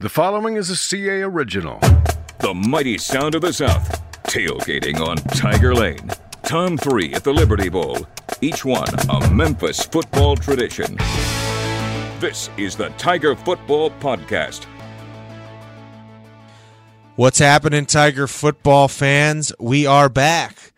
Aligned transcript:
The 0.00 0.08
following 0.08 0.54
is 0.54 0.70
a 0.70 0.76
CA 0.76 1.22
original. 1.22 1.80
The 2.38 2.54
mighty 2.54 2.98
sound 2.98 3.34
of 3.34 3.42
the 3.42 3.52
South. 3.52 4.00
Tailgating 4.28 5.04
on 5.04 5.16
Tiger 5.16 5.74
Lane. 5.74 6.12
Tom 6.44 6.78
3 6.78 7.14
at 7.14 7.24
the 7.24 7.32
Liberty 7.32 7.68
Bowl. 7.68 8.06
Each 8.40 8.64
one 8.64 8.86
a 9.10 9.28
Memphis 9.32 9.84
football 9.84 10.36
tradition. 10.36 10.94
This 12.20 12.48
is 12.56 12.76
the 12.76 12.90
Tiger 12.96 13.34
Football 13.34 13.90
Podcast. 13.90 14.66
What's 17.16 17.40
happening, 17.40 17.84
Tiger 17.84 18.28
football 18.28 18.86
fans? 18.86 19.52
We 19.58 19.84
are 19.84 20.08
back 20.08 20.74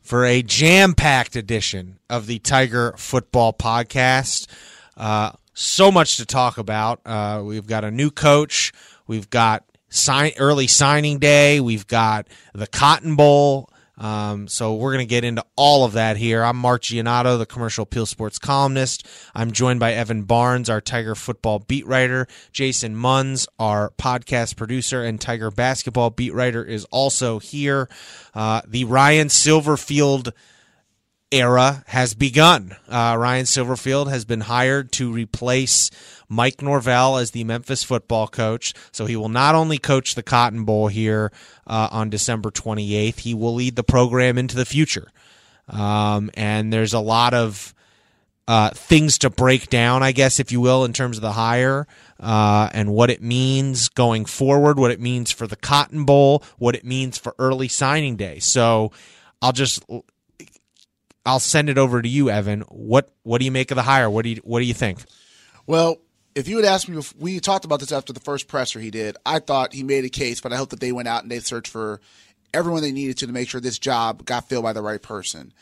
for 0.00 0.24
a 0.24 0.42
jam 0.42 0.94
packed 0.94 1.36
edition 1.36 2.00
of 2.10 2.26
the 2.26 2.40
Tiger 2.40 2.92
Football 2.96 3.52
Podcast. 3.52 4.48
Uh, 4.96 5.30
so 5.54 5.90
much 5.90 6.18
to 6.18 6.26
talk 6.26 6.58
about. 6.58 7.00
Uh, 7.06 7.42
we've 7.44 7.66
got 7.66 7.84
a 7.84 7.90
new 7.90 8.10
coach. 8.10 8.72
We've 9.06 9.30
got 9.30 9.64
sign 9.88 10.32
early 10.38 10.66
signing 10.66 11.18
day. 11.18 11.60
We've 11.60 11.86
got 11.86 12.28
the 12.52 12.66
Cotton 12.66 13.16
Bowl. 13.16 13.70
Um, 13.96 14.48
so 14.48 14.74
we're 14.74 14.92
going 14.92 15.06
to 15.06 15.10
get 15.10 15.22
into 15.22 15.44
all 15.56 15.84
of 15.84 15.92
that 15.92 16.16
here. 16.16 16.42
I'm 16.42 16.56
Mark 16.56 16.82
Giannotto, 16.82 17.38
the 17.38 17.46
Commercial 17.46 17.84
Appeal 17.84 18.06
Sports 18.06 18.40
columnist. 18.40 19.06
I'm 19.34 19.52
joined 19.52 19.78
by 19.78 19.92
Evan 19.92 20.24
Barnes, 20.24 20.68
our 20.68 20.80
Tiger 20.80 21.14
football 21.14 21.60
beat 21.60 21.86
writer. 21.86 22.26
Jason 22.50 22.96
Munns, 22.96 23.46
our 23.58 23.90
podcast 23.90 24.56
producer 24.56 25.04
and 25.04 25.20
Tiger 25.20 25.52
basketball 25.52 26.10
beat 26.10 26.34
writer, 26.34 26.64
is 26.64 26.84
also 26.86 27.38
here. 27.38 27.88
Uh, 28.34 28.62
the 28.66 28.84
Ryan 28.84 29.28
Silverfield 29.28 30.32
era 31.32 31.84
has 31.88 32.14
begun. 32.14 32.76
Uh, 32.88 33.16
Ryan 33.18 33.44
Silverfield 33.44 34.08
has 34.08 34.24
been 34.24 34.42
hired 34.42 34.92
to 34.92 35.12
replace 35.12 35.90
Mike 36.28 36.62
Norvell 36.62 37.16
as 37.16 37.32
the 37.32 37.44
Memphis 37.44 37.82
football 37.82 38.28
coach. 38.28 38.72
So 38.92 39.06
he 39.06 39.16
will 39.16 39.28
not 39.28 39.54
only 39.54 39.78
coach 39.78 40.14
the 40.14 40.22
Cotton 40.22 40.64
Bowl 40.64 40.88
here 40.88 41.32
uh, 41.66 41.88
on 41.90 42.10
December 42.10 42.50
28th, 42.50 43.20
he 43.20 43.34
will 43.34 43.54
lead 43.54 43.76
the 43.76 43.84
program 43.84 44.38
into 44.38 44.56
the 44.56 44.64
future. 44.64 45.08
Um, 45.68 46.30
and 46.34 46.72
there's 46.72 46.92
a 46.92 47.00
lot 47.00 47.34
of 47.34 47.74
uh, 48.46 48.70
things 48.70 49.18
to 49.18 49.30
break 49.30 49.70
down, 49.70 50.02
I 50.02 50.12
guess, 50.12 50.38
if 50.38 50.52
you 50.52 50.60
will, 50.60 50.84
in 50.84 50.92
terms 50.92 51.16
of 51.16 51.22
the 51.22 51.32
hire 51.32 51.86
uh, 52.20 52.68
and 52.72 52.92
what 52.92 53.10
it 53.10 53.22
means 53.22 53.88
going 53.88 54.26
forward, 54.26 54.78
what 54.78 54.90
it 54.90 55.00
means 55.00 55.30
for 55.30 55.46
the 55.46 55.56
Cotton 55.56 56.04
Bowl, 56.04 56.42
what 56.58 56.74
it 56.74 56.84
means 56.84 57.16
for 57.16 57.34
early 57.38 57.68
signing 57.68 58.16
day. 58.16 58.38
So 58.38 58.92
I'll 59.40 59.52
just 59.52 59.82
I'll 61.26 61.40
send 61.40 61.70
it 61.70 61.78
over 61.78 62.02
to 62.02 62.08
you, 62.08 62.30
Evan. 62.30 62.60
What 62.62 63.10
what 63.22 63.38
do 63.38 63.44
you 63.44 63.50
make 63.50 63.70
of 63.70 63.76
the 63.76 63.82
hire? 63.82 64.10
What 64.10 64.22
do 64.22 64.30
you 64.30 64.40
what 64.44 64.60
do 64.60 64.66
you 64.66 64.74
think? 64.74 65.00
Well, 65.66 65.98
if 66.34 66.48
you 66.48 66.56
had 66.56 66.66
asked 66.66 66.88
me, 66.88 66.98
if 66.98 67.16
we 67.16 67.40
talked 67.40 67.64
about 67.64 67.80
this 67.80 67.92
after 67.92 68.12
the 68.12 68.20
first 68.20 68.48
presser 68.48 68.80
he 68.80 68.90
did. 68.90 69.16
I 69.24 69.38
thought 69.38 69.72
he 69.72 69.82
made 69.82 70.04
a 70.04 70.10
case, 70.10 70.40
but 70.40 70.52
I 70.52 70.56
hope 70.56 70.70
that 70.70 70.80
they 70.80 70.92
went 70.92 71.08
out 71.08 71.22
and 71.22 71.30
they 71.30 71.38
searched 71.40 71.70
for 71.70 72.00
everyone 72.52 72.82
they 72.82 72.92
needed 72.92 73.18
to 73.18 73.26
to 73.26 73.32
make 73.32 73.48
sure 73.48 73.60
this 73.60 73.78
job 73.78 74.24
got 74.24 74.48
filled 74.48 74.64
by 74.64 74.72
the 74.72 74.82
right 74.82 75.00
person. 75.00 75.52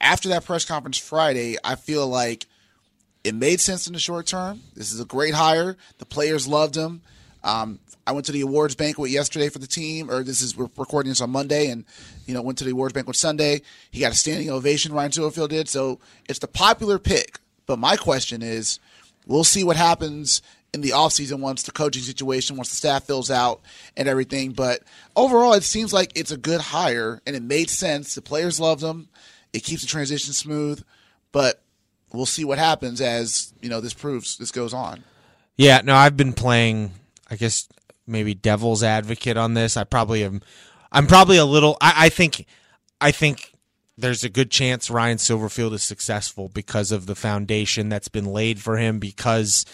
After 0.00 0.28
that 0.30 0.44
press 0.44 0.64
conference 0.64 0.98
Friday, 0.98 1.56
I 1.64 1.74
feel 1.76 2.06
like 2.06 2.46
it 3.24 3.34
made 3.34 3.60
sense 3.60 3.86
in 3.86 3.92
the 3.92 3.98
short 3.98 4.26
term. 4.26 4.60
This 4.74 4.92
is 4.92 5.00
a 5.00 5.04
great 5.04 5.34
hire. 5.34 5.76
The 5.98 6.06
players 6.06 6.46
loved 6.46 6.76
him. 6.76 7.02
Um, 7.46 7.78
I 8.06 8.12
went 8.12 8.26
to 8.26 8.32
the 8.32 8.40
awards 8.40 8.74
banquet 8.74 9.10
yesterday 9.10 9.48
for 9.48 9.60
the 9.60 9.66
team, 9.66 10.10
or 10.10 10.22
this 10.22 10.42
is 10.42 10.56
we're 10.56 10.68
recording 10.76 11.10
this 11.10 11.20
on 11.20 11.30
Monday, 11.30 11.68
and 11.70 11.84
you 12.26 12.34
know 12.34 12.42
went 12.42 12.58
to 12.58 12.64
the 12.64 12.72
awards 12.72 12.92
banquet 12.92 13.16
Sunday. 13.16 13.62
He 13.90 14.00
got 14.00 14.12
a 14.12 14.16
standing 14.16 14.50
ovation. 14.50 14.92
Ryan 14.92 15.12
Silverfield 15.12 15.50
did, 15.50 15.68
so 15.68 16.00
it's 16.28 16.40
the 16.40 16.48
popular 16.48 16.98
pick. 16.98 17.38
But 17.66 17.78
my 17.78 17.96
question 17.96 18.42
is, 18.42 18.80
we'll 19.26 19.44
see 19.44 19.64
what 19.64 19.76
happens 19.76 20.42
in 20.74 20.80
the 20.80 20.90
offseason 20.90 21.40
once 21.40 21.62
the 21.62 21.72
coaching 21.72 22.02
situation, 22.02 22.56
once 22.56 22.70
the 22.70 22.76
staff 22.76 23.04
fills 23.04 23.30
out 23.30 23.60
and 23.96 24.08
everything. 24.08 24.52
But 24.52 24.82
overall, 25.14 25.54
it 25.54 25.62
seems 25.62 25.92
like 25.92 26.12
it's 26.14 26.32
a 26.32 26.36
good 26.36 26.60
hire, 26.60 27.22
and 27.26 27.36
it 27.36 27.42
made 27.42 27.70
sense. 27.70 28.14
The 28.14 28.22
players 28.22 28.60
loved 28.60 28.82
him. 28.82 29.08
It 29.52 29.64
keeps 29.64 29.82
the 29.82 29.88
transition 29.88 30.32
smooth, 30.32 30.82
but 31.32 31.62
we'll 32.12 32.26
see 32.26 32.44
what 32.44 32.58
happens 32.58 33.00
as 33.00 33.52
you 33.62 33.68
know 33.68 33.80
this 33.80 33.94
proves 33.94 34.36
this 34.36 34.50
goes 34.50 34.74
on. 34.74 35.04
Yeah, 35.56 35.80
no, 35.84 35.94
I've 35.94 36.16
been 36.16 36.32
playing. 36.32 36.90
I 37.30 37.36
guess 37.36 37.68
maybe 38.06 38.34
devil's 38.34 38.82
advocate 38.82 39.36
on 39.36 39.54
this. 39.54 39.76
I 39.76 39.84
probably 39.84 40.24
am. 40.24 40.42
I'm 40.92 41.06
probably 41.06 41.36
a 41.36 41.44
little. 41.44 41.76
I, 41.80 42.06
I 42.06 42.08
think. 42.08 42.46
I 43.00 43.10
think 43.10 43.52
there's 43.98 44.24
a 44.24 44.28
good 44.28 44.50
chance 44.50 44.90
Ryan 44.90 45.18
Silverfield 45.18 45.72
is 45.72 45.82
successful 45.82 46.48
because 46.48 46.92
of 46.92 47.06
the 47.06 47.14
foundation 47.14 47.88
that's 47.88 48.08
been 48.08 48.26
laid 48.26 48.60
for 48.60 48.76
him 48.76 48.98
because 48.98 49.64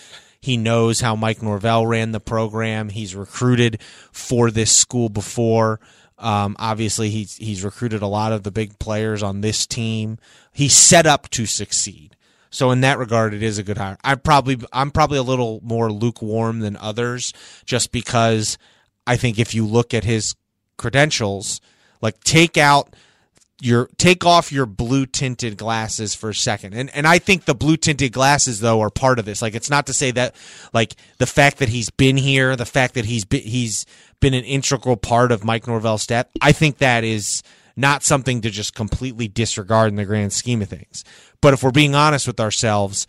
he 0.40 0.56
knows 0.56 1.00
how 1.00 1.14
Mike 1.14 1.42
Norvell 1.42 1.86
ran 1.86 2.12
the 2.12 2.20
program. 2.20 2.88
He's 2.88 3.14
recruited 3.14 3.80
for 4.10 4.50
this 4.50 4.72
school 4.72 5.08
before. 5.08 5.80
Um, 6.18 6.56
obviously, 6.58 7.10
he's 7.10 7.36
he's 7.36 7.64
recruited 7.64 8.02
a 8.02 8.06
lot 8.06 8.32
of 8.32 8.42
the 8.42 8.50
big 8.50 8.78
players 8.78 9.22
on 9.22 9.40
this 9.40 9.66
team. 9.66 10.18
He's 10.52 10.74
set 10.74 11.06
up 11.06 11.28
to 11.30 11.46
succeed. 11.46 12.16
So 12.52 12.70
in 12.70 12.82
that 12.82 12.98
regard, 12.98 13.32
it 13.32 13.42
is 13.42 13.58
a 13.58 13.62
good 13.62 13.78
hire. 13.78 13.96
I 14.04 14.14
probably 14.14 14.58
I'm 14.72 14.90
probably 14.90 15.18
a 15.18 15.22
little 15.22 15.60
more 15.64 15.90
lukewarm 15.90 16.60
than 16.60 16.76
others, 16.76 17.32
just 17.64 17.90
because 17.92 18.58
I 19.06 19.16
think 19.16 19.38
if 19.38 19.54
you 19.54 19.66
look 19.66 19.94
at 19.94 20.04
his 20.04 20.36
credentials, 20.76 21.60
like 22.02 22.20
take 22.20 22.58
out 22.58 22.94
your 23.62 23.88
take 23.96 24.26
off 24.26 24.52
your 24.52 24.66
blue 24.66 25.06
tinted 25.06 25.56
glasses 25.56 26.14
for 26.14 26.30
a 26.30 26.34
second. 26.34 26.74
And 26.74 26.90
and 26.94 27.06
I 27.06 27.18
think 27.18 27.46
the 27.46 27.54
blue 27.54 27.78
tinted 27.78 28.12
glasses 28.12 28.60
though 28.60 28.82
are 28.82 28.90
part 28.90 29.18
of 29.18 29.24
this. 29.24 29.40
Like 29.40 29.54
it's 29.54 29.70
not 29.70 29.86
to 29.86 29.94
say 29.94 30.10
that 30.10 30.36
like 30.74 30.94
the 31.18 31.26
fact 31.26 31.58
that 31.58 31.70
he's 31.70 31.88
been 31.88 32.18
here, 32.18 32.54
the 32.54 32.66
fact 32.66 32.94
that 32.94 33.06
he's 33.06 33.24
been, 33.24 33.42
he's 33.42 33.86
been 34.20 34.34
an 34.34 34.44
integral 34.44 34.98
part 34.98 35.32
of 35.32 35.42
Mike 35.42 35.66
Norvell's 35.66 36.02
step. 36.02 36.30
I 36.42 36.52
think 36.52 36.78
that 36.78 37.02
is 37.02 37.42
not 37.76 38.02
something 38.02 38.40
to 38.42 38.50
just 38.50 38.74
completely 38.74 39.28
disregard 39.28 39.88
in 39.88 39.96
the 39.96 40.04
grand 40.04 40.32
scheme 40.32 40.62
of 40.62 40.68
things. 40.68 41.04
But 41.40 41.54
if 41.54 41.62
we're 41.62 41.70
being 41.70 41.94
honest 41.94 42.26
with 42.26 42.40
ourselves, 42.40 43.06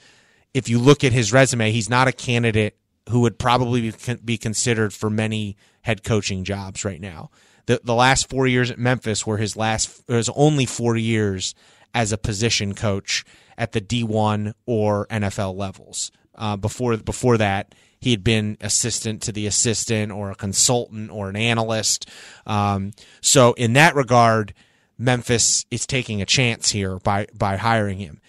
if 0.53 0.69
you 0.69 0.79
look 0.79 1.03
at 1.03 1.11
his 1.11 1.33
resume, 1.33 1.71
he's 1.71 1.89
not 1.89 2.07
a 2.07 2.11
candidate 2.11 2.77
who 3.09 3.21
would 3.21 3.37
probably 3.37 3.93
be 4.23 4.37
considered 4.37 4.93
for 4.93 5.09
many 5.09 5.57
head 5.81 6.03
coaching 6.03 6.43
jobs 6.43 6.85
right 6.85 7.01
now. 7.01 7.29
The 7.65 7.81
the 7.83 7.95
last 7.95 8.29
four 8.29 8.47
years 8.47 8.71
at 8.71 8.79
Memphis 8.79 9.25
were 9.25 9.37
his 9.37 9.55
last 9.55 10.03
his 10.07 10.29
only 10.35 10.65
four 10.65 10.95
years 10.95 11.55
as 11.93 12.11
a 12.11 12.17
position 12.17 12.73
coach 12.73 13.23
at 13.57 13.71
the 13.71 13.81
D 13.81 14.03
one 14.03 14.53
or 14.65 15.07
NFL 15.07 15.55
levels. 15.55 16.11
Uh, 16.35 16.57
before 16.57 16.97
before 16.97 17.37
that, 17.37 17.75
he 18.03 18.11
had 18.11 18.23
been 18.23 18.57
assistant 18.59 19.21
to 19.21 19.31
the 19.31 19.47
assistant 19.47 20.11
or 20.11 20.29
a 20.29 20.35
consultant 20.35 21.09
or 21.09 21.29
an 21.29 21.37
analyst. 21.37 22.09
Um, 22.45 22.91
so 23.21 23.53
in 23.53 23.73
that 23.73 23.95
regard, 23.95 24.53
Memphis 24.97 25.65
is 25.71 25.87
taking 25.87 26.21
a 26.21 26.25
chance 26.25 26.71
here 26.71 26.97
by 26.97 27.27
by 27.33 27.55
hiring 27.55 27.99
him. 27.99 28.19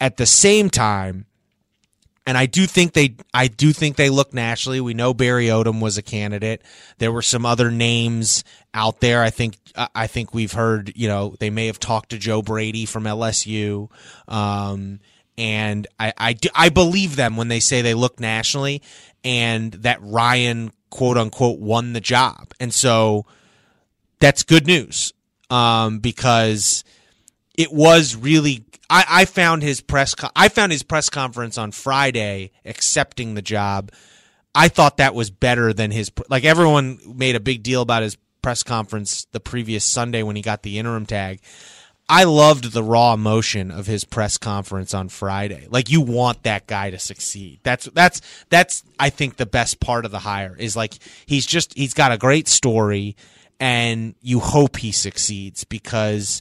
At 0.00 0.18
the 0.18 0.24
same 0.24 0.70
time, 0.70 1.26
and 2.28 2.38
I 2.38 2.46
do 2.46 2.64
think 2.66 2.92
they 2.92 3.16
I 3.34 3.48
do 3.48 3.72
think 3.72 3.96
they 3.96 4.08
look 4.08 4.32
nationally. 4.32 4.80
We 4.80 4.94
know 4.94 5.12
Barry 5.12 5.46
Odom 5.46 5.80
was 5.80 5.98
a 5.98 6.02
candidate. 6.02 6.62
There 6.98 7.10
were 7.10 7.22
some 7.22 7.44
other 7.44 7.72
names 7.72 8.44
out 8.72 9.00
there. 9.00 9.20
I 9.24 9.30
think 9.30 9.56
I 9.96 10.06
think 10.06 10.32
we've 10.32 10.52
heard, 10.52 10.92
you 10.94 11.08
know, 11.08 11.34
they 11.40 11.50
may 11.50 11.66
have 11.66 11.80
talked 11.80 12.10
to 12.10 12.18
Joe 12.18 12.40
Brady 12.40 12.86
from 12.86 13.02
LSU. 13.02 13.90
Um, 14.28 15.00
and 15.38 15.86
I, 16.00 16.12
I, 16.18 16.36
I 16.54 16.68
believe 16.68 17.16
them 17.16 17.36
when 17.36 17.48
they 17.48 17.60
say 17.60 17.80
they 17.80 17.94
look 17.94 18.18
nationally 18.18 18.82
and 19.24 19.72
that 19.74 20.00
Ryan 20.02 20.72
quote 20.90 21.16
unquote 21.16 21.60
won 21.60 21.92
the 21.92 22.00
job. 22.00 22.52
And 22.58 22.74
so 22.74 23.24
that's 24.18 24.42
good 24.42 24.66
news 24.66 25.12
um, 25.48 26.00
because 26.00 26.84
it 27.56 27.72
was 27.72 28.16
really. 28.16 28.64
I, 28.90 29.04
I 29.08 29.24
found 29.26 29.62
his 29.62 29.80
press. 29.80 30.14
I 30.34 30.48
found 30.48 30.72
his 30.72 30.82
press 30.82 31.10
conference 31.10 31.58
on 31.58 31.72
Friday 31.72 32.52
accepting 32.64 33.34
the 33.34 33.42
job. 33.42 33.92
I 34.54 34.68
thought 34.68 34.96
that 34.96 35.14
was 35.14 35.30
better 35.30 35.72
than 35.72 35.90
his. 35.90 36.10
Like 36.28 36.44
everyone 36.44 36.98
made 37.14 37.36
a 37.36 37.40
big 37.40 37.62
deal 37.62 37.82
about 37.82 38.02
his 38.02 38.16
press 38.40 38.62
conference 38.62 39.26
the 39.32 39.40
previous 39.40 39.84
Sunday 39.84 40.22
when 40.22 40.36
he 40.36 40.42
got 40.42 40.62
the 40.62 40.78
interim 40.78 41.04
tag. 41.06 41.40
I 42.08 42.24
loved 42.24 42.72
the 42.72 42.82
raw 42.82 43.12
emotion 43.12 43.70
of 43.70 43.86
his 43.86 44.04
press 44.04 44.38
conference 44.38 44.94
on 44.94 45.10
Friday. 45.10 45.66
Like 45.68 45.90
you 45.90 46.00
want 46.00 46.44
that 46.44 46.66
guy 46.66 46.90
to 46.90 46.98
succeed. 46.98 47.60
That's 47.62 47.84
that's 47.86 48.22
that's 48.48 48.82
I 48.98 49.10
think 49.10 49.36
the 49.36 49.46
best 49.46 49.78
part 49.78 50.06
of 50.06 50.10
the 50.10 50.20
hire 50.20 50.56
is 50.56 50.74
like 50.74 50.94
he's 51.26 51.44
just 51.44 51.76
he's 51.76 51.92
got 51.92 52.12
a 52.12 52.18
great 52.18 52.48
story 52.48 53.14
and 53.60 54.14
you 54.22 54.40
hope 54.40 54.78
he 54.78 54.90
succeeds 54.90 55.64
because 55.64 56.40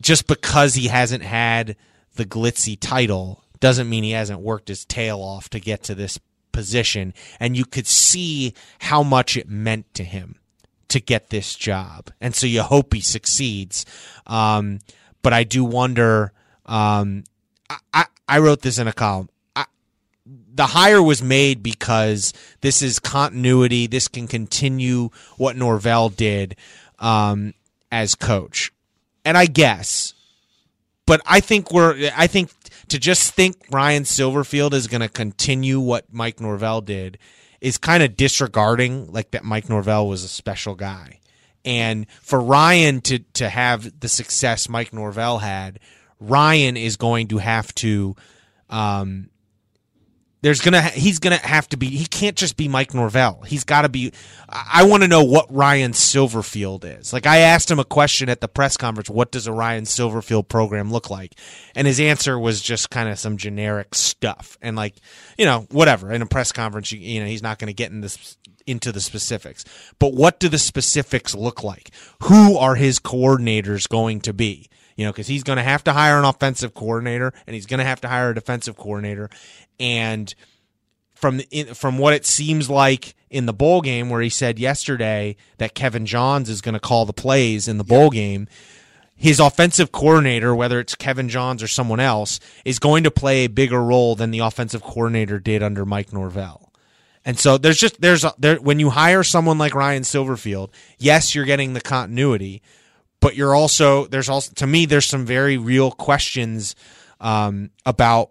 just 0.00 0.26
because 0.26 0.74
he 0.74 0.88
hasn't 0.88 1.22
had 1.22 1.76
the 2.16 2.24
glitzy 2.24 2.76
title 2.78 3.44
doesn't 3.60 3.88
mean 3.88 4.02
he 4.02 4.12
hasn't 4.12 4.40
worked 4.40 4.68
his 4.68 4.84
tail 4.84 5.20
off 5.20 5.48
to 5.50 5.60
get 5.60 5.84
to 5.84 5.94
this 5.94 6.18
position 6.50 7.14
and 7.38 7.56
you 7.56 7.64
could 7.64 7.86
see 7.86 8.52
how 8.80 9.02
much 9.04 9.36
it 9.36 9.48
meant 9.48 9.92
to 9.94 10.02
him 10.02 10.40
to 10.88 11.00
get 11.00 11.30
this 11.30 11.54
job 11.54 12.10
and 12.20 12.34
so 12.34 12.46
you 12.46 12.62
hope 12.62 12.94
he 12.94 13.00
succeeds 13.00 13.84
um, 14.26 14.78
but 15.22 15.32
i 15.32 15.44
do 15.44 15.64
wonder 15.64 16.32
um, 16.66 17.24
I, 17.70 17.76
I, 17.94 18.04
I 18.28 18.38
wrote 18.40 18.62
this 18.62 18.78
in 18.78 18.88
a 18.88 18.92
column 18.92 19.28
the 20.58 20.66
hire 20.66 21.00
was 21.00 21.22
made 21.22 21.62
because 21.62 22.32
this 22.62 22.82
is 22.82 22.98
continuity. 22.98 23.86
This 23.86 24.08
can 24.08 24.26
continue 24.26 25.10
what 25.36 25.56
Norvell 25.56 26.08
did 26.08 26.56
um, 26.98 27.54
as 27.92 28.16
coach, 28.16 28.72
and 29.24 29.38
I 29.38 29.46
guess. 29.46 30.14
But 31.06 31.20
I 31.24 31.38
think 31.38 31.72
we're. 31.72 32.10
I 32.14 32.26
think 32.26 32.50
to 32.88 32.98
just 32.98 33.32
think 33.34 33.56
Ryan 33.70 34.02
Silverfield 34.02 34.72
is 34.72 34.88
going 34.88 35.00
to 35.00 35.08
continue 35.08 35.78
what 35.78 36.12
Mike 36.12 36.40
Norvell 36.40 36.80
did 36.80 37.18
is 37.60 37.78
kind 37.78 38.02
of 38.02 38.16
disregarding 38.16 39.10
like 39.12 39.32
that 39.32 39.44
Mike 39.44 39.68
Norvell 39.68 40.08
was 40.08 40.24
a 40.24 40.28
special 40.28 40.74
guy. 40.74 41.20
And 41.64 42.06
for 42.22 42.40
Ryan 42.40 43.00
to 43.02 43.18
to 43.34 43.48
have 43.48 44.00
the 44.00 44.08
success 44.08 44.68
Mike 44.68 44.92
Norvell 44.92 45.38
had, 45.38 45.80
Ryan 46.20 46.76
is 46.76 46.96
going 46.96 47.28
to 47.28 47.38
have 47.38 47.74
to 47.76 48.16
um 48.70 49.30
there's 50.40 50.60
gonna 50.60 50.82
he's 50.82 51.18
gonna 51.18 51.36
have 51.36 51.68
to 51.70 51.76
be 51.76 51.88
he 51.88 52.06
can't 52.06 52.36
just 52.36 52.56
be 52.56 52.68
Mike 52.68 52.94
Norvell. 52.94 53.42
He's 53.46 53.64
got 53.64 53.82
to 53.82 53.88
be. 53.88 54.12
I 54.48 54.84
want 54.84 55.02
to 55.02 55.08
know 55.08 55.24
what 55.24 55.52
Ryan 55.52 55.92
Silverfield 55.92 56.84
is. 56.84 57.12
Like 57.12 57.26
I 57.26 57.38
asked 57.38 57.70
him 57.70 57.78
a 57.78 57.84
question 57.84 58.28
at 58.28 58.40
the 58.40 58.48
press 58.48 58.76
conference. 58.76 59.10
What 59.10 59.32
does 59.32 59.46
a 59.46 59.52
Ryan 59.52 59.84
Silverfield 59.84 60.48
program 60.48 60.92
look 60.92 61.10
like? 61.10 61.34
And 61.74 61.86
his 61.86 61.98
answer 61.98 62.38
was 62.38 62.62
just 62.62 62.90
kind 62.90 63.08
of 63.08 63.18
some 63.18 63.36
generic 63.36 63.94
stuff. 63.94 64.56
And 64.62 64.76
like 64.76 64.94
you 65.36 65.44
know 65.44 65.66
whatever 65.70 66.12
in 66.12 66.22
a 66.22 66.26
press 66.26 66.52
conference, 66.52 66.92
you, 66.92 67.00
you 67.00 67.20
know 67.20 67.26
he's 67.26 67.42
not 67.42 67.58
to 67.58 67.72
get 67.72 67.90
in 67.90 68.00
this 68.00 68.36
into 68.68 68.92
the 68.92 69.00
specifics. 69.00 69.64
But 69.98 70.14
what 70.14 70.38
do 70.38 70.48
the 70.48 70.58
specifics 70.58 71.34
look 71.34 71.64
like? 71.64 71.90
Who 72.24 72.56
are 72.56 72.74
his 72.74 73.00
coordinators 73.00 73.88
going 73.88 74.20
to 74.20 74.32
be? 74.32 74.68
You 74.98 75.04
know, 75.04 75.12
because 75.12 75.28
he's 75.28 75.44
going 75.44 75.58
to 75.58 75.62
have 75.62 75.84
to 75.84 75.92
hire 75.94 76.18
an 76.18 76.24
offensive 76.24 76.74
coordinator 76.74 77.32
and 77.46 77.54
he's 77.54 77.66
going 77.66 77.78
to 77.78 77.86
have 77.86 78.00
to 78.00 78.08
hire 78.08 78.30
a 78.30 78.34
defensive 78.34 78.76
coordinator. 78.76 79.30
And 79.78 80.34
from 81.14 81.40
in, 81.50 81.74
from 81.74 81.98
what 81.98 82.14
it 82.14 82.26
seems 82.26 82.70
like 82.70 83.14
in 83.30 83.46
the 83.46 83.52
bowl 83.52 83.80
game 83.80 84.08
where 84.08 84.20
he 84.20 84.28
said 84.28 84.58
yesterday 84.58 85.36
that 85.58 85.74
Kevin 85.74 86.06
Johns 86.06 86.48
is 86.48 86.60
going 86.60 86.74
to 86.74 86.80
call 86.80 87.06
the 87.06 87.12
plays 87.12 87.68
in 87.68 87.78
the 87.78 87.84
bowl 87.84 88.10
game 88.10 88.48
his 89.14 89.40
offensive 89.40 89.90
coordinator 89.90 90.54
whether 90.54 90.78
it's 90.78 90.94
Kevin 90.94 91.28
Johns 91.28 91.62
or 91.62 91.68
someone 91.68 92.00
else 92.00 92.38
is 92.64 92.78
going 92.78 93.04
to 93.04 93.10
play 93.10 93.44
a 93.44 93.48
bigger 93.48 93.82
role 93.82 94.14
than 94.14 94.30
the 94.30 94.38
offensive 94.38 94.82
coordinator 94.82 95.40
did 95.40 95.62
under 95.62 95.84
Mike 95.84 96.12
Norvell. 96.12 96.72
And 97.24 97.38
so 97.38 97.58
there's 97.58 97.80
just 97.80 98.00
there's 98.00 98.24
a, 98.24 98.32
there 98.38 98.56
when 98.56 98.78
you 98.78 98.90
hire 98.90 99.24
someone 99.24 99.58
like 99.58 99.74
Ryan 99.74 100.04
Silverfield 100.04 100.70
yes 100.98 101.34
you're 101.34 101.44
getting 101.44 101.74
the 101.74 101.80
continuity 101.80 102.62
but 103.20 103.36
you're 103.36 103.54
also 103.54 104.06
there's 104.06 104.28
also 104.28 104.52
to 104.56 104.66
me 104.66 104.86
there's 104.86 105.06
some 105.06 105.26
very 105.26 105.56
real 105.56 105.90
questions 105.90 106.74
um, 107.20 107.70
about 107.84 108.30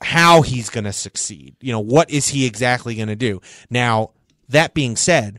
how 0.00 0.42
he's 0.42 0.68
going 0.70 0.84
to 0.84 0.92
succeed. 0.92 1.56
You 1.60 1.72
know, 1.72 1.80
what 1.80 2.10
is 2.10 2.28
he 2.28 2.44
exactly 2.44 2.96
going 2.96 3.08
to 3.08 3.16
do? 3.16 3.40
Now, 3.70 4.10
that 4.48 4.74
being 4.74 4.96
said, 4.96 5.38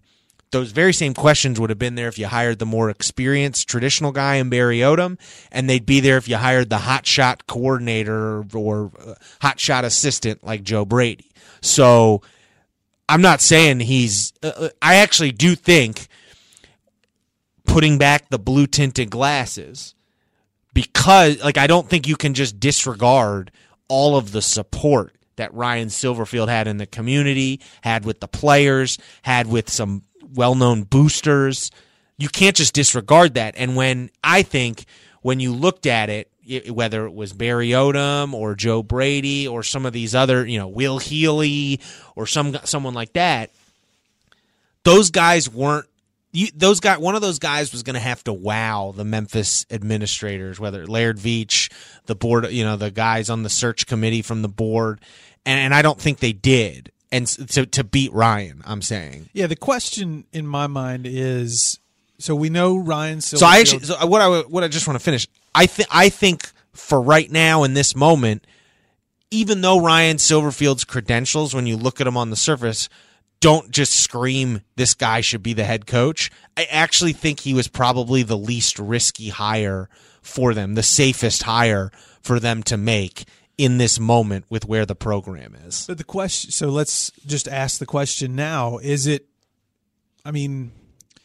those 0.52 0.72
very 0.72 0.94
same 0.94 1.14
questions 1.14 1.60
would 1.60 1.70
have 1.70 1.80
been 1.80 1.96
there 1.96 2.08
if 2.08 2.18
you 2.18 2.28
hired 2.28 2.60
the 2.60 2.66
more 2.66 2.90
experienced 2.90 3.68
traditional 3.68 4.12
guy 4.12 4.36
in 4.36 4.50
Barry 4.50 4.80
Odom, 4.80 5.20
and 5.52 5.70
they'd 5.70 5.86
be 5.86 6.00
there 6.00 6.18
if 6.18 6.30
you 6.30 6.38
hired 6.38 6.70
the 6.70 6.78
hotshot 6.78 7.42
coordinator 7.48 8.46
or 8.54 8.92
uh, 9.00 9.16
hotshot 9.42 9.84
assistant 9.84 10.44
like 10.44 10.64
Joe 10.64 10.86
Brady. 10.86 11.32
So 11.62 12.22
I'm 13.10 13.22
not 13.22 13.42
saying 13.42 13.82
he's. 13.82 14.32
Uh, 14.42 14.52
uh, 14.56 14.70
I 14.82 14.96
actually 14.96 15.32
do 15.32 15.56
think 15.56 16.08
putting 17.66 17.98
back 17.98 18.30
the 18.30 18.40
blue 18.40 18.68
tinted 18.68 19.10
glasses 19.10 19.96
because, 20.74 21.44
like, 21.44 21.58
I 21.58 21.68
don't 21.68 21.90
think 21.90 22.08
you 22.08 22.16
can 22.16 22.34
just 22.34 22.60
disregard 22.60 23.52
all 23.88 24.18
of 24.18 24.32
the 24.32 24.42
support 24.42 25.16
that 25.36 25.54
Ryan 25.54 25.88
Silverfield 25.88 26.48
had 26.48 26.68
in 26.68 26.78
the 26.78 26.86
community, 26.86 27.60
had 27.82 28.06
with 28.06 28.20
the 28.20 28.28
players, 28.28 28.98
had 29.22 29.48
with 29.48 29.70
some 29.70 30.04
well 30.34 30.56
known 30.56 30.84
boosters. 30.84 31.72
You 32.18 32.30
can't 32.30 32.56
just 32.56 32.74
disregard 32.74 33.36
that. 33.36 33.56
And 33.58 33.76
when 33.76 34.10
I 34.24 34.44
think 34.44 34.86
when 35.22 35.40
you 35.40 35.54
looked 35.54 35.86
at 35.86 36.10
it, 36.10 36.30
whether 36.70 37.06
it 37.06 37.14
was 37.14 37.34
Barry 37.34 37.70
Odom 37.70 38.34
or 38.34 38.54
Joe 38.54 38.84
Brady 38.84 39.48
or 39.48 39.64
some 39.64 39.86
of 39.86 39.94
these 39.94 40.14
other, 40.14 40.46
you 40.46 40.60
know, 40.60 40.68
Will 40.68 41.00
Healy 41.00 41.80
or 42.16 42.28
some 42.28 42.58
someone 42.66 42.94
like 42.94 43.14
that, 43.14 43.50
those 44.84 45.10
guys 45.10 45.50
weren't 45.50 45.88
you, 46.34 46.48
those 46.56 46.80
guys, 46.80 46.98
one 46.98 47.16
of 47.16 47.22
those 47.22 47.40
guys 47.40 47.72
was 47.72 47.84
going 47.84 47.94
to 47.94 48.00
have 48.00 48.24
to 48.26 48.34
wow 48.34 48.92
the 48.96 49.06
Memphis 49.06 49.66
administrators, 49.72 50.60
whether 50.60 50.86
Laird 50.86 51.18
Veatch, 51.18 51.72
the 52.08 52.16
board, 52.16 52.52
you 52.52 52.66
know, 52.66 52.76
the 52.76 52.92
guys 52.92 53.30
on 53.30 53.44
the 53.44 53.50
search 53.50 53.86
committee 53.86 54.24
from 54.24 54.42
the 54.42 54.50
board, 54.50 55.00
and, 55.46 55.60
and 55.60 55.74
I 55.74 55.84
don't 55.84 56.02
think 56.02 56.20
they 56.20 56.34
did. 56.34 56.92
And 57.12 57.28
to 57.28 57.68
to 57.68 57.84
beat 57.84 58.12
Ryan, 58.12 58.64
I'm 58.66 58.82
saying. 58.82 59.30
Yeah, 59.34 59.46
the 59.46 59.56
question 59.56 60.26
in 60.34 60.48
my 60.48 60.66
mind 60.66 61.06
is, 61.06 61.80
so 62.18 62.36
we 62.36 62.50
know 62.50 62.76
Ryan. 62.76 63.20
Silverfield, 63.20 63.38
so 63.38 63.46
I 63.46 63.60
actually, 63.60 63.84
so 63.84 64.06
what 64.08 64.20
I 64.20 64.40
what 64.42 64.64
I 64.64 64.68
just 64.68 64.88
want 64.88 65.00
to 65.00 65.04
finish. 65.04 65.28
I 65.54 65.68
think 65.68 65.88
I 65.92 66.10
think 66.10 66.52
for 66.72 67.00
right 67.00 67.30
now 67.30 67.64
in 67.64 67.76
this 67.76 67.96
moment, 67.96 68.48
even 69.30 69.62
though 69.62 69.80
Ryan 69.80 70.18
Silverfield's 70.18 70.86
credentials, 70.86 71.54
when 71.54 71.68
you 71.68 71.78
look 71.78 72.02
at 72.02 72.08
him 72.08 72.18
on 72.18 72.32
the 72.32 72.36
surface, 72.36 72.90
don't 73.44 73.72
just 73.72 73.94
scream 73.94 74.62
this 74.78 74.94
guy 74.94 75.20
should 75.20 75.44
be 75.44 75.52
the 75.52 75.66
head 75.66 75.86
coach. 75.86 76.32
I 76.56 76.64
actually 76.72 77.12
think 77.12 77.42
he 77.42 77.54
was 77.54 77.68
probably 77.68 78.24
the 78.24 78.38
least 78.38 78.80
risky 78.80 79.28
hire 79.28 79.90
for 80.22 80.54
them, 80.54 80.76
the 80.76 80.84
safest 80.84 81.44
hire 81.44 81.92
for 82.22 82.40
them 82.40 82.64
to 82.64 82.78
make 82.78 83.26
in 83.58 83.80
this 83.80 84.00
moment 84.00 84.46
with 84.50 84.66
where 84.66 84.86
the 84.86 84.96
program 84.96 85.56
is. 85.56 85.86
But 85.86 85.98
the 85.98 86.06
question 86.06 86.52
so 86.52 86.70
let's 86.70 87.12
just 87.26 87.50
ask 87.50 87.80
the 87.80 87.86
question 87.86 88.34
now, 88.34 88.78
is 88.78 89.08
it 89.08 89.28
I 90.24 90.32
mean, 90.32 90.72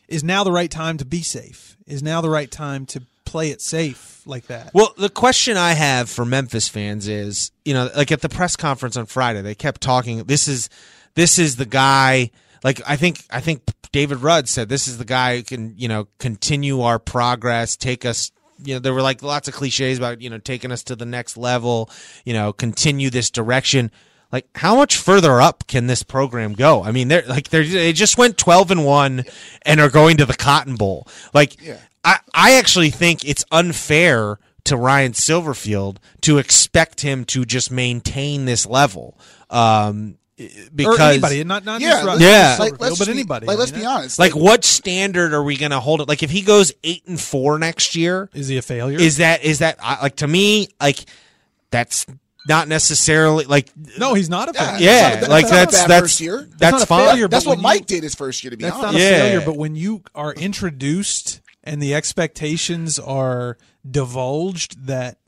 is 0.08 0.24
now 0.24 0.42
the 0.42 0.50
right 0.50 0.70
time 0.70 0.96
to 0.96 1.04
be 1.04 1.22
safe? 1.22 1.76
Is 1.86 2.02
now 2.02 2.20
the 2.20 2.30
right 2.30 2.50
time 2.50 2.84
to 2.86 3.02
play 3.26 3.50
it 3.50 3.62
safe 3.62 4.22
like 4.26 4.48
that? 4.48 4.74
Well, 4.74 4.92
the 4.98 5.08
question 5.08 5.56
I 5.56 5.74
have 5.74 6.10
for 6.10 6.24
Memphis 6.24 6.68
fans 6.68 7.06
is, 7.06 7.52
you 7.64 7.74
know, 7.74 7.88
like 7.94 8.10
at 8.10 8.22
the 8.22 8.28
press 8.28 8.56
conference 8.56 8.96
on 8.96 9.06
Friday, 9.06 9.40
they 9.40 9.54
kept 9.54 9.80
talking 9.80 10.24
this 10.24 10.48
is 10.48 10.68
this 11.14 11.38
is 11.38 11.56
the 11.56 11.66
guy. 11.66 12.30
Like 12.64 12.80
I 12.86 12.96
think 12.96 13.22
I 13.30 13.40
think 13.40 13.62
David 13.92 14.18
Rudd 14.18 14.48
said 14.48 14.68
this 14.68 14.88
is 14.88 14.98
the 14.98 15.04
guy 15.04 15.36
who 15.36 15.42
can 15.42 15.74
you 15.76 15.88
know 15.88 16.08
continue 16.18 16.80
our 16.82 16.98
progress, 16.98 17.76
take 17.76 18.04
us. 18.04 18.32
You 18.60 18.74
know, 18.74 18.80
there 18.80 18.92
were 18.92 19.02
like 19.02 19.22
lots 19.22 19.46
of 19.46 19.54
cliches 19.54 19.98
about 19.98 20.20
you 20.20 20.30
know 20.30 20.38
taking 20.38 20.72
us 20.72 20.82
to 20.84 20.96
the 20.96 21.06
next 21.06 21.36
level. 21.36 21.90
You 22.24 22.34
know, 22.34 22.52
continue 22.52 23.10
this 23.10 23.30
direction 23.30 23.90
like 24.32 24.46
how 24.54 24.76
much 24.76 24.96
further 24.96 25.40
up 25.40 25.66
can 25.66 25.86
this 25.86 26.02
program 26.02 26.52
go? 26.52 26.82
I 26.82 26.92
mean, 26.92 27.08
they're 27.08 27.24
like 27.26 27.48
they're 27.48 27.64
they 27.64 27.92
just 27.92 28.18
went 28.18 28.36
twelve 28.36 28.70
and 28.70 28.84
one 28.84 29.24
and 29.62 29.80
are 29.80 29.88
going 29.88 30.18
to 30.18 30.26
the 30.26 30.34
Cotton 30.34 30.76
Bowl. 30.76 31.06
Like 31.32 31.62
yeah. 31.62 31.78
I 32.04 32.18
I 32.34 32.54
actually 32.54 32.90
think 32.90 33.24
it's 33.24 33.44
unfair 33.50 34.38
to 34.64 34.76
Ryan 34.76 35.12
Silverfield 35.12 35.96
to 36.22 36.38
expect 36.38 37.00
him 37.00 37.24
to 37.26 37.44
just 37.44 37.70
maintain 37.70 38.44
this 38.44 38.66
level. 38.66 39.18
Um, 39.48 40.18
because 40.74 40.98
or 40.98 41.02
anybody, 41.02 41.42
not 41.42 41.64
not 41.64 41.80
yeah, 41.80 42.04
just 42.04 42.20
yeah, 42.20 42.56
like, 42.60 42.80
let's 42.80 42.98
but 42.98 43.08
anybody. 43.08 43.46
Like, 43.46 43.58
let's 43.58 43.72
be 43.72 43.84
honest. 43.84 44.18
Like, 44.18 44.34
like, 44.34 44.42
what 44.42 44.64
standard 44.64 45.32
are 45.32 45.42
we 45.42 45.56
going 45.56 45.72
to 45.72 45.80
hold 45.80 46.00
it? 46.00 46.08
Like, 46.08 46.22
if 46.22 46.30
he 46.30 46.42
goes 46.42 46.72
eight 46.84 47.04
and 47.06 47.20
four 47.20 47.58
next 47.58 47.96
year, 47.96 48.30
is 48.32 48.46
he 48.46 48.56
a 48.56 48.62
failure? 48.62 49.00
Is 49.00 49.16
that 49.16 49.42
is 49.42 49.58
that 49.58 49.78
like 49.80 50.16
to 50.16 50.28
me 50.28 50.68
like 50.80 51.04
that's 51.70 52.06
not 52.46 52.68
necessarily 52.68 53.46
like 53.46 53.70
no, 53.98 54.14
he's 54.14 54.30
not 54.30 54.48
a 54.48 54.52
failure. 54.52 54.78
Yeah, 54.78 55.20
yeah 55.20 55.26
like 55.26 55.48
that's 55.48 55.84
that's 55.84 56.00
first 56.02 56.20
year. 56.20 56.48
That's, 56.56 56.58
that's 56.58 56.84
fine. 56.84 57.08
Failure, 57.08 57.28
that's 57.28 57.46
what 57.46 57.58
Mike 57.58 57.80
you, 57.80 57.86
did 57.86 58.02
his 58.04 58.14
first 58.14 58.44
year. 58.44 58.52
To 58.52 58.56
be 58.56 58.64
that's 58.64 58.76
honest, 58.76 58.92
not 58.92 59.00
a 59.00 59.04
yeah. 59.04 59.18
failure. 59.18 59.42
But 59.44 59.56
when 59.56 59.74
you 59.74 60.02
are 60.14 60.32
introduced 60.34 61.40
and 61.64 61.82
the 61.82 61.94
expectations 61.94 62.98
are 62.98 63.58
divulged 63.88 64.86
that 64.86 65.18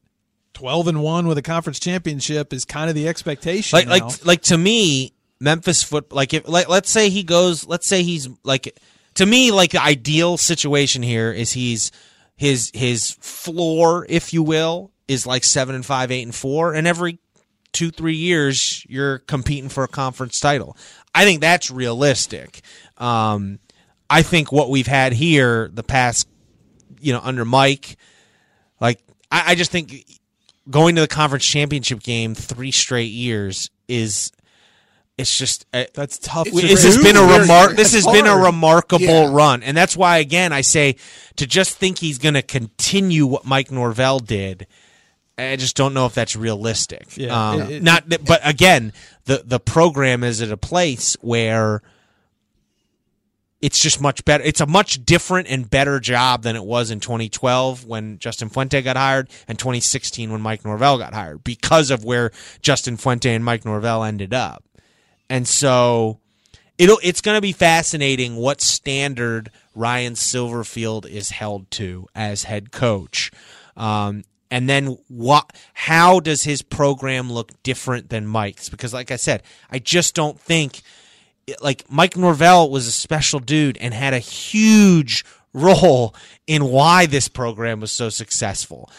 12 0.61 0.89
and 0.89 1.03
1 1.03 1.27
with 1.27 1.39
a 1.39 1.43
conference 1.43 1.81
championship 1.81 2.53
is 2.53 2.67
kind 2.67 2.91
of 2.91 2.95
the 2.95 3.09
expectation 3.09 3.79
like 3.79 3.89
now. 3.89 3.95
like 3.95 4.27
like 4.27 4.43
to 4.43 4.59
me 4.59 5.15
Memphis 5.41 5.83
foot 5.83 6.13
like 6.13 6.35
if 6.35 6.47
like 6.47 6.69
let's 6.69 6.91
say 6.91 7.09
he 7.09 7.23
goes 7.23 7.67
let's 7.67 7.87
say 7.87 8.03
he's 8.03 8.29
like 8.45 8.79
to 9.15 9.25
me 9.25 9.53
like 9.53 9.71
the 9.71 9.83
ideal 9.83 10.37
situation 10.37 11.03
here 11.03 11.33
is 11.33 11.53
he's 11.53 11.91
his 12.37 12.71
his 12.75 13.13
floor 13.23 14.05
if 14.11 14.35
you 14.35 14.43
will 14.43 14.93
is 15.09 15.27
like 15.27 15.45
7 15.45 15.75
and 15.75 15.87
5 15.87 16.11
8 16.11 16.23
and 16.25 16.35
4 16.35 16.75
and 16.75 16.87
every 16.87 17.19
2 17.73 17.91
3 17.91 18.15
years 18.15 18.85
you're 18.87 19.21
competing 19.21 19.71
for 19.71 19.83
a 19.83 19.89
conference 19.89 20.41
title. 20.41 20.77
I 21.15 21.25
think 21.25 21.41
that's 21.41 21.71
realistic. 21.71 22.61
Um 22.99 23.61
I 24.11 24.21
think 24.21 24.53
what 24.53 24.69
we've 24.69 24.87
had 24.87 25.15
here 25.15 25.71
the 25.73 25.83
past 25.83 26.29
you 27.01 27.15
know 27.15 27.21
under 27.23 27.47
Mike 27.47 27.97
like 28.79 29.03
I, 29.31 29.53
I 29.53 29.55
just 29.55 29.71
think 29.71 30.05
going 30.69 30.95
to 30.97 31.01
the 31.01 31.09
conference 31.09 31.45
championship 31.45 32.01
game 32.03 32.35
three 32.35 32.71
straight 32.71 33.11
years 33.11 33.71
is 33.89 34.33
it's 35.19 35.37
just 35.37 35.67
uh, 35.75 35.85
that's 35.95 36.19
tough. 36.19 36.49
this 36.53 36.85
has 36.85 36.97
been 36.99 37.17
a 37.17 37.21
remar- 37.21 37.75
This 37.77 37.93
has 37.95 38.05
hard. 38.05 38.17
been 38.17 38.27
a 38.27 38.37
remarkable 38.37 39.05
yeah. 39.05 39.31
run, 39.33 39.63
and 39.63 39.77
that's 39.77 39.97
why 39.97 40.19
again 40.19 40.53
I 40.53 40.61
say 40.63 40.97
to 41.37 41.47
just 41.47 41.77
think 41.77 41.99
he's 41.99 42.19
going 42.19 42.35
to 42.35 42.43
continue 42.43 43.27
what 43.27 43.45
Mike 43.45 43.71
Norvell 43.71 44.19
did. 44.19 44.67
I 45.39 45.57
just 45.57 45.75
don't 45.77 45.95
know 45.95 46.05
if 46.05 46.15
that's 46.15 46.37
realistic. 46.37 47.17
Yeah, 47.17 47.51
Um, 47.51 47.63
it- 47.63 47.71
it- 47.71 47.83
not, 47.83 48.05
but 48.25 48.41
again, 48.45 48.93
the 49.25 49.43
the 49.45 49.61
program 49.61 50.23
is 50.25 50.41
at 50.43 50.51
a 50.51 50.57
place 50.57 51.17
where 51.21 51.83
it's 53.61 53.79
just 53.79 54.01
much 54.01 54.25
better. 54.25 54.43
It's 54.43 54.61
a 54.61 54.67
much 54.67 55.05
different 55.05 55.49
and 55.49 55.69
better 55.69 56.01
job 56.01 56.43
than 56.43 56.57
it 56.57 56.65
was 56.65 56.91
in 56.91 57.01
2012 57.01 57.85
when 57.85 58.19
Justin 58.19 58.49
Fuente 58.49 58.81
got 58.81 58.97
hired 58.97 59.29
and 59.49 59.59
2016 59.59 60.33
when 60.33 60.41
Mike 60.41 60.65
Norvell 60.65 60.99
got 60.99 61.13
hired 61.13 61.45
because 61.45 61.91
of 61.91 62.05
where 62.05 62.31
Justin 62.63 62.97
Fuente 62.97 63.35
and 63.35 63.45
Mike 63.45 63.65
Norvell 63.65 64.03
ended 64.03 64.33
up. 64.33 64.65
And 65.29 65.47
so 65.47 66.21
it'll 66.79 66.99
it's 67.03 67.21
going 67.21 67.37
to 67.37 67.43
be 67.43 67.53
fascinating 67.53 68.37
what 68.37 68.63
standard 68.63 69.51
Ryan 69.75 70.15
Silverfield 70.15 71.07
is 71.07 71.31
held 71.31 71.71
to 71.73 72.09
as 72.15 72.45
head 72.45 72.73
coach. 72.73 73.31
Um, 73.77 74.25
and 74.51 74.69
then 74.69 74.99
what 75.09 75.55
how 75.75 76.19
does 76.19 76.43
his 76.43 76.63
program 76.63 77.31
look 77.31 77.51
different 77.63 78.09
than 78.09 78.27
Mike's 78.27 78.71
because 78.71 78.95
like 78.95 79.11
I 79.11 79.17
said, 79.17 79.43
I 79.71 79.79
just 79.79 80.15
don't 80.15 80.41
think 80.41 80.81
like 81.61 81.91
Mike 81.91 82.17
Norvell 82.17 82.71
was 82.71 82.87
a 82.87 82.93
special 82.93 83.41
dude 83.41 83.79
and 83.79 83.95
had 83.95 84.15
a 84.15 84.19
huge 84.19 85.25
role 85.53 86.15
in 86.47 86.65
why 86.65 87.07
this 87.07 87.29
program 87.29 87.81
was 87.81 87.93
so 87.93 88.09
successful. 88.09 88.91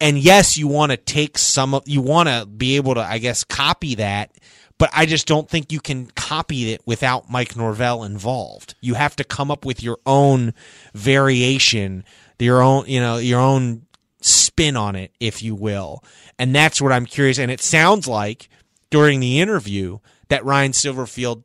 And 0.00 0.18
yes, 0.18 0.56
you 0.56 0.68
want 0.68 0.92
to 0.92 0.96
take 0.96 1.38
some 1.38 1.74
of 1.74 1.88
you 1.88 2.00
want 2.00 2.28
to 2.28 2.46
be 2.46 2.76
able 2.76 2.94
to 2.94 3.00
I 3.00 3.18
guess 3.18 3.44
copy 3.44 3.96
that, 3.96 4.32
but 4.78 4.90
I 4.92 5.06
just 5.06 5.26
don't 5.26 5.48
think 5.48 5.72
you 5.72 5.80
can 5.80 6.06
copy 6.06 6.72
it 6.72 6.82
without 6.86 7.30
Mike 7.30 7.56
Norvell 7.56 8.04
involved. 8.04 8.74
You 8.80 8.94
have 8.94 9.16
to 9.16 9.24
come 9.24 9.50
up 9.50 9.64
with 9.64 9.82
your 9.82 9.98
own 10.06 10.54
variation, 10.94 12.04
your 12.38 12.62
own, 12.62 12.86
you 12.86 13.00
know, 13.00 13.18
your 13.18 13.40
own 13.40 13.86
spin 14.20 14.76
on 14.76 14.96
it, 14.96 15.12
if 15.20 15.42
you 15.42 15.54
will. 15.54 16.02
And 16.38 16.54
that's 16.54 16.80
what 16.80 16.92
I'm 16.92 17.06
curious. 17.06 17.38
And 17.38 17.50
it 17.50 17.60
sounds 17.60 18.06
like 18.06 18.48
during 18.90 19.20
the 19.20 19.40
interview 19.40 19.98
that 20.28 20.44
Ryan 20.44 20.72
Silverfield 20.72 21.42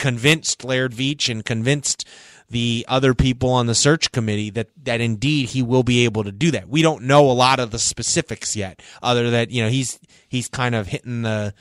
convinced 0.00 0.64
Laird 0.64 0.92
Veatch 0.92 1.28
and 1.28 1.44
convinced 1.44 2.04
the 2.50 2.84
other 2.88 3.14
people 3.14 3.50
on 3.50 3.66
the 3.66 3.74
search 3.76 4.10
committee 4.10 4.50
that 4.50 4.68
that 4.82 5.00
indeed 5.00 5.50
he 5.50 5.62
will 5.62 5.84
be 5.84 6.04
able 6.04 6.24
to 6.24 6.32
do 6.32 6.50
that. 6.50 6.68
We 6.68 6.82
don't 6.82 7.04
know 7.04 7.30
a 7.30 7.32
lot 7.32 7.60
of 7.60 7.70
the 7.70 7.78
specifics 7.78 8.56
yet, 8.56 8.82
other 9.02 9.30
that 9.30 9.52
you 9.52 9.62
know 9.62 9.68
he's 9.68 10.00
he's 10.28 10.48
kind 10.48 10.74
of 10.74 10.88
hitting 10.88 11.22
the 11.22 11.54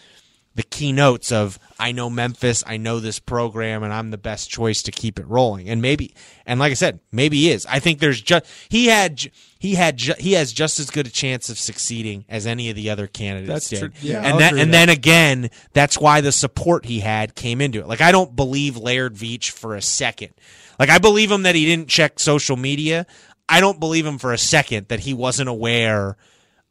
the 0.60 0.64
keynotes 0.64 1.32
of 1.32 1.58
I 1.80 1.94
know 1.94 2.10
Memphis, 2.10 2.66
I 2.68 2.76
know 2.76 3.00
this 3.00 3.18
program, 3.18 3.82
and 3.82 3.94
I'm 3.94 4.12
the 4.12 4.18
best 4.18 4.50
choice 4.50 4.84
to 4.84 4.92
keep 4.92 5.18
it 5.18 5.26
rolling. 5.26 5.70
And 5.70 5.82
maybe, 5.82 6.14
and 6.46 6.60
like 6.60 6.72
I 6.72 6.74
said, 6.74 7.00
maybe 7.14 7.38
he 7.38 7.52
is. 7.52 7.66
I 7.66 7.80
think 7.80 8.00
there's 8.00 8.22
just 8.22 8.46
he 8.68 8.88
had 8.88 9.22
he 9.58 9.76
had 9.76 9.96
ju- 9.96 10.16
he 10.20 10.34
has 10.34 10.52
just 10.52 10.78
as 10.78 10.90
good 10.90 11.08
a 11.08 11.10
chance 11.10 11.50
of 11.50 11.58
succeeding 11.58 12.26
as 12.28 12.46
any 12.46 12.70
of 12.70 12.76
the 12.76 12.90
other 12.90 13.08
candidates 13.08 13.70
That's 13.70 13.70
did. 13.70 13.80
true. 13.80 13.90
Yeah, 14.02 14.22
and 14.22 14.42
that, 14.42 14.52
and 14.52 14.60
with 14.60 14.72
then 14.72 14.90
again, 14.90 15.50
that's 15.72 15.98
why 15.98 16.20
the 16.20 16.34
support 16.34 16.84
he 16.84 17.00
had 17.00 17.36
came 17.36 17.62
into 17.62 17.80
it. 17.80 17.88
Like 17.88 18.02
I 18.02 18.12
don't 18.12 18.36
believe 18.36 18.76
Laird 18.76 19.16
Veatch 19.16 19.52
for 19.52 19.78
a 19.78 19.82
second. 19.82 20.34
Like 20.78 20.90
I 20.90 20.98
believe 20.98 21.32
him 21.32 21.44
that 21.44 21.56
he 21.56 21.66
didn't 21.66 21.88
check 21.88 22.20
social 22.20 22.58
media. 22.58 23.06
I 23.48 23.62
don't 23.62 23.80
believe 23.80 24.06
him 24.06 24.18
for 24.18 24.34
a 24.34 24.38
second 24.38 24.90
that 24.90 25.00
he 25.00 25.14
wasn't 25.14 25.48
aware 25.48 26.18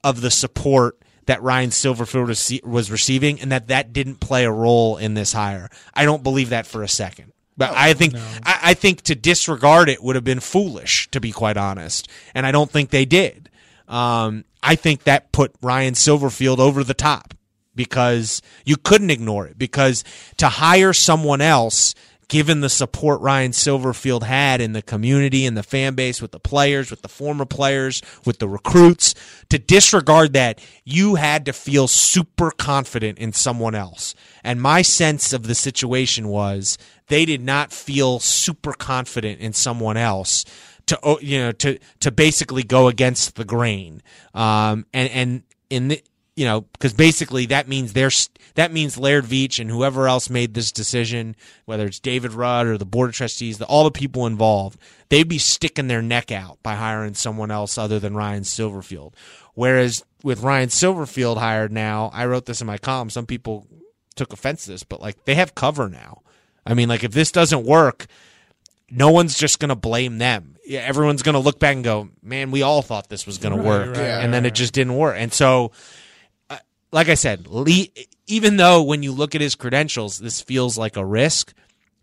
of 0.04 0.20
the 0.20 0.30
support 0.30 0.98
that 1.28 1.42
Ryan 1.42 1.70
Silverfield 1.70 2.64
was 2.64 2.90
receiving 2.90 3.40
and 3.40 3.52
that 3.52 3.68
that 3.68 3.92
didn't 3.92 4.16
play 4.16 4.44
a 4.44 4.50
role 4.50 4.96
in 4.96 5.12
this 5.12 5.32
hire. 5.32 5.68
I 5.94 6.06
don't 6.06 6.22
believe 6.22 6.50
that 6.50 6.66
for 6.66 6.82
a 6.82 6.88
second. 6.88 7.32
But 7.56 7.72
I 7.74 7.92
think 7.92 8.14
I, 8.44 8.60
I 8.62 8.74
think 8.74 9.02
to 9.02 9.14
disregard 9.14 9.88
it 9.88 10.02
would 10.02 10.14
have 10.14 10.24
been 10.24 10.40
foolish, 10.40 11.10
to 11.10 11.20
be 11.20 11.32
quite 11.32 11.56
honest. 11.56 12.08
And 12.34 12.46
I 12.46 12.52
don't 12.52 12.70
think 12.70 12.90
they 12.90 13.04
did. 13.04 13.50
Um, 13.88 14.44
I 14.62 14.74
think 14.74 15.04
that 15.04 15.32
put 15.32 15.54
Ryan 15.60 15.94
Silverfield 15.94 16.58
over 16.58 16.82
the 16.82 16.94
top 16.94 17.34
because 17.74 18.40
you 18.64 18.76
couldn't 18.76 19.10
ignore 19.10 19.46
it. 19.46 19.58
Because 19.58 20.04
to 20.38 20.48
hire 20.48 20.92
someone 20.92 21.40
else, 21.40 21.94
given 22.28 22.60
the 22.60 22.68
support 22.68 23.20
Ryan 23.20 23.52
Silverfield 23.52 24.22
had 24.22 24.60
in 24.60 24.72
the 24.74 24.82
community 24.82 25.46
and 25.46 25.56
the 25.56 25.62
fan 25.62 25.94
base 25.94 26.20
with 26.20 26.30
the 26.30 26.38
players, 26.38 26.90
with 26.90 27.02
the 27.02 27.08
former 27.08 27.46
players, 27.46 28.02
with 28.24 28.38
the 28.38 28.48
recruits, 28.48 29.14
to 29.48 29.58
disregard 29.58 30.34
that, 30.34 30.60
you 30.84 31.16
had 31.16 31.46
to 31.46 31.52
feel 31.52 31.88
super 31.88 32.50
confident 32.50 33.18
in 33.18 33.32
someone 33.32 33.74
else. 33.74 34.14
And 34.44 34.60
my 34.60 34.82
sense 34.82 35.32
of 35.32 35.44
the 35.44 35.54
situation 35.54 36.28
was 36.28 36.76
they 37.08 37.24
did 37.24 37.40
not 37.40 37.72
feel 37.72 38.18
super 38.18 38.72
confident 38.72 39.40
in 39.40 39.54
someone 39.54 39.96
else 39.96 40.44
to 40.86 40.98
oh, 41.02 41.18
you 41.20 41.38
know 41.38 41.52
to 41.52 41.78
to 42.00 42.10
basically 42.10 42.62
go 42.62 42.88
against 42.88 43.36
the 43.36 43.44
grain. 43.44 44.02
Um, 44.34 44.86
and 44.92 45.10
and 45.10 45.42
in 45.70 45.88
the 45.88 46.02
you 46.38 46.44
know, 46.44 46.60
because 46.60 46.92
basically 46.94 47.46
that 47.46 47.66
means 47.66 47.94
there's 47.94 48.30
that 48.54 48.72
means 48.72 48.96
Laird 48.96 49.24
Veatch 49.24 49.58
and 49.58 49.68
whoever 49.68 50.06
else 50.06 50.30
made 50.30 50.54
this 50.54 50.70
decision, 50.70 51.34
whether 51.64 51.84
it's 51.86 51.98
David 51.98 52.32
Rudd 52.32 52.68
or 52.68 52.78
the 52.78 52.86
board 52.86 53.08
of 53.08 53.16
trustees, 53.16 53.58
the, 53.58 53.66
all 53.66 53.82
the 53.82 53.90
people 53.90 54.24
involved, 54.24 54.78
they'd 55.08 55.26
be 55.26 55.38
sticking 55.38 55.88
their 55.88 56.00
neck 56.00 56.30
out 56.30 56.62
by 56.62 56.76
hiring 56.76 57.14
someone 57.14 57.50
else 57.50 57.76
other 57.76 57.98
than 57.98 58.14
Ryan 58.14 58.44
Silverfield. 58.44 59.14
Whereas 59.54 60.04
with 60.22 60.44
Ryan 60.44 60.68
Silverfield 60.68 61.38
hired 61.38 61.72
now, 61.72 62.08
I 62.14 62.24
wrote 62.26 62.46
this 62.46 62.60
in 62.60 62.68
my 62.68 62.78
column. 62.78 63.10
Some 63.10 63.26
people 63.26 63.66
took 64.14 64.32
offense 64.32 64.66
to 64.66 64.70
this, 64.70 64.84
but 64.84 65.00
like 65.00 65.24
they 65.24 65.34
have 65.34 65.56
cover 65.56 65.88
now. 65.88 66.22
I 66.64 66.74
mean, 66.74 66.88
like 66.88 67.02
if 67.02 67.10
this 67.10 67.32
doesn't 67.32 67.64
work, 67.64 68.06
no 68.90 69.10
one's 69.10 69.36
just 69.36 69.58
going 69.58 69.70
to 69.70 69.74
blame 69.74 70.18
them. 70.18 70.56
Yeah, 70.64 70.80
everyone's 70.80 71.22
going 71.22 71.32
to 71.34 71.40
look 71.40 71.58
back 71.58 71.74
and 71.74 71.82
go, 71.82 72.10
"Man, 72.22 72.52
we 72.52 72.62
all 72.62 72.82
thought 72.82 73.08
this 73.08 73.26
was 73.26 73.38
going 73.38 73.56
to 73.56 73.62
work," 73.62 73.96
right, 73.96 74.04
and 74.04 74.32
then 74.32 74.46
it 74.46 74.54
just 74.54 74.72
didn't 74.72 74.94
work. 74.94 75.16
And 75.18 75.32
so, 75.32 75.72
like 76.92 77.08
I 77.08 77.14
said, 77.14 77.46
Lee, 77.46 77.92
even 78.26 78.56
though 78.56 78.82
when 78.82 79.02
you 79.02 79.12
look 79.12 79.34
at 79.34 79.40
his 79.40 79.54
credentials, 79.54 80.18
this 80.18 80.40
feels 80.40 80.78
like 80.78 80.96
a 80.96 81.04
risk, 81.04 81.52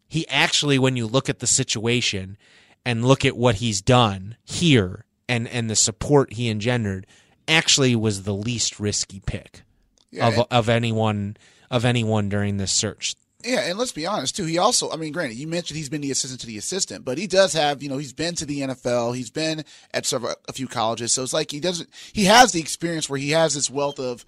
he 0.08 0.28
actually, 0.28 0.78
when 0.80 0.96
you 0.96 1.08
look 1.08 1.30
at 1.30 1.40
the 1.40 1.48
situation 1.48 2.38
and 2.86 3.06
look 3.06 3.26
at 3.26 3.36
what 3.38 3.56
he's 3.56 3.82
done 3.82 4.38
here 4.44 5.06
and 5.28 5.48
and 5.48 5.70
the 5.70 5.76
support 5.76 6.34
he 6.34 6.50
engendered, 6.50 7.08
actually 7.48 7.96
was 7.96 8.24
the 8.24 8.34
least 8.34 8.80
risky 8.80 9.20
pick 9.26 9.64
Yeah, 10.12 10.28
of 10.28 10.48
of 10.52 10.70
anyone 10.70 11.38
of 11.72 11.84
anyone 11.86 12.30
during 12.30 12.58
this 12.58 12.72
search. 12.72 13.16
Yeah, 13.44 13.62
and 13.62 13.78
let's 13.78 13.92
be 13.92 14.08
honest 14.08 14.36
too. 14.36 14.46
He 14.46 14.58
also, 14.58 14.92
I 14.92 14.96
mean, 14.96 15.12
granted, 15.12 15.36
you 15.38 15.48
mentioned 15.48 15.78
he's 15.78 15.90
been 15.90 16.02
the 16.02 16.10
assistant 16.10 16.42
to 16.42 16.48
the 16.48 16.58
assistant, 16.58 17.06
but 17.06 17.20
he 17.20 17.28
does 17.28 17.54
have, 17.54 17.84
you 17.84 17.90
know, 17.90 17.98
he's 17.98 18.14
been 18.14 18.34
to 18.36 18.46
the 18.46 18.62
NFL, 18.62 19.16
he's 19.16 19.30
been 19.30 19.64
at 19.94 20.08
several, 20.08 20.34
a 20.48 20.54
few 20.54 20.68
colleges, 20.68 21.14
so 21.14 21.22
it's 21.22 21.34
like 21.34 21.52
he 21.52 21.60
doesn't, 21.60 21.88
he 22.12 22.26
has 22.26 22.54
the 22.54 22.60
experience 22.60 23.08
where 23.08 23.20
he 23.20 23.32
has 23.32 23.54
this 23.54 23.70
wealth 23.70 24.00
of 24.00 24.26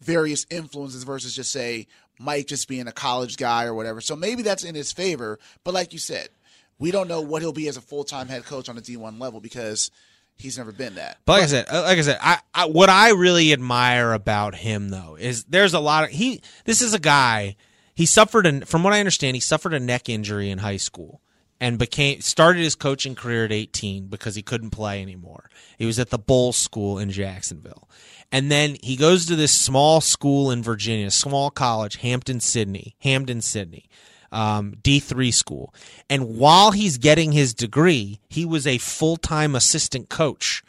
various 0.00 0.46
influences 0.50 1.04
versus 1.04 1.34
just 1.34 1.52
say 1.52 1.86
Mike 2.18 2.46
just 2.46 2.68
being 2.68 2.86
a 2.86 2.92
college 2.92 3.36
guy 3.36 3.64
or 3.64 3.74
whatever. 3.74 4.00
So 4.00 4.16
maybe 4.16 4.42
that's 4.42 4.64
in 4.64 4.74
his 4.74 4.92
favor. 4.92 5.38
But 5.64 5.74
like 5.74 5.92
you 5.92 5.98
said, 5.98 6.28
we 6.78 6.90
don't 6.90 7.08
know 7.08 7.20
what 7.20 7.42
he'll 7.42 7.52
be 7.52 7.68
as 7.68 7.76
a 7.76 7.82
full 7.82 8.04
time 8.04 8.28
head 8.28 8.44
coach 8.44 8.68
on 8.68 8.78
a 8.78 8.80
D 8.80 8.96
one 8.96 9.18
level 9.18 9.40
because 9.40 9.90
he's 10.36 10.58
never 10.58 10.72
been 10.72 10.94
that. 10.96 11.18
But 11.24 11.32
like 11.34 11.42
I 11.42 11.46
said, 11.46 11.66
uh, 11.70 11.82
like 11.82 11.98
I 11.98 12.02
said, 12.02 12.18
I, 12.20 12.38
I 12.54 12.66
what 12.66 12.88
I 12.88 13.10
really 13.10 13.52
admire 13.52 14.12
about 14.12 14.54
him 14.54 14.88
though 14.88 15.16
is 15.18 15.44
there's 15.44 15.74
a 15.74 15.80
lot 15.80 16.04
of 16.04 16.10
he. 16.10 16.42
This 16.64 16.80
is 16.82 16.94
a 16.94 16.98
guy. 16.98 17.56
He 17.94 18.06
suffered, 18.06 18.46
an, 18.46 18.64
from 18.64 18.82
what 18.82 18.94
I 18.94 19.00
understand, 19.00 19.36
he 19.36 19.40
suffered 19.40 19.74
a 19.74 19.80
neck 19.80 20.08
injury 20.08 20.48
in 20.48 20.58
high 20.58 20.78
school 20.78 21.20
and 21.60 21.78
became 21.78 22.20
started 22.20 22.62
his 22.62 22.74
coaching 22.74 23.14
career 23.14 23.44
at 23.44 23.52
18 23.52 24.06
because 24.06 24.34
he 24.34 24.42
couldn't 24.42 24.70
play 24.70 25.02
anymore. 25.02 25.50
He 25.78 25.86
was 25.86 25.98
at 25.98 26.10
the 26.10 26.18
Bolles 26.18 26.56
School 26.56 26.98
in 26.98 27.10
Jacksonville, 27.10 27.88
and 28.32 28.50
then 28.50 28.76
he 28.82 28.96
goes 28.96 29.26
to 29.26 29.36
this 29.36 29.52
small 29.52 30.00
school 30.00 30.50
in 30.50 30.62
Virginia, 30.62 31.10
small 31.10 31.50
college, 31.50 31.96
Hampton 31.96 32.40
Sydney, 32.40 32.94
Hampden-Sydney, 33.00 33.88
um, 34.32 34.74
D3 34.82 35.34
school. 35.34 35.74
And 36.08 36.38
while 36.38 36.70
he's 36.70 36.98
getting 36.98 37.32
his 37.32 37.52
degree, 37.52 38.20
he 38.28 38.44
was 38.44 38.66
a 38.66 38.78
full 38.78 39.16
time 39.16 39.54
assistant 39.54 40.08
coach 40.08 40.62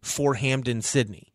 for 0.00 0.34
Hampden-Sydney. 0.34 1.27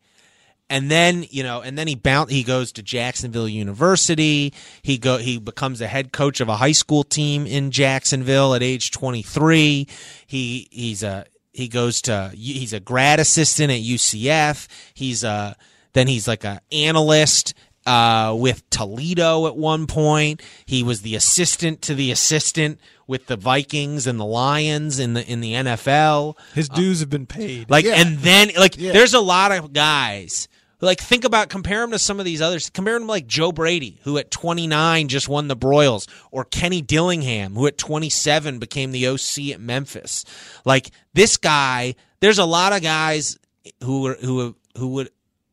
And 0.74 0.90
then, 0.90 1.24
you 1.30 1.44
know, 1.44 1.60
and 1.60 1.78
then 1.78 1.86
he 1.86 1.94
bound, 1.94 2.30
he 2.30 2.42
goes 2.42 2.72
to 2.72 2.82
Jacksonville 2.82 3.48
University. 3.48 4.52
He 4.82 4.98
go 4.98 5.18
he 5.18 5.38
becomes 5.38 5.80
a 5.80 5.86
head 5.86 6.12
coach 6.12 6.40
of 6.40 6.48
a 6.48 6.56
high 6.56 6.72
school 6.72 7.04
team 7.04 7.46
in 7.46 7.70
Jacksonville 7.70 8.54
at 8.54 8.62
age 8.62 8.90
23. 8.90 9.86
He 10.26 10.68
he's 10.72 11.02
a 11.04 11.26
he 11.52 11.68
goes 11.68 12.02
to 12.02 12.32
he's 12.34 12.72
a 12.72 12.80
grad 12.80 13.20
assistant 13.20 13.70
at 13.70 13.80
UCF. 13.80 14.66
He's 14.94 15.22
a 15.22 15.56
then 15.92 16.08
he's 16.08 16.26
like 16.26 16.42
a 16.42 16.60
analyst 16.72 17.54
uh, 17.86 18.34
with 18.36 18.68
Toledo 18.70 19.46
at 19.46 19.56
one 19.56 19.86
point. 19.86 20.42
He 20.66 20.82
was 20.82 21.02
the 21.02 21.14
assistant 21.14 21.82
to 21.82 21.94
the 21.94 22.10
assistant 22.10 22.80
with 23.06 23.26
the 23.26 23.36
Vikings 23.36 24.06
and 24.06 24.18
the 24.18 24.24
Lions 24.24 24.98
in 24.98 25.12
the 25.14 25.24
in 25.30 25.40
the 25.40 25.52
NFL. 25.52 26.36
His 26.54 26.68
dues 26.68 27.00
have 27.00 27.10
been 27.10 27.26
paid. 27.26 27.70
Like, 27.70 27.84
Yeah. 27.84 27.94
and 27.96 28.18
then 28.18 28.50
like, 28.58 28.76
Yeah. 28.78 28.92
there's 28.92 29.14
a 29.14 29.20
lot 29.20 29.52
of 29.52 29.72
guys. 29.72 30.48
Like, 30.84 31.00
think 31.00 31.24
about 31.24 31.48
compare 31.48 31.82
him 31.82 31.90
to 31.92 31.98
some 31.98 32.18
of 32.18 32.24
these 32.24 32.40
others. 32.42 32.70
Compare 32.70 32.96
him 32.96 33.02
to 33.02 33.08
like 33.08 33.26
Joe 33.26 33.52
Brady, 33.52 34.00
who 34.04 34.18
at 34.18 34.30
29 34.30 35.08
just 35.08 35.28
won 35.28 35.48
the 35.48 35.56
Broyles, 35.56 36.08
or 36.30 36.44
Kenny 36.44 36.82
Dillingham, 36.82 37.54
who 37.54 37.66
at 37.66 37.78
27 37.78 38.58
became 38.58 38.92
the 38.92 39.08
OC 39.08 39.52
at 39.52 39.60
Memphis. 39.60 40.24
Like 40.64 40.90
this 41.12 41.36
guy, 41.36 41.94
there's 42.20 42.38
a 42.38 42.44
lot 42.44 42.72
of 42.72 42.82
guys 42.82 43.38
who 43.82 44.06
are, 44.06 44.14
who 44.14 44.56
who 44.76 44.88
would 44.88 45.10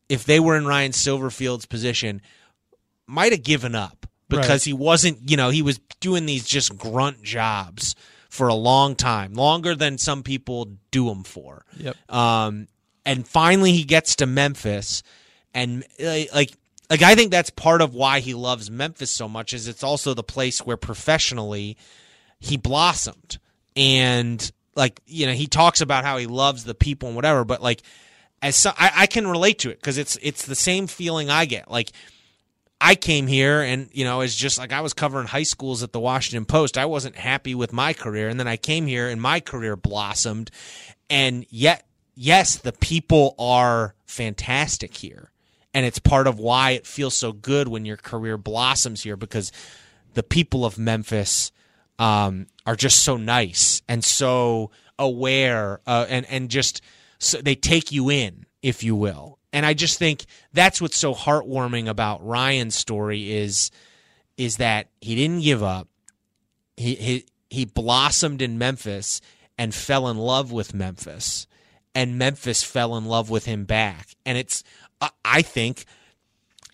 if 0.09 0.25
they 0.25 0.39
were 0.39 0.57
in 0.57 0.65
Ryan 0.65 0.91
Silverfield's 0.91 1.65
position, 1.65 2.21
might 3.07 3.31
have 3.31 3.43
given 3.43 3.75
up 3.75 4.05
because 4.27 4.49
Right. 4.49 4.63
he 4.63 4.73
wasn't, 4.73 5.29
you 5.29 5.37
know, 5.37 5.49
he 5.49 5.61
was 5.61 5.79
doing 6.01 6.25
these 6.25 6.45
just 6.45 6.77
grunt 6.77 7.23
jobs 7.23 7.95
for 8.29 8.47
a 8.49 8.53
long 8.53 8.95
time, 8.95 9.33
longer 9.33 9.75
than 9.75 9.97
some 9.97 10.23
people 10.23 10.71
do 10.91 11.07
them 11.07 11.23
for. 11.23 11.65
Yep. 11.77 11.95
Um, 12.13 12.67
and 13.05 13.27
finally 13.27 13.71
he 13.73 13.83
gets 13.83 14.15
to 14.17 14.25
Memphis, 14.25 15.03
and 15.53 15.83
uh, 15.99 16.23
like, 16.33 16.51
like 16.89 17.01
I 17.01 17.15
think 17.15 17.31
that's 17.31 17.49
part 17.49 17.81
of 17.81 17.93
why 17.93 18.19
he 18.19 18.33
loves 18.33 18.69
Memphis 18.69 19.11
so 19.11 19.27
much. 19.27 19.53
Is 19.53 19.67
it's 19.67 19.83
also 19.83 20.13
the 20.13 20.23
place 20.23 20.65
where 20.65 20.77
professionally 20.77 21.77
he 22.39 22.57
blossomed, 22.57 23.39
and 23.75 24.51
like 24.75 25.01
you 25.05 25.25
know 25.25 25.33
he 25.33 25.47
talks 25.47 25.81
about 25.81 26.03
how 26.03 26.17
he 26.17 26.27
loves 26.27 26.63
the 26.63 26.75
people 26.75 27.09
and 27.09 27.15
whatever, 27.15 27.43
but 27.43 27.61
like 27.61 27.81
as 28.41 28.55
so, 28.55 28.71
I, 28.77 28.91
I 28.95 29.05
can 29.07 29.27
relate 29.27 29.59
to 29.59 29.69
it 29.69 29.79
because 29.79 29.97
it's 29.97 30.17
it's 30.21 30.45
the 30.45 30.55
same 30.55 30.87
feeling 30.87 31.29
I 31.29 31.45
get. 31.45 31.69
Like 31.69 31.91
I 32.79 32.95
came 32.95 33.27
here 33.27 33.61
and 33.61 33.89
you 33.93 34.03
know 34.03 34.21
it's 34.21 34.35
just 34.35 34.57
like 34.57 34.73
I 34.73 34.81
was 34.81 34.93
covering 34.93 35.27
high 35.27 35.43
schools 35.43 35.83
at 35.83 35.91
the 35.91 35.99
Washington 35.99 36.45
Post. 36.45 36.77
I 36.77 36.85
wasn't 36.85 37.15
happy 37.15 37.53
with 37.53 37.73
my 37.73 37.93
career, 37.93 38.27
and 38.29 38.39
then 38.39 38.47
I 38.47 38.57
came 38.57 38.87
here 38.87 39.07
and 39.07 39.21
my 39.21 39.39
career 39.39 39.75
blossomed, 39.75 40.49
and 41.09 41.45
yet 41.49 41.85
yes, 42.15 42.57
the 42.57 42.73
people 42.73 43.35
are 43.37 43.95
fantastic 44.05 44.95
here, 44.97 45.30
and 45.73 45.85
it's 45.85 45.99
part 45.99 46.27
of 46.27 46.39
why 46.39 46.71
it 46.71 46.85
feels 46.85 47.15
so 47.15 47.31
good 47.31 47.67
when 47.67 47.85
your 47.85 47.97
career 47.97 48.37
blossoms 48.37 49.03
here 49.03 49.15
because 49.15 49.51
the 50.13 50.23
people 50.23 50.65
of 50.65 50.77
Memphis 50.77 51.51
um, 51.99 52.47
are 52.65 52.75
just 52.75 53.03
so 53.03 53.17
nice 53.17 53.81
and 53.87 54.03
so 54.03 54.71
aware 54.97 55.79
uh, 55.87 56.05
and 56.09 56.25
and 56.29 56.49
just 56.49 56.81
so 57.19 57.41
they 57.41 57.55
take 57.55 57.91
you 57.91 58.09
in, 58.09 58.45
if 58.61 58.83
you 58.83 58.95
will. 58.95 59.37
And 59.53 59.65
I 59.65 59.73
just 59.73 59.99
think 59.99 60.25
that's 60.53 60.81
what's 60.81 60.97
so 60.97 61.13
heartwarming 61.13 61.87
about 61.87 62.25
Ryan's 62.25 62.75
story 62.75 63.31
is 63.31 63.71
is 64.37 64.57
that 64.57 64.87
he 65.01 65.15
didn't 65.15 65.41
give 65.41 65.61
up. 65.61 65.87
He 66.75 66.95
he 66.95 67.25
he 67.49 67.65
blossomed 67.65 68.41
in 68.41 68.57
Memphis 68.57 69.21
and 69.57 69.75
fell 69.75 70.07
in 70.07 70.17
love 70.17 70.51
with 70.51 70.73
Memphis, 70.73 71.45
and 71.93 72.17
Memphis 72.17 72.63
fell 72.63 72.97
in 72.97 73.05
love 73.05 73.29
with 73.29 73.45
him 73.45 73.65
back. 73.65 74.15
And 74.25 74.37
it's 74.37 74.63
I- 75.01 75.09
I 75.25 75.41
think 75.41 75.85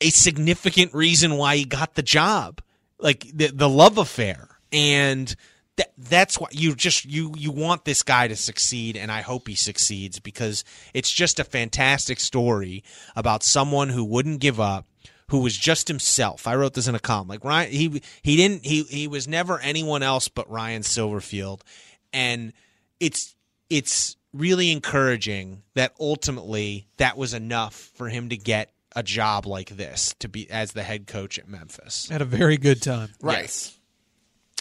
a 0.01 0.09
significant 0.09 0.93
reason 0.93 1.37
why 1.37 1.57
he 1.57 1.65
got 1.65 1.95
the 1.95 2.03
job, 2.03 2.61
like 2.99 3.25
the 3.33 3.47
the 3.47 3.69
love 3.69 3.97
affair, 3.97 4.59
and 4.71 5.33
that 5.77 5.93
that's 5.97 6.39
why 6.39 6.49
you 6.51 6.75
just 6.75 7.05
you 7.05 7.33
you 7.37 7.51
want 7.51 7.85
this 7.85 8.03
guy 8.03 8.27
to 8.27 8.35
succeed, 8.35 8.97
and 8.97 9.11
I 9.11 9.21
hope 9.21 9.47
he 9.47 9.55
succeeds 9.55 10.19
because 10.19 10.63
it's 10.93 11.11
just 11.11 11.39
a 11.39 11.43
fantastic 11.43 12.19
story 12.19 12.83
about 13.15 13.43
someone 13.43 13.89
who 13.89 14.03
wouldn't 14.03 14.39
give 14.41 14.59
up, 14.59 14.85
who 15.29 15.39
was 15.39 15.55
just 15.55 15.87
himself. 15.87 16.47
I 16.47 16.55
wrote 16.55 16.73
this 16.73 16.87
in 16.87 16.95
a 16.95 16.99
column. 16.99 17.27
Like 17.27 17.43
Ryan, 17.45 17.71
he 17.71 18.01
he 18.23 18.35
didn't 18.35 18.65
he 18.65 18.83
he 18.83 19.07
was 19.07 19.27
never 19.27 19.59
anyone 19.59 20.03
else 20.03 20.27
but 20.27 20.49
Ryan 20.49 20.81
Silverfield, 20.81 21.61
and 22.11 22.53
it's 22.99 23.35
it's 23.69 24.16
really 24.33 24.71
encouraging 24.71 25.63
that 25.75 25.93
ultimately 25.99 26.87
that 26.97 27.17
was 27.17 27.33
enough 27.33 27.73
for 27.73 28.09
him 28.09 28.29
to 28.29 28.37
get 28.37 28.71
a 28.95 29.03
job 29.03 29.45
like 29.45 29.69
this 29.69 30.15
to 30.19 30.27
be 30.27 30.49
as 30.49 30.71
the 30.71 30.83
head 30.83 31.07
coach 31.07 31.37
at 31.39 31.47
Memphis. 31.47 32.09
Had 32.09 32.21
a 32.21 32.25
very 32.25 32.57
good 32.57 32.81
time. 32.81 33.09
Right. 33.21 33.41
Yes. 33.43 33.77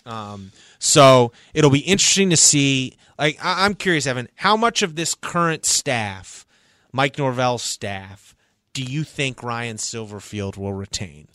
Um, 0.04 0.52
so 0.78 1.32
it'll 1.54 1.70
be 1.70 1.80
interesting 1.80 2.30
to 2.30 2.36
see. 2.36 2.96
Like, 3.18 3.38
I- 3.44 3.64
I'm 3.64 3.74
curious, 3.74 4.06
Evan, 4.06 4.28
how 4.36 4.56
much 4.56 4.82
of 4.82 4.94
this 4.94 5.14
current 5.14 5.64
staff, 5.64 6.46
Mike 6.92 7.18
Norvell's 7.18 7.62
staff, 7.62 8.36
do 8.72 8.82
you 8.82 9.04
think 9.04 9.42
Ryan 9.42 9.78
Silverfield 9.78 10.56
will 10.56 10.74
retain? 10.74 11.28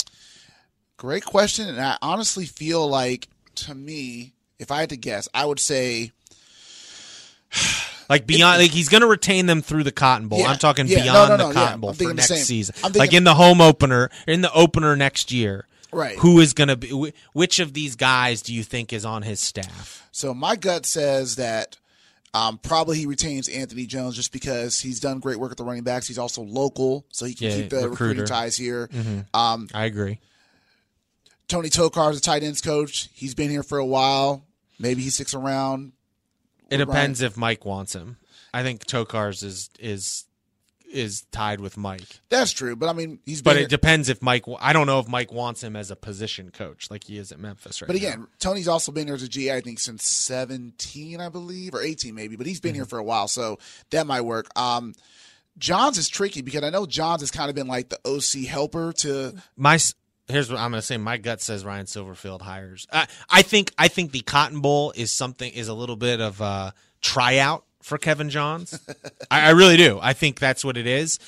Great 0.95 1.25
question, 1.25 1.67
and 1.67 1.81
I 1.81 1.97
honestly 2.03 2.45
feel 2.45 2.87
like 2.87 3.27
to 3.55 3.73
me, 3.73 4.33
if 4.59 4.69
I 4.71 4.81
had 4.81 4.89
to 4.89 4.97
guess, 4.97 5.27
I 5.33 5.45
would 5.45 5.59
say 5.59 6.11
Like 8.11 8.27
beyond, 8.27 8.61
like 8.61 8.71
he's 8.71 8.89
going 8.89 9.01
to 9.01 9.07
retain 9.07 9.45
them 9.45 9.61
through 9.61 9.83
the 9.85 9.91
Cotton 9.91 10.27
Bowl. 10.27 10.39
Yeah, 10.39 10.47
I'm 10.47 10.57
talking 10.57 10.85
yeah, 10.85 11.01
beyond 11.03 11.29
no, 11.29 11.37
the 11.37 11.43
no, 11.43 11.47
yeah, 11.47 11.53
Cotton 11.53 11.73
I'm 11.75 11.81
Bowl 11.81 11.93
for 11.93 12.03
the 12.03 12.13
next 12.13 12.27
season. 12.45 12.75
Like 12.93 13.13
in 13.13 13.23
the 13.23 13.35
home 13.35 13.61
opener, 13.61 14.09
in 14.27 14.41
the 14.41 14.51
opener 14.53 14.95
next 14.97 15.31
year. 15.31 15.65
Right. 15.93 16.17
Who 16.19 16.39
is 16.39 16.53
going 16.53 16.67
to 16.67 16.75
be? 16.75 17.13
Which 17.33 17.59
of 17.59 17.73
these 17.73 17.95
guys 17.95 18.41
do 18.41 18.53
you 18.53 18.63
think 18.63 18.91
is 18.93 19.05
on 19.05 19.21
his 19.23 19.39
staff? 19.39 20.07
So 20.11 20.33
my 20.33 20.55
gut 20.57 20.85
says 20.85 21.37
that 21.37 21.77
um, 22.33 22.57
probably 22.57 22.97
he 22.97 23.05
retains 23.05 23.47
Anthony 23.49 23.85
Jones 23.85 24.15
just 24.15 24.31
because 24.33 24.79
he's 24.79 24.99
done 24.99 25.19
great 25.19 25.37
work 25.37 25.51
at 25.51 25.57
the 25.57 25.63
running 25.63 25.83
backs. 25.83 26.07
He's 26.07 26.17
also 26.17 26.43
local, 26.43 27.05
so 27.11 27.25
he 27.25 27.33
can 27.33 27.47
Yeah, 27.49 27.55
keep 27.57 27.69
the 27.69 27.75
recruiter. 27.77 27.91
recruiting 27.91 28.25
ties 28.25 28.55
here. 28.57 28.89
Um, 29.33 29.67
I 29.73 29.85
agree. 29.85 30.19
Tony 31.47 31.69
Tokar 31.69 32.11
is 32.11 32.17
a 32.17 32.21
tight 32.21 32.43
ends 32.43 32.61
coach. 32.61 33.09
He's 33.13 33.35
been 33.35 33.49
here 33.49 33.63
for 33.63 33.77
a 33.77 33.85
while. 33.85 34.45
Maybe 34.79 35.01
he 35.01 35.09
sticks 35.09 35.33
around. 35.33 35.91
It 36.71 36.77
Right. 36.79 36.85
depends 36.87 37.21
if 37.21 37.37
Mike 37.37 37.65
wants 37.65 37.93
him. 37.93 38.17
I 38.53 38.63
think 38.63 38.85
Tokar's 38.85 39.43
is 39.43 39.69
is 39.79 40.25
is 40.93 41.21
tied 41.31 41.61
with 41.61 41.77
Mike, 41.77 42.19
That's 42.27 42.51
true, 42.51 42.75
but 42.75 42.89
I 42.89 42.93
mean, 42.93 43.19
he's 43.25 43.41
been 43.41 43.53
but 43.53 43.61
it 43.61 43.69
depends 43.69 44.09
if 44.09 44.21
Mike. 44.21 44.43
I 44.59 44.73
don't 44.73 44.87
know 44.87 44.99
if 44.99 45.07
Mike 45.07 45.31
wants 45.31 45.63
him 45.63 45.77
as 45.77 45.89
a 45.89 45.95
position 45.95 46.51
coach 46.51 46.91
like 46.91 47.05
he 47.05 47.17
is 47.17 47.31
at 47.31 47.39
Memphis 47.39 47.81
right 47.81 47.87
But 47.87 47.93
now. 47.95 47.97
again, 48.09 48.27
Tony's 48.39 48.67
also 48.67 48.91
been 48.91 49.07
here 49.07 49.15
as 49.15 49.23
a 49.23 49.29
GA, 49.29 49.55
I 49.55 49.61
think, 49.61 49.79
since 49.79 50.05
17, 50.05 51.21
I 51.21 51.29
believe, 51.29 51.73
or 51.73 51.81
18 51.81 52.13
maybe, 52.13 52.35
but 52.35 52.45
he's 52.45 52.59
been 52.59 52.75
here 52.75 52.83
for 52.83 52.99
a 52.99 53.03
while, 53.03 53.29
so 53.29 53.57
that 53.91 54.05
might 54.05 54.19
work. 54.21 54.47
Um, 54.59 54.93
Johns 55.57 55.97
is 55.97 56.09
tricky 56.09 56.41
because 56.41 56.61
I 56.63 56.69
know 56.71 56.85
Johns 56.85 57.21
has 57.21 57.31
kind 57.31 57.49
of 57.49 57.55
been 57.55 57.67
like 57.67 57.87
the 57.87 57.99
OC 58.05 58.45
helper 58.47 58.91
to. 58.97 59.35
my 59.55 59.79
here's 60.31 60.49
what 60.49 60.59
I'm 60.59 60.71
going 60.71 60.81
to 60.81 60.85
say. 60.85 60.97
My 60.97 61.17
gut 61.17 61.41
says 61.41 61.63
Ryan 61.65 61.85
Silverfield 61.85 62.41
hires. 62.41 62.87
I, 62.91 63.07
I 63.29 63.41
think 63.41 63.71
I 63.77 63.87
think 63.87 64.11
the 64.11 64.21
Cotton 64.21 64.61
Bowl 64.61 64.91
is 64.95 65.11
something 65.11 65.51
is 65.51 65.67
a 65.67 65.73
little 65.73 65.95
bit 65.95 66.21
of 66.21 66.41
a 66.41 66.73
tryout 67.01 67.63
for 67.81 67.97
Kevin 67.97 68.29
Johns. 68.29 68.79
I, 69.31 69.47
I 69.47 69.49
really 69.51 69.77
do. 69.77 69.99
I 70.01 70.13
think 70.13 70.39
that's 70.39 70.63
what 70.63 70.77
it 70.77 70.87
is. 70.87 71.19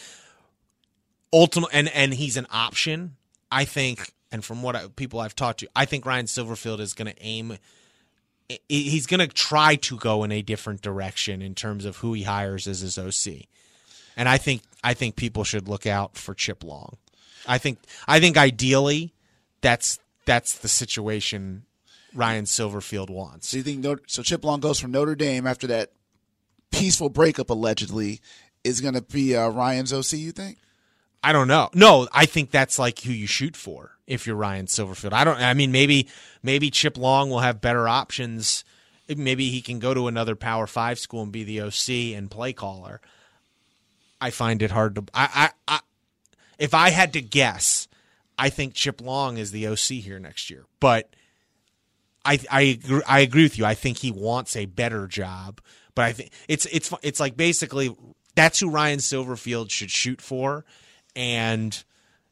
Ultimate 1.31 1.69
and 1.73 1.89
and 1.89 2.13
he's 2.13 2.37
an 2.37 2.47
option. 2.51 3.15
I 3.51 3.65
think, 3.65 4.11
and 4.31 4.43
from 4.43 4.63
what 4.63 4.75
I, 4.75 4.87
people 4.95 5.19
I've 5.19 5.35
talked 5.35 5.59
to, 5.59 5.69
I 5.75 5.85
think 5.85 6.05
Ryan 6.05 6.25
Silverfield 6.25 6.79
is 6.79 6.93
going 6.93 7.11
to 7.11 7.23
aim. 7.23 7.57
He's 8.67 9.07
going 9.07 9.19
to 9.19 9.27
try 9.27 9.75
to 9.75 9.97
go 9.97 10.23
in 10.23 10.31
a 10.31 10.41
different 10.41 10.81
direction 10.81 11.41
in 11.41 11.55
terms 11.55 11.85
of 11.85 11.97
who 11.97 12.13
he 12.13 12.23
hires 12.23 12.67
as 12.67 12.81
his 12.81 12.97
OC, 12.97 13.45
and 14.17 14.27
I 14.27 14.37
think 14.37 14.63
I 14.83 14.93
think 14.93 15.15
people 15.15 15.43
should 15.43 15.67
look 15.67 15.85
out 15.85 16.17
for 16.17 16.33
Chip 16.33 16.63
Long. 16.63 16.97
I 17.47 17.57
think 17.57 17.79
I 18.07 18.19
think 18.19 18.37
ideally 18.37 19.13
that's 19.61 19.99
that's 20.25 20.57
the 20.57 20.67
situation 20.67 21.65
Ryan 22.13 22.45
Silverfield 22.45 23.09
wants. 23.09 23.49
So 23.49 23.57
you 23.57 23.63
think 23.63 23.83
Notre, 23.83 24.03
so? 24.07 24.23
Chip 24.23 24.43
Long 24.43 24.59
goes 24.59 24.79
from 24.79 24.91
Notre 24.91 25.15
Dame 25.15 25.47
after 25.47 25.67
that 25.67 25.91
peaceful 26.71 27.09
breakup, 27.09 27.49
allegedly, 27.49 28.21
is 28.63 28.81
going 28.81 28.93
to 28.93 29.01
be 29.01 29.35
uh, 29.35 29.49
Ryan's 29.49 29.91
OC. 29.91 30.13
You 30.13 30.31
think? 30.31 30.57
I 31.23 31.31
don't 31.31 31.47
know. 31.47 31.69
No, 31.73 32.07
I 32.11 32.25
think 32.25 32.51
that's 32.51 32.77
like 32.77 32.99
who 32.99 33.11
you 33.11 33.27
shoot 33.27 33.55
for 33.55 33.97
if 34.07 34.27
you're 34.27 34.35
Ryan 34.35 34.65
Silverfield. 34.65 35.13
I 35.13 35.23
don't. 35.23 35.39
I 35.39 35.53
mean, 35.53 35.71
maybe 35.71 36.09
maybe 36.41 36.69
Chip 36.69 36.97
Long 36.97 37.29
will 37.29 37.39
have 37.39 37.61
better 37.61 37.87
options. 37.87 38.63
Maybe 39.07 39.49
he 39.49 39.61
can 39.61 39.79
go 39.79 39.93
to 39.93 40.07
another 40.07 40.35
Power 40.35 40.67
Five 40.67 40.99
school 40.99 41.23
and 41.23 41.31
be 41.31 41.43
the 41.43 41.61
OC 41.61 42.17
and 42.17 42.29
play 42.29 42.53
caller. 42.53 43.01
I 44.19 44.29
find 44.29 44.61
it 44.61 44.71
hard 44.71 44.95
to. 44.95 45.03
I, 45.13 45.51
I, 45.67 45.75
I 45.75 45.79
if 46.57 46.73
I 46.73 46.89
had 46.89 47.13
to 47.13 47.21
guess, 47.21 47.87
I 48.37 48.49
think 48.49 48.73
Chip 48.73 49.01
Long 49.01 49.37
is 49.37 49.51
the 49.51 49.67
OC 49.67 50.01
here 50.01 50.19
next 50.19 50.49
year. 50.49 50.65
But 50.79 51.15
I 52.25 52.39
I 52.49 52.61
agree, 52.61 53.01
I 53.07 53.19
agree 53.19 53.43
with 53.43 53.57
you. 53.57 53.65
I 53.65 53.73
think 53.73 53.97
he 53.97 54.11
wants 54.11 54.55
a 54.55 54.65
better 54.65 55.07
job. 55.07 55.61
But 55.95 56.05
I 56.05 56.13
think 56.13 56.31
it's 56.47 56.65
it's 56.67 56.91
it's 57.01 57.19
like 57.19 57.37
basically 57.37 57.95
that's 58.35 58.59
who 58.59 58.69
Ryan 58.69 58.99
Silverfield 58.99 59.69
should 59.69 59.91
shoot 59.91 60.21
for, 60.21 60.65
and 61.15 61.83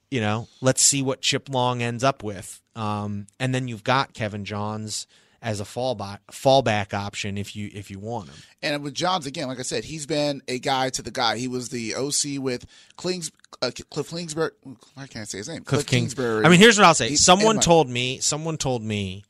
you 0.09 0.21
know 0.21 0.47
let's 0.61 0.81
see 0.81 1.01
what 1.01 1.21
Chip 1.21 1.49
Long 1.49 1.81
ends 1.81 2.03
up 2.03 2.23
with. 2.23 2.61
Um, 2.75 3.27
and 3.39 3.53
then 3.53 3.67
you've 3.67 3.83
got 3.83 4.13
Kevin 4.13 4.45
Johns 4.45 5.07
as 5.41 5.59
a 5.59 5.63
fallback 5.63 6.19
fallback 6.31 6.93
option 6.93 7.37
if 7.37 7.55
you 7.55 7.69
if 7.73 7.89
you 7.89 7.99
want 7.99 8.29
him. 8.29 8.35
And 8.61 8.83
with 8.83 8.93
Johns 8.93 9.25
again, 9.25 9.47
like 9.47 9.59
I 9.59 9.63
said, 9.63 9.83
he's 9.83 10.05
been 10.05 10.41
a 10.47 10.59
guy 10.59 10.89
to 10.91 11.01
the 11.01 11.11
guy. 11.11 11.37
He 11.37 11.47
was 11.47 11.69
the 11.69 11.95
OC 11.95 12.37
with 12.39 12.65
Klings, 12.97 13.31
uh, 13.61 13.71
Cliff 13.89 14.09
Kingsbury. 14.09 14.51
I 14.95 15.07
can't 15.07 15.27
say 15.27 15.39
his 15.39 15.49
name. 15.49 15.63
Cliff 15.63 15.85
King- 15.85 16.03
Kingsbury. 16.03 16.45
I 16.45 16.49
mean, 16.49 16.59
here's 16.59 16.77
what 16.77 16.85
I'll 16.85 16.93
say. 16.93 17.09
He- 17.09 17.15
someone 17.15 17.59
told 17.59 17.89
me. 17.89 18.19
Someone 18.19 18.57
told 18.57 18.83
me, 18.83 19.23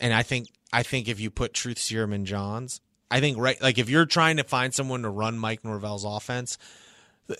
and 0.00 0.14
I 0.14 0.22
think 0.22 0.48
I 0.72 0.82
think 0.82 1.08
if 1.08 1.18
you 1.18 1.30
put 1.30 1.52
Truth 1.54 1.78
Serum 1.78 2.12
and 2.12 2.26
Johns, 2.26 2.80
I 3.10 3.20
think 3.20 3.36
right. 3.36 3.60
Like 3.60 3.78
if 3.78 3.90
you're 3.90 4.06
trying 4.06 4.36
to 4.36 4.44
find 4.44 4.72
someone 4.72 5.02
to 5.02 5.10
run 5.10 5.38
Mike 5.38 5.64
Norvell's 5.64 6.04
offense, 6.04 6.56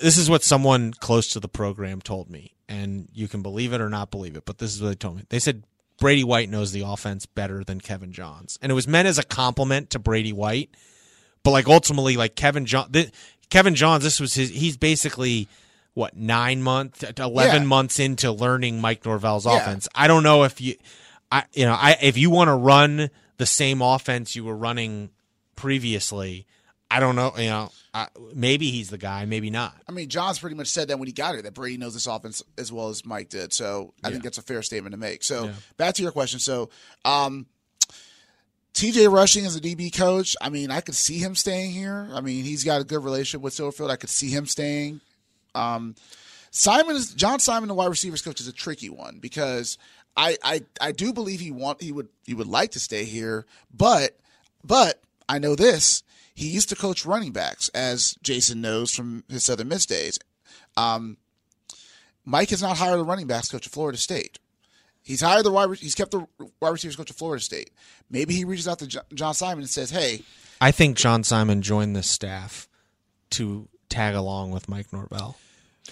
this 0.01 0.19
is 0.19 0.29
what 0.29 0.43
someone 0.43 0.93
close 0.93 1.29
to 1.31 1.41
the 1.41 1.49
program 1.49 2.01
told 2.01 2.29
me, 2.31 2.55
and 2.69 3.09
you 3.15 3.29
can 3.29 3.43
believe 3.43 3.73
it 3.73 3.81
or 3.81 3.89
not 3.89 4.11
believe 4.11 4.37
it, 4.37 4.45
but 4.45 4.59
this 4.59 4.75
is 4.75 4.83
what 4.83 4.89
they 4.89 4.95
told 4.97 5.17
me. 5.17 5.23
They 5.29 5.39
said 5.39 5.63
Brady 6.03 6.25
White 6.25 6.51
knows 6.51 6.73
the 6.73 6.83
offense 6.87 7.25
better 7.27 7.65
than 7.65 7.81
Kevin 7.81 8.13
Johns, 8.13 8.59
and 8.61 8.71
it 8.71 8.75
was 8.75 8.87
meant 8.87 9.09
as 9.09 9.19
a 9.19 9.23
compliment 9.23 9.91
to 9.91 9.99
Brady 9.99 10.33
White, 10.33 10.69
but 11.45 11.53
like 11.53 11.67
ultimately, 11.69 12.17
like 12.17 12.35
Kevin 12.35 12.67
John, 12.67 12.91
th- 12.93 13.11
Kevin 13.51 13.75
Johns, 13.75 14.03
this 14.05 14.19
was 14.21 14.35
his. 14.35 14.51
He's 14.51 14.77
basically 14.77 15.49
what 15.95 16.17
nine 16.17 16.63
months, 16.63 17.03
eleven 17.19 17.63
Yeah. 17.63 17.69
months 17.69 17.99
into 18.01 18.33
learning 18.33 18.81
Mike 18.81 19.05
Norvell's 19.07 19.47
Yeah. 19.47 19.57
offense. 19.63 19.89
I 19.95 20.09
don't 20.09 20.23
know 20.23 20.43
if 20.45 20.61
you, 20.61 20.75
I 21.31 21.45
you 21.53 21.65
know, 21.67 21.75
I 21.75 21.97
if 22.03 22.17
you 22.19 22.31
want 22.31 22.49
to 22.49 22.55
run 22.55 23.09
the 23.39 23.47
same 23.47 23.81
offense 23.81 24.35
you 24.37 24.45
were 24.45 24.57
running 24.57 25.11
previously, 25.57 26.47
I 26.93 27.01
don't 27.01 27.17
know. 27.17 27.33
You 27.39 27.49
know, 27.49 27.73
I, 27.95 28.09
maybe 28.35 28.71
he's 28.71 28.91
the 28.91 28.99
guy, 28.99 29.25
maybe 29.25 29.49
not. 29.49 29.75
I 29.89 29.93
mean, 29.93 30.09
Johns 30.09 30.39
pretty 30.39 30.57
much 30.57 30.69
said 30.69 30.89
that 30.89 30.99
when 30.99 31.09
he 31.09 31.13
got 31.13 31.33
here 31.33 31.43
that 31.43 31.55
Brady 31.55 31.79
knows 31.79 31.95
this 31.95 32.07
offense 32.07 32.43
as 32.59 32.71
well 32.71 32.89
as 32.89 33.07
Mike 33.07 33.31
did. 33.31 33.53
So 33.53 33.95
I 34.05 34.11
think 34.11 34.23
that's 34.23 34.39
a 34.39 34.43
fair 34.43 34.63
statement 34.63 34.93
to 34.93 34.99
make. 34.99 35.25
So 35.25 35.51
back 35.79 35.95
to 35.95 36.03
your 36.03 36.13
question. 36.13 36.39
So 36.39 36.69
um, 37.05 37.47
TJ 38.75 39.11
Rushing 39.11 39.45
is 39.45 39.57
a 39.57 39.61
DB 39.61 39.95
coach. 39.95 40.37
I 40.41 40.51
mean, 40.51 40.71
I 40.71 40.83
could 40.83 40.95
see 40.95 41.19
him 41.19 41.35
staying 41.35 41.73
here. 41.73 42.09
I 42.13 42.21
mean, 42.21 42.45
he's 42.45 42.65
got 42.65 42.81
a 42.81 42.85
good 42.85 43.03
relationship 43.03 43.43
with 43.43 43.55
Silverfield. 43.55 43.91
I 43.91 43.97
could 43.97 44.11
see 44.11 44.29
him 44.29 44.47
staying. 44.47 45.01
Um, 45.55 45.95
Simon 46.51 46.97
is 46.97 47.15
John 47.15 47.41
Simon, 47.41 47.69
the 47.69 47.75
wide 47.75 47.87
receivers 47.87 48.21
coach, 48.21 48.39
is 48.39 48.49
a 48.49 48.53
tricky 48.53 48.91
one 48.91 49.19
because 49.19 49.79
I, 50.17 50.37
I 50.45 50.63
I 50.81 50.93
do 50.93 51.13
believe 51.15 51.41
he 51.41 51.51
want 51.51 51.83
he 51.83 51.93
would 51.93 52.09
he 52.27 52.35
would 52.35 52.47
like 52.47 52.73
to 52.73 52.81
stay 52.81 53.05
here, 53.05 53.47
but 53.75 54.19
but 54.63 55.01
I 55.29 55.39
know 55.39 55.57
this. 55.57 56.03
He 56.43 56.49
used 56.49 56.69
to 56.71 56.77
coach 56.77 57.07
running 57.07 57.31
backs, 57.31 57.69
as 57.69 58.17
Jason 58.21 58.61
knows 58.61 58.93
from 58.93 59.23
his 59.29 59.45
Southern 59.45 59.69
Miss 59.69 59.87
days. 59.87 60.19
Um, 60.77 61.17
Mike 62.25 62.51
has 62.51 62.61
not 62.61 62.79
hired 62.79 62.99
a 62.99 63.05
running 63.05 63.29
backs 63.29 63.49
coach 63.49 63.65
at 63.65 63.73
Florida 63.73 63.97
State. 63.97 64.41
He's 65.05 65.21
hired 65.21 65.45
the 65.45 65.53
wide. 65.53 65.77
He's 65.79 65.95
kept 65.95 66.11
the 66.11 66.27
wide 66.61 66.71
receivers 66.71 66.97
coach 66.97 67.11
at 67.11 67.17
Florida 67.17 67.41
State. 67.41 67.71
Maybe 68.11 68.35
he 68.35 68.45
reaches 68.45 68.67
out 68.67 68.81
to 68.81 69.05
John 69.15 69.35
Simon 69.35 69.63
and 69.63 69.71
says, 69.71 69.91
"Hey, 69.91 70.23
I 70.61 70.73
think 70.73 70.97
John 70.97 71.23
Simon 71.23 71.63
joined 71.63 71.95
the 71.95 72.03
staff 72.03 72.69
to 73.31 73.69
tag 73.89 74.17
along 74.17 74.51
with 74.51 74.69
Mike 74.69 74.93
Norvell. 74.93 75.37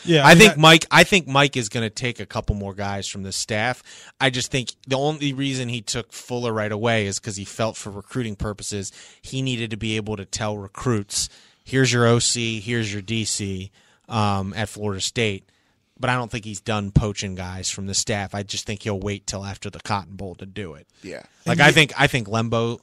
Yeah, 0.05 0.24
I 0.24 0.31
mean, 0.31 0.38
think 0.38 0.53
that- 0.53 0.59
Mike. 0.61 0.87
I 0.90 1.05
think 1.05 1.26
Mike 1.26 1.57
is 1.57 1.68
going 1.68 1.85
to 1.85 1.90
take 1.90 2.20
a 2.20 2.26
couple 2.26 2.55
more 2.55 2.74
guys 2.74 3.09
from 3.09 3.22
the 3.22 3.33
staff. 3.33 3.83
I 4.20 4.31
just 4.31 4.50
think 4.50 4.72
the 4.87 4.96
only 4.96 5.33
reason 5.33 5.68
he 5.68 5.83
took 5.83 6.12
Fuller 6.12 6.53
right 6.53 6.72
away 6.72 7.07
is 7.07 7.18
because 7.18 7.37
he 7.37 7.44
felt, 7.44 7.76
for 7.76 7.90
recruiting 7.90 8.37
purposes, 8.37 8.92
he 9.20 9.42
needed 9.42 9.70
to 9.70 9.76
be 9.76 9.96
able 9.96 10.16
to 10.16 10.24
tell 10.24 10.57
recruits, 10.57 11.29
"Here's 11.64 11.92
your 11.92 12.07
OC, 12.07 12.61
here's 12.61 12.92
your 12.92 13.03
DC 13.03 13.70
um, 14.09 14.55
at 14.55 14.68
Florida 14.68 15.00
State." 15.00 15.44
But 15.98 16.09
I 16.09 16.14
don't 16.14 16.31
think 16.31 16.46
he's 16.46 16.62
done 16.62 16.92
poaching 16.92 17.35
guys 17.35 17.68
from 17.70 17.87
the 17.87 17.92
staff. 17.94 18.35
I 18.35 18.42
just 18.42 18.64
think 18.64 18.85
he'll 18.85 18.98
wait 18.98 19.26
till 19.26 19.44
after 19.44 19.68
the 19.68 19.81
Cotton 19.81 20.16
Bowl 20.16 20.35
to 20.37 20.46
do 20.46 20.72
it. 20.74 20.87
yeah, 21.03 21.24
Like 21.44 21.61
I 21.61 21.72
think 21.72 21.92
I 21.98 22.07
think 22.07 22.26
Lembo, 22.26 22.79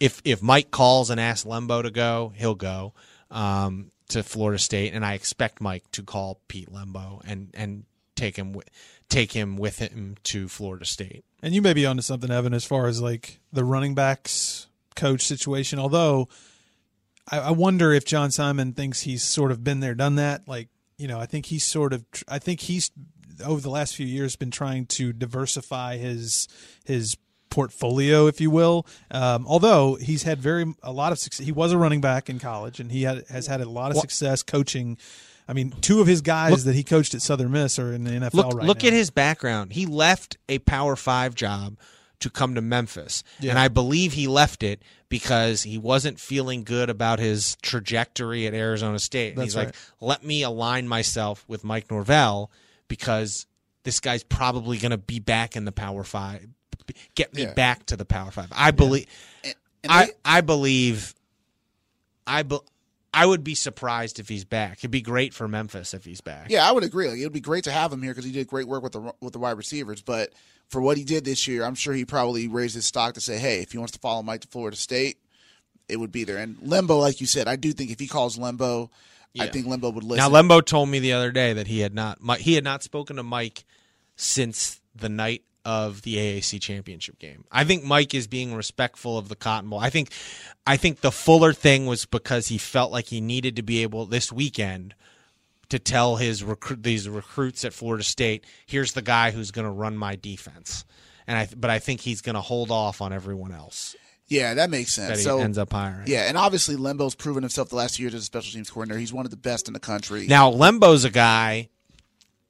if 0.00 0.22
if 0.24 0.40
Mike 0.40 0.70
calls 0.70 1.10
and 1.10 1.20
asks 1.20 1.44
Lembo 1.46 1.82
to 1.82 1.90
go, 1.90 2.32
he'll 2.36 2.54
go 2.54 2.94
um, 3.30 3.90
to 4.08 4.22
Florida 4.22 4.58
State, 4.58 4.92
and 4.92 5.04
I 5.04 5.14
expect 5.14 5.60
Mike 5.60 5.90
to 5.92 6.02
call 6.02 6.40
Pete 6.48 6.70
Lembo 6.70 7.22
and 7.26 7.50
and 7.54 7.84
take 8.16 8.36
him 8.36 8.52
with 8.52 8.68
take 9.08 9.32
him 9.32 9.56
with 9.56 9.78
him 9.78 10.16
to 10.24 10.48
Florida 10.48 10.84
State. 10.84 11.24
And 11.42 11.54
you 11.54 11.62
may 11.62 11.72
be 11.74 11.86
onto 11.86 12.02
something, 12.02 12.30
Evan, 12.30 12.54
as 12.54 12.64
far 12.64 12.86
as 12.86 13.00
like 13.00 13.40
the 13.52 13.64
running 13.64 13.94
backs 13.94 14.66
coach 14.96 15.22
situation. 15.22 15.78
Although 15.78 16.28
I, 17.30 17.38
I 17.38 17.50
wonder 17.50 17.92
if 17.92 18.04
John 18.04 18.30
Simon 18.30 18.72
thinks 18.72 19.02
he's 19.02 19.22
sort 19.22 19.50
of 19.50 19.64
been 19.64 19.80
there, 19.80 19.94
done 19.94 20.16
that. 20.16 20.46
Like, 20.46 20.68
you 20.96 21.08
know, 21.08 21.18
I 21.18 21.26
think 21.26 21.46
he's 21.46 21.64
sort 21.64 21.92
of, 21.92 22.04
I 22.28 22.38
think 22.38 22.60
he's 22.60 22.90
over 23.44 23.60
the 23.60 23.70
last 23.70 23.96
few 23.96 24.06
years 24.06 24.36
been 24.36 24.50
trying 24.50 24.86
to 24.86 25.12
diversify 25.12 25.96
his 25.96 26.46
his 26.84 27.16
portfolio, 27.54 28.26
if 28.26 28.40
you 28.40 28.50
will. 28.50 28.84
Um, 29.12 29.46
although 29.46 29.94
he's 29.94 30.24
had 30.24 30.40
very 30.40 30.74
a 30.82 30.92
lot 30.92 31.12
of 31.12 31.18
success. 31.18 31.46
He 31.46 31.52
was 31.52 31.72
a 31.72 31.78
running 31.78 32.00
back 32.00 32.28
in 32.28 32.38
college, 32.40 32.80
and 32.80 32.90
he 32.90 33.04
had 33.04 33.24
has 33.28 33.46
had 33.46 33.60
a 33.60 33.68
lot 33.68 33.92
of 33.92 33.96
success 33.98 34.42
coaching. 34.42 34.98
I 35.46 35.52
mean, 35.52 35.72
two 35.80 36.00
of 36.00 36.06
his 36.06 36.20
guys 36.20 36.64
that 36.64 36.74
he 36.74 36.82
coached 36.82 37.14
at 37.14 37.22
Southern 37.22 37.52
Miss 37.52 37.78
are 37.78 37.92
in 37.92 38.04
the 38.04 38.10
NFL 38.10 38.34
Look 38.34 38.54
right 38.54 38.66
look 38.66 38.82
now. 38.82 38.88
at 38.88 38.92
his 38.92 39.10
background. 39.10 39.72
He 39.72 39.86
left 39.86 40.36
a 40.48 40.58
Power 40.58 40.96
Five 40.96 41.34
job 41.34 41.76
to 42.20 42.30
come 42.30 42.54
to 42.56 42.60
Memphis, 42.60 43.22
and 43.40 43.58
I 43.58 43.68
believe 43.68 44.14
he 44.14 44.26
left 44.26 44.62
it 44.62 44.82
because 45.08 45.62
he 45.62 45.78
wasn't 45.78 46.18
feeling 46.18 46.64
good 46.64 46.90
about 46.90 47.20
his 47.20 47.56
trajectory 47.62 48.46
at 48.48 48.54
Arizona 48.54 48.98
State. 48.98 49.30
And 49.34 49.38
That's 49.38 49.52
he's 49.52 49.56
right. 49.56 49.66
like, 49.66 49.76
"Let 50.00 50.24
me 50.24 50.42
align 50.42 50.88
myself 50.88 51.44
with 51.46 51.62
Mike 51.62 51.88
Norvell 51.90 52.50
because 52.88 53.46
this 53.84 54.00
guy's 54.00 54.24
probably 54.24 54.78
going 54.78 54.90
to 54.90 54.98
be 54.98 55.20
back 55.20 55.54
in 55.56 55.66
the 55.66 55.72
Power 55.72 56.02
Five, 56.04 56.48
get 57.14 57.34
me 57.34 57.42
Yeah. 57.42 57.54
back 57.54 57.86
to 57.86 57.96
the 57.96 58.04
Power 58.04 58.30
Five. 58.30 58.48
I 58.52 58.70
believe. 58.70 59.06
and 59.42 59.54
I 59.88 60.06
they- 60.06 60.12
I 60.24 60.40
believe. 60.40 61.14
I 62.26 62.42
be, 62.42 62.58
I 63.12 63.26
would 63.26 63.44
be 63.44 63.54
surprised 63.54 64.18
if 64.18 64.28
he's 64.28 64.44
back. 64.44 64.78
It'd 64.78 64.90
be 64.90 65.02
great 65.02 65.34
for 65.34 65.46
Memphis 65.46 65.94
if 65.94 66.04
he's 66.04 66.20
back. 66.20 66.46
Yeah, 66.50 66.66
I 66.68 66.72
would 66.72 66.82
agree. 66.84 67.08
Like, 67.08 67.18
it 67.18 67.24
would 67.24 67.32
be 67.32 67.40
great 67.40 67.64
to 67.64 67.70
have 67.72 67.92
him 67.92 68.02
here 68.02 68.12
because 68.12 68.24
he 68.24 68.32
did 68.32 68.46
great 68.48 68.66
work 68.66 68.82
with 68.82 68.92
the 68.92 69.12
with 69.20 69.32
the 69.34 69.38
wide 69.38 69.56
receivers. 69.58 70.00
But 70.02 70.32
for 70.68 70.80
what 70.80 70.96
he 70.96 71.04
did 71.04 71.24
this 71.24 71.46
year, 71.46 71.64
I'm 71.64 71.74
sure 71.74 71.94
he 71.94 72.04
probably 72.04 72.48
raised 72.48 72.74
his 72.74 72.86
stock 72.86 73.14
to 73.14 73.20
say, 73.20 73.38
"Hey, 73.38 73.60
if 73.60 73.72
he 73.72 73.78
wants 73.78 73.92
to 73.92 73.98
follow 73.98 74.22
Mike 74.22 74.40
to 74.40 74.48
Florida 74.48 74.76
State, 74.76 75.18
it 75.88 75.98
would 75.98 76.10
be 76.12 76.24
there." 76.24 76.38
And 76.38 76.56
Lembo, 76.58 76.98
like 77.00 77.20
you 77.20 77.26
said, 77.26 77.46
I 77.46 77.56
do 77.56 77.72
think 77.72 77.90
if 77.90 78.00
he 78.00 78.06
calls 78.08 78.38
Lembo, 78.38 78.88
I 79.38 79.48
think 79.48 79.66
Lembo 79.66 79.92
would 79.92 80.02
listen. 80.04 80.16
Now. 80.16 80.30
Lembo 80.30 80.64
told 80.64 80.88
me 80.88 80.98
the 80.98 81.12
other 81.12 81.30
day 81.30 81.52
that 81.52 81.66
he 81.66 81.80
had 81.80 81.94
not 81.94 82.18
he 82.38 82.54
had 82.54 82.64
not 82.64 82.82
spoken 82.82 83.16
to 83.16 83.22
Mike 83.22 83.64
since 84.16 84.80
the 84.94 85.08
night 85.08 85.42
of 85.64 86.02
the 86.02 86.16
AAC 86.16 86.60
championship 86.60 87.18
game. 87.18 87.44
I 87.50 87.64
think 87.64 87.84
Mike 87.84 88.14
is 88.14 88.26
being 88.26 88.54
respectful 88.54 89.16
of 89.16 89.28
the 89.28 89.36
Cotton 89.36 89.70
Bowl. 89.70 89.78
I 89.78 89.90
think 89.90 90.10
I 90.66 90.76
think 90.76 91.00
the 91.00 91.12
Fuller 91.12 91.52
thing 91.52 91.86
was 91.86 92.06
because 92.06 92.48
he 92.48 92.58
felt 92.58 92.92
like 92.92 93.06
he 93.06 93.20
needed 93.20 93.56
to 93.56 93.62
be 93.62 93.82
able 93.82 94.06
this 94.06 94.32
weekend 94.32 94.94
to 95.70 95.78
tell 95.78 96.16
his 96.16 96.44
recruit 96.44 96.82
these 96.82 97.08
recruits 97.08 97.64
at 97.64 97.72
Florida 97.72 98.04
State, 98.04 98.44
here's 98.66 98.92
the 98.92 99.02
guy 99.02 99.30
who's 99.30 99.50
going 99.50 99.64
to 99.64 99.70
run 99.70 99.96
my 99.96 100.16
defense. 100.16 100.84
And 101.26 101.38
I 101.38 101.48
but 101.56 101.70
I 101.70 101.78
think 101.78 102.02
he's 102.02 102.20
going 102.20 102.34
to 102.34 102.42
hold 102.42 102.70
off 102.70 103.00
on 103.00 103.12
everyone 103.12 103.52
else 103.52 103.96
yeah, 104.26 104.54
that 104.54 104.70
makes 104.70 104.92
sense. 104.92 105.08
that 105.08 105.18
he 105.18 105.22
so 105.22 105.38
ends 105.38 105.58
up 105.58 105.72
hiring. 105.72 106.06
yeah, 106.06 106.22
and 106.22 106.38
obviously 106.38 106.76
Lembo's 106.76 107.14
proven 107.14 107.42
himself 107.42 107.68
the 107.68 107.76
last 107.76 107.96
few 107.96 108.04
years 108.04 108.14
as 108.14 108.22
a 108.22 108.24
special 108.24 108.52
teams 108.52 108.70
coordinator. 108.70 108.98
He's 108.98 109.12
one 109.12 109.26
of 109.26 109.30
the 109.30 109.36
best 109.36 109.68
in 109.68 109.74
the 109.74 109.80
country. 109.80 110.26
Now 110.26 110.50
Lembo's 110.50 111.04
a 111.04 111.10
guy. 111.10 111.68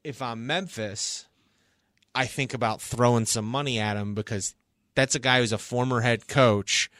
If 0.04 0.20
I'm 0.20 0.46
Memphis, 0.46 1.26
I 2.14 2.26
think 2.26 2.54
about 2.54 2.80
throwing 2.80 3.26
some 3.26 3.44
money 3.44 3.78
at 3.78 3.96
him 3.96 4.14
because 4.14 4.54
that's 4.94 5.14
a 5.14 5.20
guy 5.20 5.40
who's 5.40 5.52
a 5.52 5.58
former 5.58 6.00
head 6.00 6.28
coach. 6.28 6.90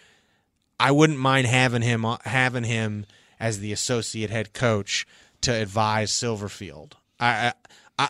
I 0.79 0.91
wouldn't 0.91 1.19
mind 1.19 1.47
having 1.47 1.83
him 1.83 2.05
uh, 2.05 2.19
having 2.25 2.65
him 2.65 3.07
as 3.39 3.61
the 3.61 3.73
associate 3.73 4.31
head 4.31 4.53
coach 4.53 5.07
to 5.43 5.53
advise 5.53 6.11
Silverfield. 6.11 6.93
I 7.21 7.49
I 7.49 7.53
I, 7.99 8.09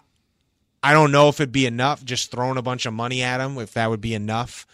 I 0.82 0.92
don't 0.92 1.12
know 1.12 1.28
if 1.28 1.40
it'd 1.40 1.52
be 1.52 1.66
enough 1.66 2.04
just 2.04 2.30
throwing 2.30 2.56
a 2.56 2.62
bunch 2.62 2.86
of 2.86 2.94
money 2.94 3.22
at 3.22 3.40
him 3.40 3.58
if 3.58 3.74
that 3.74 3.90
would 3.90 4.00
be 4.00 4.14
enough. 4.14 4.66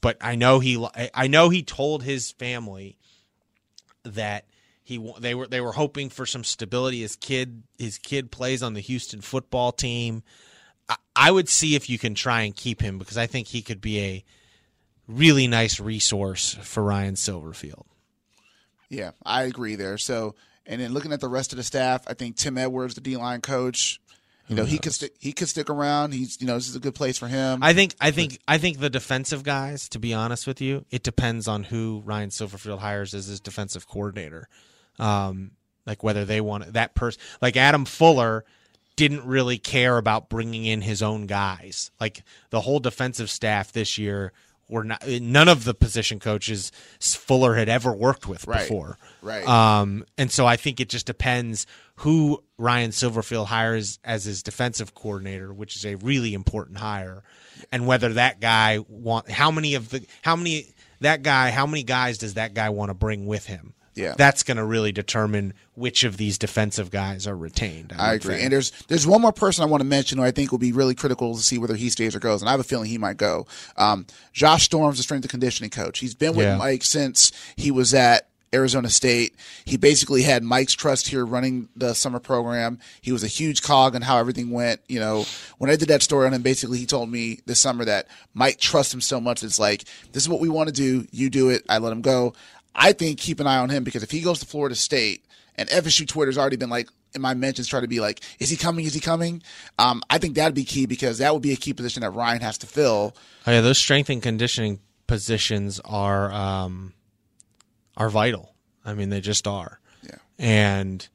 But 0.00 0.16
I 0.20 0.36
know 0.36 0.60
he 0.60 0.86
I 1.14 1.26
know 1.26 1.48
he 1.48 1.62
told 1.62 2.02
his 2.02 2.30
family 2.30 2.98
that 4.04 4.44
he 4.84 4.98
they 5.18 5.34
were 5.34 5.46
they 5.46 5.62
were 5.62 5.72
hoping 5.72 6.10
for 6.10 6.26
some 6.26 6.44
stability. 6.44 7.00
His 7.00 7.16
kid 7.16 7.62
his 7.78 7.98
kid 7.98 8.30
plays 8.30 8.62
on 8.62 8.74
the 8.74 8.80
Houston 8.80 9.22
football 9.22 9.72
team. 9.72 10.22
I, 11.16 11.30
would 11.30 11.48
see 11.48 11.74
if 11.74 11.88
you 11.88 11.98
can 11.98 12.14
try 12.14 12.42
and 12.42 12.54
keep 12.54 12.80
him 12.80 12.98
because 12.98 13.16
I 13.16 13.26
think 13.26 13.48
he 13.48 13.62
could 13.62 13.80
be 13.80 14.00
a 14.00 14.24
really 15.08 15.46
nice 15.46 15.80
resource 15.80 16.54
for 16.62 16.82
Ryan 16.82 17.14
Silverfield. 17.14 17.84
Yeah, 18.88 19.12
I 19.24 19.44
agree 19.44 19.76
there. 19.76 19.98
So, 19.98 20.34
and 20.66 20.80
then 20.80 20.92
looking 20.92 21.12
at 21.12 21.20
the 21.20 21.28
rest 21.28 21.52
of 21.52 21.56
the 21.56 21.62
staff, 21.62 22.04
I 22.06 22.14
think 22.14 22.36
Tim 22.36 22.58
Edwards, 22.58 22.94
the 22.94 23.00
D 23.00 23.16
line 23.16 23.40
coach, 23.40 24.00
you 24.48 24.56
know, 24.56 24.64
he 24.64 24.78
could 24.78 24.92
stick. 24.92 25.14
He 25.18 25.32
could 25.32 25.48
stick 25.48 25.70
around. 25.70 26.12
He's, 26.12 26.38
you 26.38 26.46
know, 26.46 26.54
this 26.54 26.68
is 26.68 26.76
a 26.76 26.80
good 26.80 26.94
place 26.94 27.16
for 27.16 27.28
him. 27.28 27.62
I 27.62 27.72
think 27.72 27.94
I 27.98 28.10
think 28.10 28.38
I 28.46 28.58
think 28.58 28.78
the 28.78 28.90
defensive 28.90 29.42
guys, 29.42 29.88
to 29.90 29.98
be 29.98 30.12
honest 30.12 30.46
with 30.46 30.60
you, 30.60 30.84
it 30.90 31.02
depends 31.02 31.48
on 31.48 31.64
who 31.64 32.02
Ryan 32.04 32.28
Silverfield 32.28 32.80
hires 32.80 33.14
as 33.14 33.26
his 33.26 33.40
defensive 33.40 33.88
coordinator. 33.88 34.48
Um, 34.98 35.52
like 35.86 36.02
whether 36.02 36.26
they 36.26 36.42
want 36.42 36.74
that 36.74 36.94
person, 36.94 37.22
like 37.40 37.56
Adam 37.56 37.86
Fuller, 37.86 38.44
didn't 38.96 39.24
really 39.26 39.58
care 39.58 39.98
about 39.98 40.28
bringing 40.28 40.64
in 40.64 40.80
his 40.82 41.02
own 41.02 41.26
guys. 41.26 41.90
Like 42.00 42.22
the 42.50 42.60
whole 42.60 42.80
defensive 42.80 43.30
staff 43.30 43.72
this 43.72 43.98
year 43.98 44.32
were 44.68 44.84
not. 44.84 45.06
None 45.06 45.48
of 45.48 45.64
the 45.64 45.74
position 45.74 46.18
coaches 46.20 46.72
Fuller 47.00 47.54
had 47.54 47.68
ever 47.68 47.92
worked 47.92 48.26
with 48.26 48.46
Right. 48.46 48.60
before. 48.60 48.98
Right. 49.20 49.46
Um, 49.46 50.04
and 50.16 50.30
so 50.30 50.46
I 50.46 50.56
think 50.56 50.80
it 50.80 50.88
just 50.88 51.06
depends 51.06 51.66
who 51.96 52.42
Ryan 52.56 52.90
Silverfield 52.90 53.46
hires 53.46 53.98
as 54.04 54.24
his 54.24 54.42
defensive 54.42 54.94
coordinator, 54.94 55.52
which 55.52 55.76
is 55.76 55.84
a 55.84 55.96
really 55.96 56.32
important 56.34 56.78
hire, 56.78 57.22
and 57.70 57.86
whether 57.86 58.14
that 58.14 58.40
guy 58.40 58.78
want 58.88 59.30
how 59.30 59.50
many 59.50 59.74
of 59.74 59.90
the 59.90 60.04
how 60.22 60.34
many 60.36 60.72
that 61.00 61.22
guy 61.22 61.50
how 61.50 61.66
many 61.66 61.82
guys 61.82 62.18
does 62.18 62.34
that 62.34 62.54
guy 62.54 62.70
want 62.70 62.88
to 62.90 62.94
bring 62.94 63.26
with 63.26 63.46
him? 63.46 63.73
Yeah. 63.94 64.14
that's 64.16 64.42
going 64.42 64.56
to 64.56 64.64
really 64.64 64.92
determine 64.92 65.54
which 65.74 66.04
of 66.04 66.16
these 66.16 66.38
defensive 66.38 66.90
guys 66.90 67.26
are 67.26 67.36
retained. 67.36 67.92
I 67.96 68.12
would 68.12 68.20
agree. 68.22 68.34
think. 68.34 68.44
And 68.44 68.52
there's 68.52 68.70
there's 68.88 69.06
one 69.06 69.20
more 69.20 69.32
person 69.32 69.62
I 69.62 69.66
want 69.66 69.80
to 69.80 69.86
mention 69.86 70.18
who 70.18 70.24
I 70.24 70.30
think 70.30 70.50
will 70.50 70.58
be 70.58 70.72
really 70.72 70.94
critical 70.94 71.34
to 71.36 71.42
see 71.42 71.58
whether 71.58 71.74
he 71.76 71.90
stays 71.90 72.14
or 72.14 72.18
goes, 72.20 72.42
and 72.42 72.48
I 72.48 72.52
have 72.52 72.60
a 72.60 72.64
feeling 72.64 72.88
he 72.88 72.98
might 72.98 73.16
go. 73.16 73.46
Um, 73.76 74.06
Josh 74.32 74.64
Storms 74.64 74.96
the 74.96 75.02
strength 75.02 75.24
and 75.24 75.30
conditioning 75.30 75.70
coach. 75.70 75.98
He's 76.00 76.14
been 76.14 76.34
with 76.34 76.46
Yeah. 76.46 76.56
Mike 76.56 76.84
since 76.84 77.32
he 77.56 77.70
was 77.70 77.94
at 77.94 78.28
Arizona 78.52 78.88
State. 78.88 79.34
He 79.64 79.76
basically 79.76 80.22
had 80.22 80.44
Mike's 80.44 80.74
trust 80.74 81.08
here 81.08 81.26
running 81.26 81.68
the 81.74 81.92
summer 81.92 82.20
program. 82.20 82.78
He 83.00 83.10
was 83.10 83.24
a 83.24 83.26
huge 83.26 83.62
cog 83.62 83.96
in 83.96 84.02
how 84.02 84.18
everything 84.18 84.52
went. 84.52 84.80
You 84.88 85.00
know, 85.00 85.24
when 85.58 85.70
I 85.70 85.76
did 85.76 85.88
that 85.88 86.02
story 86.02 86.26
on 86.26 86.32
him, 86.34 86.42
basically 86.42 86.78
he 86.78 86.86
told 86.86 87.10
me 87.10 87.40
this 87.46 87.58
summer 87.58 87.84
that 87.84 88.06
Mike 88.32 88.58
trusts 88.60 88.94
him 88.94 89.00
so 89.00 89.20
much. 89.20 89.42
It's 89.42 89.58
like, 89.58 89.82
this 90.12 90.22
is 90.22 90.28
what 90.28 90.38
we 90.40 90.48
want 90.48 90.68
to 90.68 90.72
do. 90.72 91.04
You 91.10 91.30
do 91.30 91.50
it. 91.50 91.64
I 91.68 91.78
let 91.78 91.90
him 91.92 92.00
go. 92.02 92.32
I 92.74 92.92
think 92.92 93.18
keep 93.18 93.40
an 93.40 93.46
eye 93.46 93.58
on 93.58 93.70
him 93.70 93.84
because 93.84 94.02
if 94.02 94.10
he 94.10 94.20
goes 94.20 94.40
to 94.40 94.46
Florida 94.46 94.74
State 94.74 95.24
and 95.56 95.68
FSU 95.68 96.06
Twitter's 96.06 96.38
already 96.38 96.56
been 96.56 96.70
like, 96.70 96.88
in 97.14 97.20
my 97.20 97.34
mentions 97.34 97.68
trying 97.68 97.82
to 97.82 97.88
be 97.88 98.00
like, 98.00 98.20
is 98.40 98.50
he 98.50 98.56
coming? 98.56 98.84
Is 98.84 98.94
he 98.94 99.00
coming? 99.00 99.42
Um, 99.78 100.02
I 100.10 100.18
think 100.18 100.34
that'd 100.34 100.54
be 100.54 100.64
key 100.64 100.86
because 100.86 101.18
that 101.18 101.32
would 101.32 101.42
be 101.42 101.52
a 101.52 101.56
key 101.56 101.72
position 101.72 102.00
that 102.00 102.10
Ryan 102.10 102.40
has 102.40 102.58
to 102.58 102.66
fill. 102.66 103.14
Oh, 103.46 103.52
yeah, 103.52 103.60
those 103.60 103.78
strength 103.78 104.10
and 104.10 104.20
conditioning 104.20 104.80
positions 105.06 105.80
are 105.84 106.32
um, 106.32 106.92
are 107.96 108.10
vital. 108.10 108.54
I 108.84 108.94
mean, 108.94 109.10
they 109.10 109.20
just 109.20 109.46
are. 109.46 109.78
Yeah. 110.02 110.16
and 110.38 111.08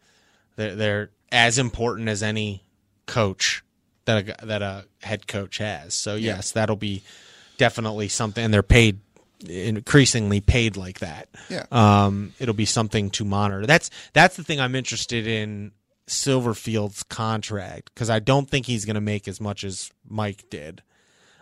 they're, 0.55 0.75
they're 0.75 1.09
as 1.31 1.59
important 1.59 2.09
as 2.09 2.23
any 2.23 2.63
coach 3.05 3.63
that 4.05 4.41
a, 4.41 4.45
that 4.45 4.61
a 4.61 4.85
head 5.03 5.27
coach 5.27 5.57
has. 5.57 5.93
So 5.93 6.15
yes, 6.15 6.51
that'll 6.51 6.75
be 6.75 7.03
definitely 7.57 8.07
something, 8.07 8.43
and 8.43 8.53
they're 8.53 8.63
paid 8.63 8.99
increasingly 9.47 10.41
paid 10.41 10.77
like 10.77 10.99
that. 10.99 11.29
Yeah. 11.49 11.65
Um, 11.71 12.33
it'll 12.39 12.53
be 12.53 12.65
something 12.65 13.09
to 13.11 13.25
monitor. 13.25 13.65
That's 13.65 13.89
that's 14.13 14.35
the 14.35 14.43
thing 14.43 14.59
I'm 14.59 14.75
interested 14.75 15.27
in 15.27 15.71
Silverfield's 16.07 17.03
contract 17.03 17.91
because 17.93 18.09
I 18.09 18.19
don't 18.19 18.49
think 18.49 18.65
he's 18.65 18.85
going 18.85 18.95
to 18.95 19.01
make 19.01 19.27
as 19.27 19.39
much 19.39 19.63
as 19.63 19.91
Mike 20.07 20.49
did. 20.49 20.81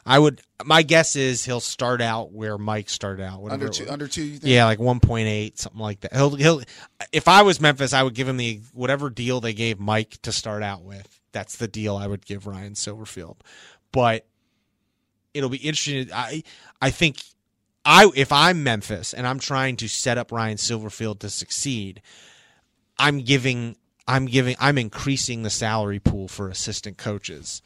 I 0.05 0.19
would. 0.19 0.41
My 0.63 0.83
guess 0.83 1.17
is 1.17 1.43
he'll 1.43 1.59
start 1.59 2.01
out 2.01 2.31
where 2.31 2.57
Mike 2.57 2.89
started 2.89 3.23
out. 3.23 3.43
Under 3.49 3.67
two, 3.67 3.89
under 3.89 4.07
two, 4.07 4.23
you 4.23 4.37
think? 4.37 4.45
Yeah, 4.45 4.63
like 4.63 4.79
one 4.79 5.01
point 5.01 5.27
eight, 5.27 5.59
something 5.59 5.81
like 5.81 5.99
that. 6.01 6.13
He'll 6.13 6.35
he'll. 6.35 6.61
If 7.11 7.27
I 7.27 7.41
was 7.41 7.59
Memphis, 7.59 7.91
I 7.93 8.03
would 8.03 8.13
give 8.13 8.27
him 8.27 8.37
the 8.37 8.61
whatever 8.73 9.09
deal 9.09 9.41
they 9.41 9.53
gave 9.53 9.79
Mike 9.81 10.21
to 10.21 10.31
start 10.31 10.63
out 10.63 10.83
with. 10.83 11.19
That's 11.33 11.57
the 11.57 11.67
deal 11.67 11.97
I 11.97 12.07
would 12.07 12.25
give 12.25 12.47
Ryan 12.47 12.73
Silverfield. 12.73 13.35
But 13.91 14.25
it'll 15.33 15.49
be 15.49 15.57
interesting. 15.57 16.09
I 16.13 16.43
I 16.81 16.89
think 16.89 17.17
I 17.87 18.11
if 18.15 18.33
I'm 18.33 18.63
Memphis 18.63 19.13
and 19.13 19.25
I'm 19.25 19.39
trying 19.39 19.77
to 19.77 19.87
set 19.87 20.17
up 20.17 20.33
Ryan 20.33 20.57
Silverfield 20.57 21.19
to 21.19 21.29
succeed, 21.29 22.01
I'm 22.99 23.21
giving 23.21 23.77
I'm 24.05 24.25
giving 24.25 24.57
I'm 24.59 24.77
increasing 24.77 25.43
the 25.43 25.49
salary 25.49 25.99
pool 25.99 26.27
for 26.27 26.49
assistant 26.49 26.97
coaches. 26.97 27.61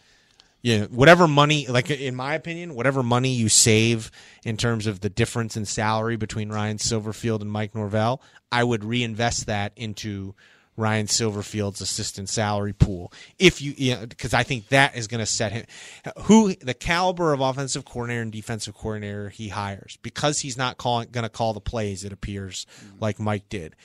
Know, 0.63 0.86
whatever 0.91 1.27
money, 1.27 1.65
like 1.65 1.89
in 1.89 2.15
my 2.15 2.36
opinion, 2.36 2.75
whatever 2.75 3.01
money 3.01 3.34
you 3.34 3.49
save 3.49 4.12
in 4.45 4.57
terms 4.57 4.86
of 4.86 4.99
the 4.99 5.10
difference 5.10 5.57
in 5.57 5.65
salary 5.65 6.17
between 6.17 6.51
Ryan 6.51 6.77
Silverfield 6.77 7.41
and 7.41 7.51
Mike 7.51 7.73
Norvell, 7.73 8.21
I 8.51 8.63
would 8.63 8.84
reinvest 8.84 9.47
that 9.47 9.73
into 9.75 10.36
Ryan 10.77 11.07
Silverfield's 11.07 11.81
assistant 11.81 12.29
salary 12.29 12.73
pool. 12.73 13.12
If 13.38 13.62
you, 13.62 13.73
you 13.77 13.95
know, 13.95 14.05
because 14.05 14.34
I 14.34 14.43
think 14.43 14.69
that 14.69 14.95
is 14.95 15.07
going 15.07 15.19
to 15.19 15.25
set 15.25 15.51
him 15.51 15.65
who 16.23 16.55
the 16.55 16.73
caliber 16.73 17.34
of 17.34 17.41
offensive 17.41 17.86
coordinator 17.86 18.21
and 18.21 18.31
defensive 18.31 18.73
coordinator 18.73 19.29
he 19.29 19.49
hires 19.49 19.97
because 20.01 20.39
he's 20.39 20.57
not 20.57 20.77
calling 20.77 21.10
going 21.12 21.23
to 21.23 21.29
call 21.29 21.53
the 21.53 21.62
plays. 21.62 22.03
It 22.03 22.13
appears 22.13 22.65
mm. 22.84 23.01
like 23.01 23.19
Mike 23.19 23.49
did. 23.49 23.75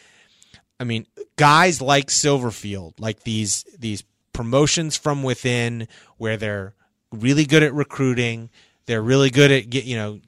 I 0.79 0.85
mean, 0.85 1.07
guys 1.37 1.81
like 1.81 2.09
Silverfield, 2.09 2.95
like 3.01 3.25
these 3.25 3.65
these 3.79 4.05
promotions 4.33 4.97
from 4.97 5.23
within, 5.23 5.89
where 6.19 6.37
they're 6.37 6.75
really 7.13 7.47
good 7.47 7.63
at 7.63 7.75
recruiting, 7.75 8.51
they're 8.87 9.03
really 9.03 9.31
good 9.31 9.51
at 9.51 9.71
get 9.71 9.85
you 9.85 9.97
know 9.97 10.21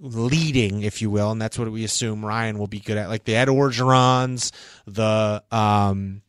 leading, 0.00 0.82
if 0.82 1.02
you 1.02 1.10
will, 1.10 1.30
and 1.30 1.40
that's 1.40 1.58
what 1.58 1.70
we 1.70 1.84
assume 1.84 2.24
Ryan 2.24 2.58
will 2.58 2.66
be 2.66 2.80
good 2.80 2.96
at, 2.96 3.08
like 3.08 3.24
the 3.24 3.36
Ed 3.36 3.48
Orgerons, 3.48 4.52
the 4.86 5.42
um, 5.50 6.22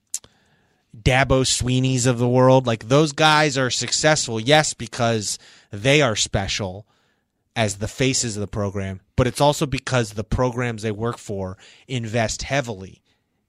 Dabo 0.97 1.45
Swinney's 1.45 2.05
of 2.05 2.17
the 2.17 2.27
world. 2.27 2.65
Like 2.65 2.87
those 2.87 3.11
guys 3.11 3.57
are 3.57 3.69
successful, 3.69 4.39
yes, 4.39 4.73
because 4.73 5.37
they 5.71 6.01
are 6.01 6.15
special 6.15 6.87
as 7.55 7.77
the 7.77 7.87
faces 7.87 8.37
of 8.37 8.41
the 8.41 8.47
program, 8.47 9.01
but 9.15 9.27
it's 9.27 9.41
also 9.41 9.65
because 9.65 10.11
the 10.11 10.23
programs 10.23 10.81
they 10.81 10.91
work 10.91 11.17
for 11.17 11.57
invest 11.87 12.43
heavily 12.43 13.01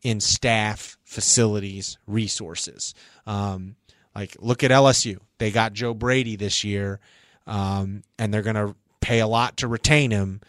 in 0.03 0.21
staff, 0.21 0.99
facilities, 1.05 1.99
resources. 2.07 2.95
Um, 3.27 3.77
like 4.15 4.37
look 4.41 4.65
at 4.65 4.71
LSU; 4.71 5.19
they 5.39 5.51
got 5.51 5.73
Joe 5.73 5.95
Brady 5.95 6.37
this 6.37 6.65
year, 6.65 6.99
um, 7.47 8.03
and 8.19 8.35
they're 8.35 8.43
going 8.43 8.57
to 8.57 8.75
pay 9.01 9.21
a 9.21 9.27
lot 9.27 9.59
to 9.59 9.69
retain 9.69 10.11
him. 10.11 10.41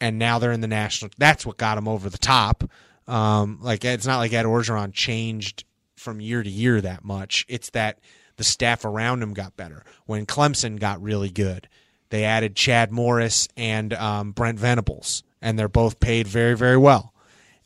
And 0.00 0.18
now 0.18 0.38
they're 0.38 0.52
in 0.52 0.60
the 0.60 0.66
national. 0.68 1.12
That's 1.16 1.46
what 1.46 1.56
got 1.56 1.78
him 1.78 1.86
over 1.86 2.10
the 2.10 2.18
top. 2.18 2.64
Um, 3.06 3.58
like 3.62 3.84
it's 3.84 4.06
not 4.06 4.18
like 4.18 4.32
Ed 4.32 4.46
Orgeron 4.46 4.92
changed 4.92 5.64
from 5.96 6.20
year 6.20 6.42
to 6.42 6.50
year 6.50 6.80
that 6.80 7.04
much. 7.04 7.44
It's 7.48 7.70
that 7.70 8.00
the 8.36 8.44
staff 8.44 8.84
around 8.84 9.22
him 9.22 9.34
got 9.34 9.56
better. 9.56 9.84
When 10.06 10.26
Clemson 10.26 10.78
got 10.78 11.02
really 11.02 11.30
good, 11.30 11.68
they 12.10 12.24
added 12.24 12.56
Chad 12.56 12.92
Morris 12.92 13.48
and 13.56 13.92
um, 13.94 14.32
Brent 14.32 14.58
Venables, 14.58 15.22
and 15.40 15.58
they're 15.58 15.68
both 15.68 16.00
paid 16.00 16.26
very, 16.26 16.56
very 16.56 16.76
well. 16.76 17.14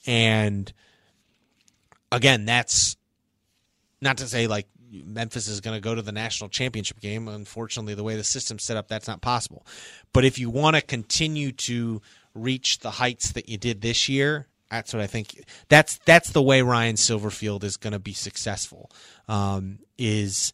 And 0.07 0.72
again, 2.12 2.44
that's 2.44 2.96
not 4.01 4.18
to 4.18 4.27
say 4.29 4.46
like 4.46 4.68
Memphis 5.05 5.49
is 5.49 5.61
going 5.61 5.77
to 5.77 5.81
go 5.81 5.95
to 5.95 6.03
the 6.03 6.13
national 6.13 6.51
championship 6.51 7.01
game. 7.01 7.29
Unfortunately, 7.29 7.95
the 7.95 8.05
way 8.05 8.17
the 8.17 8.25
system's 8.25 8.65
set 8.65 8.77
up, 8.77 8.89
that's 8.89 9.09
not 9.09 9.21
possible. 9.21 9.67
But 10.13 10.25
if 10.25 10.39
you 10.39 10.51
want 10.51 10.77
to 10.77 10.83
continue 10.83 11.53
to 11.53 12.01
reach 12.35 12.79
the 12.79 12.93
heights 12.93 13.33
that 13.33 13.49
you 13.49 13.59
did 13.59 13.81
this 13.81 14.09
year, 14.09 14.47
that's 14.71 14.93
what 14.93 15.03
I 15.03 15.07
think. 15.07 15.45
That's 15.69 15.99
that's 16.05 16.31
the 16.31 16.43
way 16.43 16.63
Ryan 16.63 16.97
Silverfield 16.97 17.65
is 17.65 17.77
going 17.77 17.93
to 17.93 17.99
be 17.99 18.13
successful. 18.13 18.91
Um, 19.29 19.79
is 19.99 20.53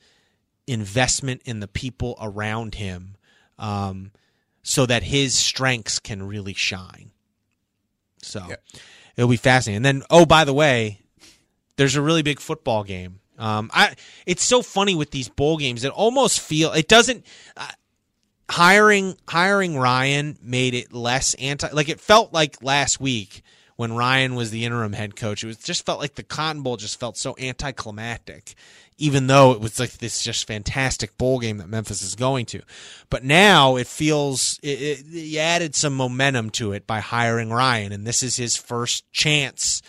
investment 0.67 1.43
in 1.45 1.61
the 1.61 1.69
people 1.69 2.17
around 2.21 2.75
him, 2.75 3.17
um, 3.59 4.13
so 4.63 4.87
that 4.87 5.03
his 5.03 5.35
strengths 5.35 5.99
can 5.99 6.23
really 6.23 6.55
shine. 6.55 7.11
So 8.23 8.47
it'll 9.17 9.31
be 9.31 9.37
fascinating. 9.37 9.79
And 9.79 9.85
then, 9.85 10.03
oh, 10.11 10.25
by 10.27 10.45
the 10.45 10.55
way, 10.55 11.01
there's 11.77 11.97
a 11.97 12.03
really 12.03 12.23
big 12.23 12.39
football 12.39 12.85
game. 12.85 13.21
Um, 13.38 13.71
I 13.73 13.95
it's 14.27 14.45
so 14.45 14.62
funny 14.62 14.95
with 14.95 15.11
these 15.11 15.29
bowl 15.29 15.57
games. 15.57 15.85
It 15.85 15.92
almost 15.92 16.40
feel 16.40 16.73
it 16.73 16.88
doesn't. 16.88 17.25
Uh, 17.57 17.68
hiring 18.51 19.16
hiring 19.27 19.79
Ryan 19.79 20.38
made 20.42 20.75
it 20.75 20.92
less 20.92 21.35
anti. 21.35 21.68
Like 21.73 21.88
it 21.88 22.01
felt 22.01 22.33
like 22.33 22.62
last 22.62 23.01
week 23.01 23.42
when 23.77 23.95
Ryan 23.95 24.35
was 24.35 24.51
the 24.51 24.64
interim 24.64 24.92
head 24.92 25.16
coach. 25.16 25.42
It 25.42 25.47
was 25.47 25.57
just 25.59 25.87
felt 25.87 26.01
like 26.01 26.14
the 26.14 26.23
Cotton 26.23 26.62
Bowl 26.62 26.77
just 26.77 27.01
felt 27.01 27.16
so 27.16 27.35
anticlimactic, 27.38 28.55
even 28.99 29.27
though 29.27 29.53
it 29.53 29.61
was 29.61 29.81
like 29.81 29.92
this 29.92 30.23
just 30.23 30.47
fantastic 30.47 31.16
bowl 31.16 31.38
game 31.38 31.59
that 31.59 31.68
Memphis 31.68 32.03
is 32.03 32.14
going 32.14 32.47
to. 32.47 32.61
But 33.11 33.25
now 33.25 33.77
it 33.77 33.87
feels 33.87 34.61
it, 34.62 34.68
it, 34.83 35.07
you 35.07 35.38
added 35.38 35.75
some 35.75 35.95
momentum 35.95 36.51
to 36.51 36.73
it 36.73 36.87
by 36.87 37.01
hiring 37.01 37.51
Ryan, 37.51 37.92
and 37.92 38.07
this 38.07 38.23
is 38.23 38.37
his 38.37 38.57
first 38.57 39.11
chance 39.12 39.83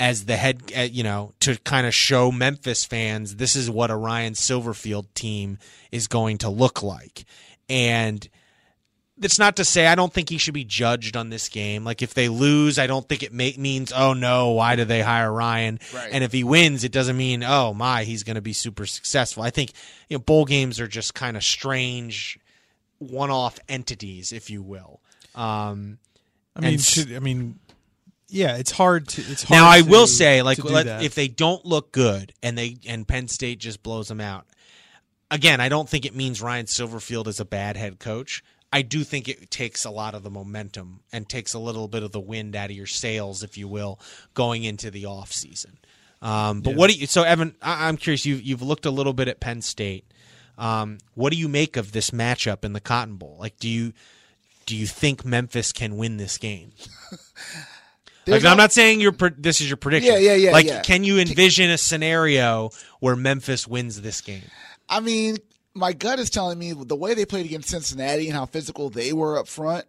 as 0.00 0.24
the 0.24 0.36
head, 0.36 0.72
uh, 0.76 0.80
you 0.82 1.02
know, 1.02 1.32
to 1.40 1.56
kind 1.58 1.86
of 1.86 1.94
show 1.94 2.32
Memphis 2.32 2.84
fans 2.84 3.36
this 3.36 3.54
is 3.56 3.70
what 3.70 3.90
a 3.90 3.96
Ryan 3.96 4.34
Silverfield 4.34 5.06
team 5.14 5.58
is 5.92 6.08
going 6.08 6.38
to 6.38 6.50
look 6.50 6.82
like. 6.82 7.24
And 7.68 8.28
that's 9.16 9.38
not 9.38 9.56
to 9.56 9.64
say 9.64 9.86
I 9.86 9.94
don't 9.94 10.12
think 10.12 10.28
he 10.28 10.38
should 10.38 10.54
be 10.54 10.64
judged 10.64 11.16
on 11.16 11.30
this 11.30 11.48
game. 11.48 11.84
Like 11.84 12.02
if 12.02 12.14
they 12.14 12.28
lose, 12.28 12.78
I 12.78 12.88
don't 12.88 13.08
think 13.08 13.22
it 13.22 13.32
may, 13.32 13.54
means 13.56 13.92
oh 13.92 14.12
no, 14.12 14.50
why 14.50 14.74
did 14.74 14.88
they 14.88 15.02
hire 15.02 15.32
Ryan? 15.32 15.78
Right. 15.94 16.10
And 16.12 16.24
if 16.24 16.32
he 16.32 16.42
wins, 16.42 16.82
it 16.82 16.92
doesn't 16.92 17.16
mean 17.16 17.44
oh 17.44 17.72
my, 17.72 18.02
he's 18.04 18.24
going 18.24 18.34
to 18.34 18.42
be 18.42 18.52
super 18.52 18.86
successful. 18.86 19.42
I 19.44 19.50
think 19.50 19.72
you 20.08 20.16
know 20.16 20.22
bowl 20.22 20.44
games 20.44 20.80
are 20.80 20.88
just 20.88 21.14
kind 21.14 21.36
of 21.36 21.44
strange 21.44 22.38
one-off 22.98 23.58
entities, 23.68 24.32
if 24.32 24.50
you 24.50 24.62
will. 24.62 25.00
Um, 25.34 25.98
I 26.56 26.60
mean, 26.60 26.70
And 26.74 26.80
should, 26.80 27.12
I 27.12 27.18
mean, 27.18 27.58
yeah, 28.34 28.56
it's 28.56 28.72
hard 28.72 29.08
to. 29.08 29.22
It's 29.22 29.44
hard 29.44 29.58
now 29.58 29.70
I 29.70 29.80
to- 29.80 29.88
will 29.88 30.06
say, 30.08 30.42
like, 30.42 30.62
let, 30.62 31.02
if 31.02 31.14
they 31.14 31.28
don't 31.28 31.64
look 31.64 31.92
good 31.92 32.32
and 32.42 32.58
they 32.58 32.76
and 32.86 33.06
Penn 33.06 33.28
State 33.28 33.60
just 33.60 33.82
blows 33.82 34.08
them 34.08 34.20
out, 34.20 34.46
again, 35.30 35.60
I 35.60 35.68
don't 35.68 35.88
think 35.88 36.04
it 36.04 36.14
means 36.14 36.42
Ryan 36.42 36.66
Silverfield 36.66 37.28
is 37.28 37.38
a 37.38 37.44
bad 37.44 37.76
head 37.76 37.98
coach. 37.98 38.42
I 38.72 38.82
do 38.82 39.04
think 39.04 39.28
it 39.28 39.52
takes 39.52 39.84
a 39.84 39.90
lot 39.90 40.16
of 40.16 40.24
the 40.24 40.30
momentum 40.30 41.00
and 41.12 41.28
takes 41.28 41.54
a 41.54 41.60
little 41.60 41.86
bit 41.86 42.02
of 42.02 42.10
the 42.10 42.18
wind 42.18 42.56
out 42.56 42.70
of 42.70 42.76
your 42.76 42.88
sails, 42.88 43.44
if 43.44 43.56
you 43.56 43.68
will, 43.68 44.00
going 44.34 44.64
into 44.64 44.90
the 44.90 45.06
off 45.06 45.30
season. 45.32 45.78
Um, 46.20 46.60
but 46.60 46.74
what 46.74 46.90
do 46.90 46.96
you? 46.96 47.06
So 47.06 47.22
Evan, 47.22 47.54
I, 47.62 47.86
I'm 47.86 47.96
curious. 47.96 48.26
You 48.26 48.34
you've 48.34 48.62
looked 48.62 48.84
a 48.84 48.90
little 48.90 49.12
bit 49.12 49.28
at 49.28 49.38
Penn 49.38 49.62
State. 49.62 50.04
Um, 50.58 50.98
what 51.14 51.32
do 51.32 51.38
you 51.38 51.48
make 51.48 51.76
of 51.76 51.92
this 51.92 52.10
matchup 52.10 52.64
in 52.64 52.72
the 52.72 52.80
Cotton 52.80 53.14
Bowl? 53.14 53.36
Like, 53.38 53.58
do 53.58 53.68
you 53.68 53.92
do 54.66 54.74
you 54.76 54.86
think 54.86 55.24
Memphis 55.24 55.70
can 55.70 55.96
win 55.96 56.16
this 56.16 56.38
game? 56.38 56.72
There's 58.24 58.42
Like, 58.42 58.50
I'm 58.50 58.56
not 58.56 58.72
saying 58.72 59.00
your 59.00 59.12
this 59.38 59.60
is 59.60 59.68
your 59.68 59.76
prediction. 59.76 60.12
Yeah, 60.12 60.18
yeah, 60.18 60.34
yeah, 60.34 60.50
Like, 60.50 60.66
yeah. 60.66 60.82
can 60.82 61.04
you 61.04 61.18
envision 61.18 61.70
a 61.70 61.78
scenario 61.78 62.70
where 63.00 63.16
Memphis 63.16 63.66
wins 63.68 64.00
this 64.00 64.20
game? 64.20 64.44
I 64.88 65.00
mean, 65.00 65.38
my 65.74 65.92
gut 65.92 66.18
is 66.18 66.30
telling 66.30 66.58
me 66.58 66.72
the 66.72 66.96
way 66.96 67.14
they 67.14 67.26
played 67.26 67.46
against 67.46 67.68
Cincinnati 67.68 68.28
and 68.28 68.36
how 68.36 68.46
physical 68.46 68.90
they 68.90 69.12
were 69.12 69.38
up 69.38 69.48
front, 69.48 69.84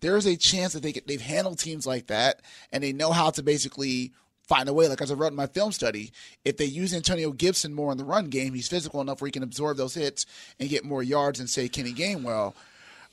there 0.00 0.16
is 0.16 0.26
a 0.26 0.36
chance 0.36 0.72
that 0.72 0.82
they 0.82 0.92
get, 0.92 1.06
they've 1.06 1.20
handled 1.20 1.58
teams 1.58 1.86
like 1.86 2.06
that 2.08 2.40
and 2.72 2.82
they 2.82 2.92
know 2.92 3.12
how 3.12 3.30
to 3.30 3.42
basically 3.42 4.12
find 4.46 4.68
a 4.68 4.72
way. 4.72 4.88
Like 4.88 5.02
as 5.02 5.10
I 5.10 5.14
wrote 5.14 5.28
in 5.28 5.36
my 5.36 5.46
film 5.46 5.72
study, 5.72 6.12
if 6.44 6.56
they 6.56 6.64
use 6.64 6.94
Antonio 6.94 7.32
Gibson 7.32 7.74
more 7.74 7.92
in 7.92 7.98
the 7.98 8.04
run 8.04 8.26
game, 8.26 8.54
he's 8.54 8.68
physical 8.68 9.00
enough 9.00 9.20
where 9.20 9.26
he 9.26 9.32
can 9.32 9.42
absorb 9.42 9.76
those 9.76 9.94
hits 9.94 10.26
and 10.58 10.68
get 10.68 10.84
more 10.84 11.02
yards 11.02 11.40
and 11.40 11.50
say 11.50 11.68
Kenny 11.68 11.92
Gainwell. 11.92 12.54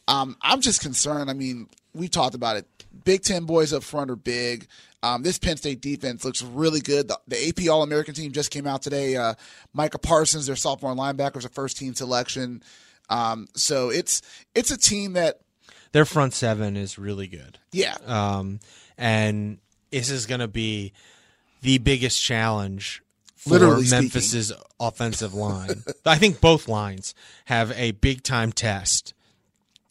Um, 0.07 0.37
I'm 0.41 0.61
just 0.61 0.81
concerned. 0.81 1.29
I 1.29 1.33
mean, 1.33 1.67
we 1.93 2.07
talked 2.07 2.35
about 2.35 2.57
it. 2.57 2.65
Big 3.05 3.23
Ten 3.23 3.45
boys 3.45 3.73
up 3.73 3.83
front 3.83 4.11
are 4.11 4.15
big. 4.15 4.67
Um, 5.01 5.21
this 5.21 5.37
Penn 5.37 5.57
State 5.57 5.81
defense 5.81 6.23
looks 6.23 6.41
really 6.41 6.79
good. 6.79 7.09
The, 7.09 7.19
the 7.27 7.49
AP 7.49 7.69
All 7.69 7.83
American 7.83 8.13
team 8.13 8.31
just 8.31 8.51
came 8.51 8.65
out 8.65 8.81
today. 8.81 9.17
Uh, 9.17 9.33
Micah 9.73 9.97
Parsons, 9.99 10.47
their 10.47 10.55
sophomore 10.55 10.95
linebacker, 10.95 11.35
was 11.35 11.45
a 11.45 11.49
first 11.49 11.77
team 11.77 11.93
selection. 11.93 12.63
Um, 13.09 13.47
so 13.53 13.89
it's 13.89 14.21
it's 14.55 14.71
a 14.71 14.77
team 14.77 15.13
that 15.13 15.41
Their 15.91 16.05
front 16.05 16.33
seven 16.33 16.77
is 16.77 16.97
really 16.97 17.27
good. 17.27 17.59
yeah 17.73 17.95
Um, 18.05 18.59
and 18.97 19.57
this 19.91 20.09
is 20.09 20.25
going 20.25 20.39
to 20.39 20.47
be 20.47 20.93
the 21.61 21.79
biggest 21.79 22.21
challenge 22.21 23.03
for 23.35 23.51
Literally 23.51 23.85
speaking. 23.85 24.05
Memphis's 24.05 24.53
offensive 24.79 25.33
line. 25.33 25.83
I 26.05 26.17
think 26.17 26.39
both 26.39 26.69
lines 26.69 27.13
have 27.45 27.71
a 27.73 27.91
big 27.91 28.23
time 28.23 28.53
test 28.53 29.13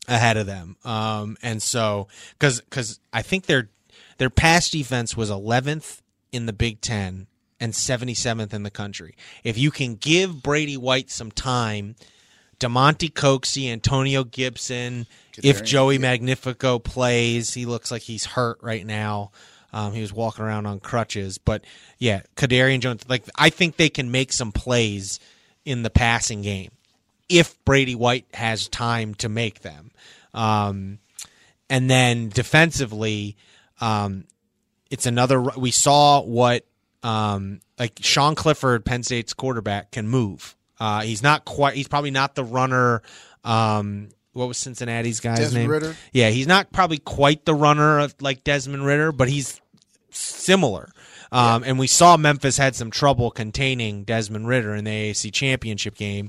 ahead 0.08 0.36
of 0.36 0.46
them. 0.46 0.76
Um, 0.84 1.36
and 1.42 1.62
so 1.62 2.08
because 2.38 2.60
because 2.60 3.00
I 3.12 3.22
think 3.22 3.46
their 3.46 3.70
their 4.18 4.30
pass 4.30 4.70
defense 4.70 5.16
was 5.16 5.30
11th 5.30 6.00
in 6.30 6.46
the 6.46 6.52
Big 6.52 6.80
Ten 6.80 7.26
and 7.60 7.72
77th 7.72 8.52
in 8.52 8.62
the 8.62 8.70
country. 8.70 9.14
If 9.44 9.56
you 9.56 9.70
can 9.70 9.94
give 9.94 10.42
Brady 10.42 10.76
White 10.76 11.10
some 11.10 11.30
time. 11.30 11.96
Damonte 12.58 13.12
Coxie, 13.12 13.72
Antonio 13.72 14.22
Gibson. 14.22 15.08
If 15.42 15.64
Joey 15.64 15.98
Magnifico 15.98 16.78
plays, 16.78 17.52
he 17.54 17.66
looks 17.66 17.90
like 17.90 18.02
he's 18.02 18.24
hurt 18.24 18.58
right 18.62 18.86
now. 18.86 19.32
Um, 19.72 19.92
he 19.92 20.00
was 20.00 20.12
walking 20.12 20.44
around 20.44 20.66
on 20.66 20.78
crutches, 20.78 21.38
but 21.38 21.64
yeah, 21.98 22.22
Kedarian 22.36 22.78
Jones. 22.78 23.02
Like 23.08 23.24
I 23.36 23.50
think 23.50 23.78
they 23.78 23.88
can 23.88 24.12
make 24.12 24.32
some 24.32 24.52
plays 24.52 25.18
in 25.64 25.82
the 25.82 25.90
passing 25.90 26.42
game 26.42 26.70
if 27.28 27.62
Brady 27.64 27.94
White 27.94 28.26
has 28.35 28.68
time 28.68 29.14
to 29.16 29.28
make 29.28 29.61
them. 29.61 29.90
Um, 30.35 30.98
and 31.68 31.88
then 31.90 32.28
defensively, 32.28 33.37
um, 33.80 34.24
it's 34.90 35.06
another. 35.06 35.40
We 35.40 35.70
saw 35.70 36.20
what 36.22 36.64
um, 37.02 37.61
like 37.78 37.98
Sean 38.00 38.35
Clifford, 38.35 38.85
Penn 38.85 39.02
State's 39.02 39.32
quarterback, 39.32 39.90
can 39.90 40.08
move. 40.08 40.54
Uh, 40.78 41.02
he's 41.02 41.22
not 41.22 41.44
quite. 41.44 41.74
He's 41.74 41.88
probably 41.88 42.11
not 42.11 42.35
the 42.35 42.44
runner. 42.44 43.02
Um, 43.44 44.08
what 44.32 44.48
was 44.48 44.58
Cincinnati's 44.58 45.20
guy's 45.20 45.38
Desmond 45.38 45.64
name? 45.64 45.70
Ridder? 45.70 45.96
Yeah, 46.12 46.30
he's 46.30 46.46
not 46.46 46.72
probably 46.72 46.98
quite 46.98 47.44
the 47.44 47.54
runner 47.54 48.00
of 48.00 48.14
like 48.20 48.44
Desmond 48.44 48.85
Ridder, 48.85 49.12
but 49.12 49.28
he's 49.28 49.61
similar. 50.11 50.90
Um, 51.33 51.64
And 51.64 51.79
we 51.79 51.87
saw 51.87 52.16
Memphis 52.16 52.59
had 52.59 52.77
some 52.77 52.90
trouble 52.90 53.31
containing 53.31 54.05
Desmond 54.05 54.47
Ridder 54.47 54.75
in 54.75 54.85
the 54.85 54.90
AAC 54.90 55.33
championship 55.33 55.97
game. 55.97 56.29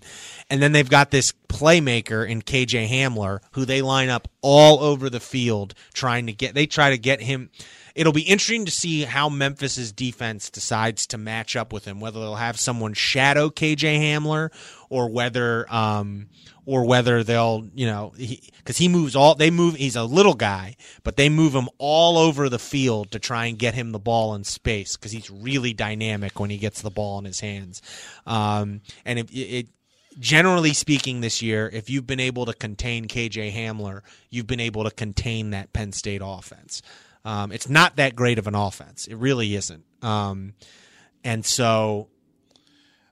And 0.49 0.61
then 0.63 0.71
they've 0.71 0.89
got 0.89 1.11
this 1.11 1.33
playmaker 1.49 2.27
in 2.27 2.41
KJ 2.41 2.89
Hamler 2.89 3.39
who 3.51 3.65
they 3.65 3.81
line 3.81 4.09
up 4.09 4.27
all 4.41 4.79
over 4.79 5.09
the 5.09 5.19
field 5.19 5.75
trying 5.93 6.25
to 6.27 6.33
get, 6.33 6.55
they 6.55 6.65
try 6.65 6.89
to 6.89 6.97
get 6.97 7.21
him. 7.21 7.49
It'll 7.95 8.13
be 8.13 8.21
interesting 8.21 8.65
to 8.65 8.71
see 8.71 9.03
how 9.03 9.29
Memphis's 9.29 9.91
defense 9.91 10.49
decides 10.49 11.05
to 11.07 11.17
match 11.17 11.55
up 11.55 11.71
with 11.71 11.85
him, 11.85 11.99
whether 11.99 12.19
they'll 12.19 12.35
have 12.35 12.59
someone 12.59 12.93
shadow 12.93 13.49
KJ 13.49 13.99
Hamler 13.99 14.51
or 14.89 15.09
whether, 15.09 15.71
um, 15.71 16.27
or 16.65 16.85
whether 16.85 17.23
they'll, 17.23 17.67
you 17.75 17.85
know, 17.85 18.13
because 18.17 18.77
he, 18.77 18.87
moves 18.87 19.15
all, 19.15 19.35
they 19.35 19.51
move, 19.51 19.75
he's 19.75 19.95
a 19.95 20.03
little 20.03 20.33
guy, 20.33 20.75
but 21.03 21.17
they 21.17 21.29
move 21.29 21.53
him 21.53 21.69
all 21.77 22.17
over 22.17 22.49
the 22.49 22.57
field 22.57 23.11
to 23.11 23.19
try 23.19 23.45
and 23.45 23.59
get 23.59 23.75
him 23.75 23.91
the 23.91 23.99
ball 23.99 24.33
in 24.33 24.43
space 24.43 24.95
because 24.95 25.11
he's 25.11 25.29
really 25.29 25.73
dynamic 25.73 26.39
when 26.39 26.49
he 26.49 26.57
gets 26.57 26.81
the 26.81 26.89
ball 26.89 27.19
in 27.19 27.25
his 27.25 27.41
hands. 27.41 27.81
Um, 28.25 28.81
and 29.05 29.19
it, 29.19 29.29
it, 29.31 29.67
generally 30.17 30.73
speaking, 30.73 31.21
this 31.21 31.41
year, 31.41 31.69
if 31.71 31.89
you've 31.89 32.07
been 32.07 32.19
able 32.19 32.45
to 32.45 32.53
contain 32.53 33.07
KJ 33.07 33.53
Hamler, 33.53 34.01
you've 34.29 34.47
been 34.47 34.59
able 34.59 34.83
to 34.83 34.91
contain 34.91 35.51
that 35.51 35.73
Penn 35.73 35.91
State 35.91 36.21
offense. 36.23 36.81
Um, 37.25 37.51
it's 37.51 37.69
not 37.69 37.95
that 37.97 38.15
great 38.15 38.37
of 38.37 38.47
an 38.47 38.55
offense. 38.55 39.07
It 39.07 39.15
really 39.15 39.55
isn't. 39.55 39.83
Um, 40.01 40.53
and 41.23 41.45
so 41.45 42.09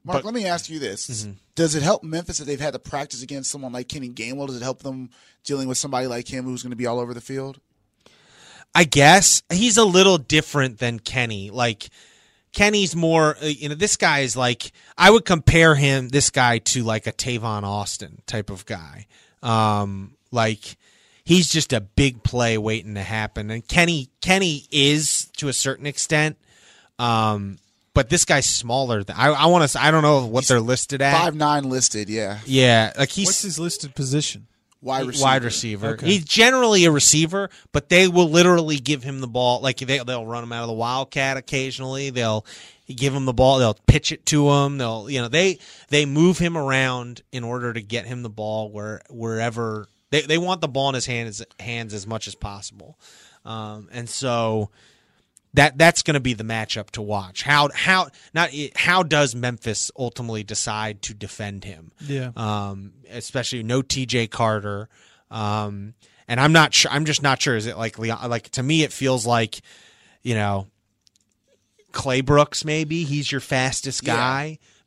Mark, 0.03 0.19
But- 0.19 0.25
let 0.25 0.33
me 0.33 0.45
ask 0.45 0.69
you 0.69 0.79
this: 0.79 1.07
Mm-hmm. 1.07 1.31
Does 1.55 1.75
it 1.75 1.83
help 1.83 2.03
Memphis 2.03 2.37
that 2.39 2.45
they've 2.45 2.59
had 2.59 2.73
to 2.73 2.79
practice 2.79 3.21
against 3.21 3.51
someone 3.51 3.71
like 3.71 3.87
Kenny 3.87 4.09
Gainwell? 4.09 4.47
Does 4.47 4.55
it 4.57 4.63
help 4.63 4.83
them 4.83 5.09
dealing 5.43 5.67
with 5.67 5.77
somebody 5.77 6.07
like 6.07 6.27
him 6.27 6.45
who's 6.45 6.63
going 6.63 6.71
to 6.71 6.75
be 6.77 6.87
all 6.87 6.99
over 6.99 7.13
the 7.13 7.21
field? 7.21 7.59
I 8.73 8.85
guess 8.85 9.43
he's 9.51 9.77
a 9.77 9.83
little 9.85 10.17
different 10.17 10.79
than 10.79 10.99
Kenny. 10.99 11.49
Like 11.51 11.89
Kenny's 12.53 12.95
more, 12.95 13.35
uh, 13.41 13.45
you 13.45 13.69
know, 13.69 13.75
this 13.75 13.97
guy 13.97 14.19
is 14.19 14.35
like 14.35 14.71
I 14.97 15.11
would 15.11 15.25
compare 15.25 15.75
him, 15.75 16.09
this 16.09 16.29
guy, 16.29 16.59
to 16.59 16.83
like 16.83 17.05
a 17.05 17.11
Tavon 17.11 17.63
Austin 17.63 18.21
type 18.25 18.49
of 18.49 18.65
guy. 18.65 19.07
Um, 19.43 20.15
like 20.31 20.77
he's 21.31 21.47
just 21.49 21.71
a 21.71 21.79
big 21.79 22.23
play 22.23 22.57
waiting 22.57 22.95
to 22.95 23.03
happen, 23.03 23.49
and 23.49 23.65
Kenny 23.67 24.09
Kenny 24.21 24.65
is 24.71 25.25
to 25.37 25.47
a 25.47 25.53
certain 25.53 25.85
extent. 25.85 26.37
Um, 26.99 27.57
but 27.93 28.09
this 28.09 28.25
guy's 28.25 28.45
smaller 28.45 29.03
than 29.03 29.15
I. 29.15 29.29
I 29.29 29.45
want 29.47 29.69
to. 29.69 29.81
I 29.81 29.91
don't 29.91 30.03
know 30.03 30.25
what 30.25 30.47
they're 30.47 30.59
listed 30.59 31.01
at. 31.01 31.13
Five 31.13 31.35
nine 31.35 31.63
listed, 31.63 32.09
yeah, 32.09 32.39
Yeah, 32.45 32.91
like 32.97 33.09
he's 33.09 33.27
What's 33.27 33.41
his 33.41 33.59
listed 33.59 33.95
position? 33.95 34.47
wide 34.81 35.05
receiver. 35.05 35.23
wide 35.23 35.43
receiver. 35.43 35.87
Okay. 35.89 36.07
He's 36.07 36.25
generally 36.25 36.85
a 36.85 36.91
receiver, 36.91 37.49
but 37.71 37.89
they 37.89 38.07
will 38.07 38.29
literally 38.29 38.77
give 38.77 39.03
him 39.03 39.21
the 39.21 39.27
ball. 39.27 39.61
Like 39.61 39.77
they 39.77 39.99
they'll 39.99 40.25
run 40.25 40.43
him 40.43 40.51
out 40.51 40.63
of 40.63 40.67
the 40.67 40.73
wildcat 40.73 41.37
occasionally. 41.37 42.09
They'll 42.09 42.45
give 42.87 43.13
him 43.13 43.25
the 43.25 43.33
ball. 43.33 43.59
They'll 43.59 43.77
pitch 43.87 44.11
it 44.11 44.25
to 44.27 44.49
him. 44.49 44.77
They'll 44.77 45.09
you 45.09 45.21
know 45.21 45.27
they 45.27 45.59
they 45.89 46.05
move 46.05 46.37
him 46.39 46.57
around 46.57 47.21
in 47.31 47.43
order 47.43 47.71
to 47.73 47.81
get 47.81 48.05
him 48.05 48.21
the 48.23 48.29
ball 48.29 48.69
where 48.69 49.01
wherever 49.09 49.87
they 50.11 50.21
they 50.21 50.37
want 50.37 50.61
the 50.61 50.67
ball 50.67 50.89
in 50.89 50.95
his 50.95 51.07
hands 51.07 51.43
hands 51.59 51.93
as 51.93 52.05
much 52.05 52.27
as 52.27 52.35
possible. 52.35 52.99
Um, 53.43 53.89
and 53.91 54.07
so 54.07 54.69
that 55.53 55.77
that's 55.77 56.03
going 56.03 56.13
to 56.13 56.19
be 56.21 56.33
the 56.33 56.43
matchup 56.43 56.91
to 56.91 57.01
watch. 57.01 57.43
How 57.43 57.69
how 57.73 58.09
not 58.33 58.51
how 58.75 59.03
does 59.03 59.35
Memphis 59.35 59.91
ultimately 59.97 60.43
decide 60.43 61.01
to 61.03 61.13
defend 61.13 61.63
him? 61.63 61.91
Yeah. 61.99 62.31
um, 62.35 62.93
especially 63.09 63.63
no 63.63 63.81
T.J. 63.81 64.27
Carter. 64.27 64.87
Um, 65.29 65.95
and 66.27 66.39
I'm 66.39 66.53
not 66.53 66.73
sure. 66.73 66.91
I'm 66.91 67.05
just 67.05 67.21
not 67.23 67.41
sure. 67.41 67.55
Is 67.55 67.65
it 67.65 67.77
like 67.77 67.99
Leon? 67.99 68.29
Like 68.29 68.49
to 68.51 68.63
me, 68.63 68.83
it 68.83 68.93
feels 68.93 69.25
like 69.25 69.61
you 70.21 70.35
know 70.35 70.67
Clay 71.91 72.21
Brooks. 72.21 72.63
Maybe 72.63 73.03
he's 73.03 73.31
your 73.31 73.41
fastest 73.41 74.05
Yeah. 74.05 74.15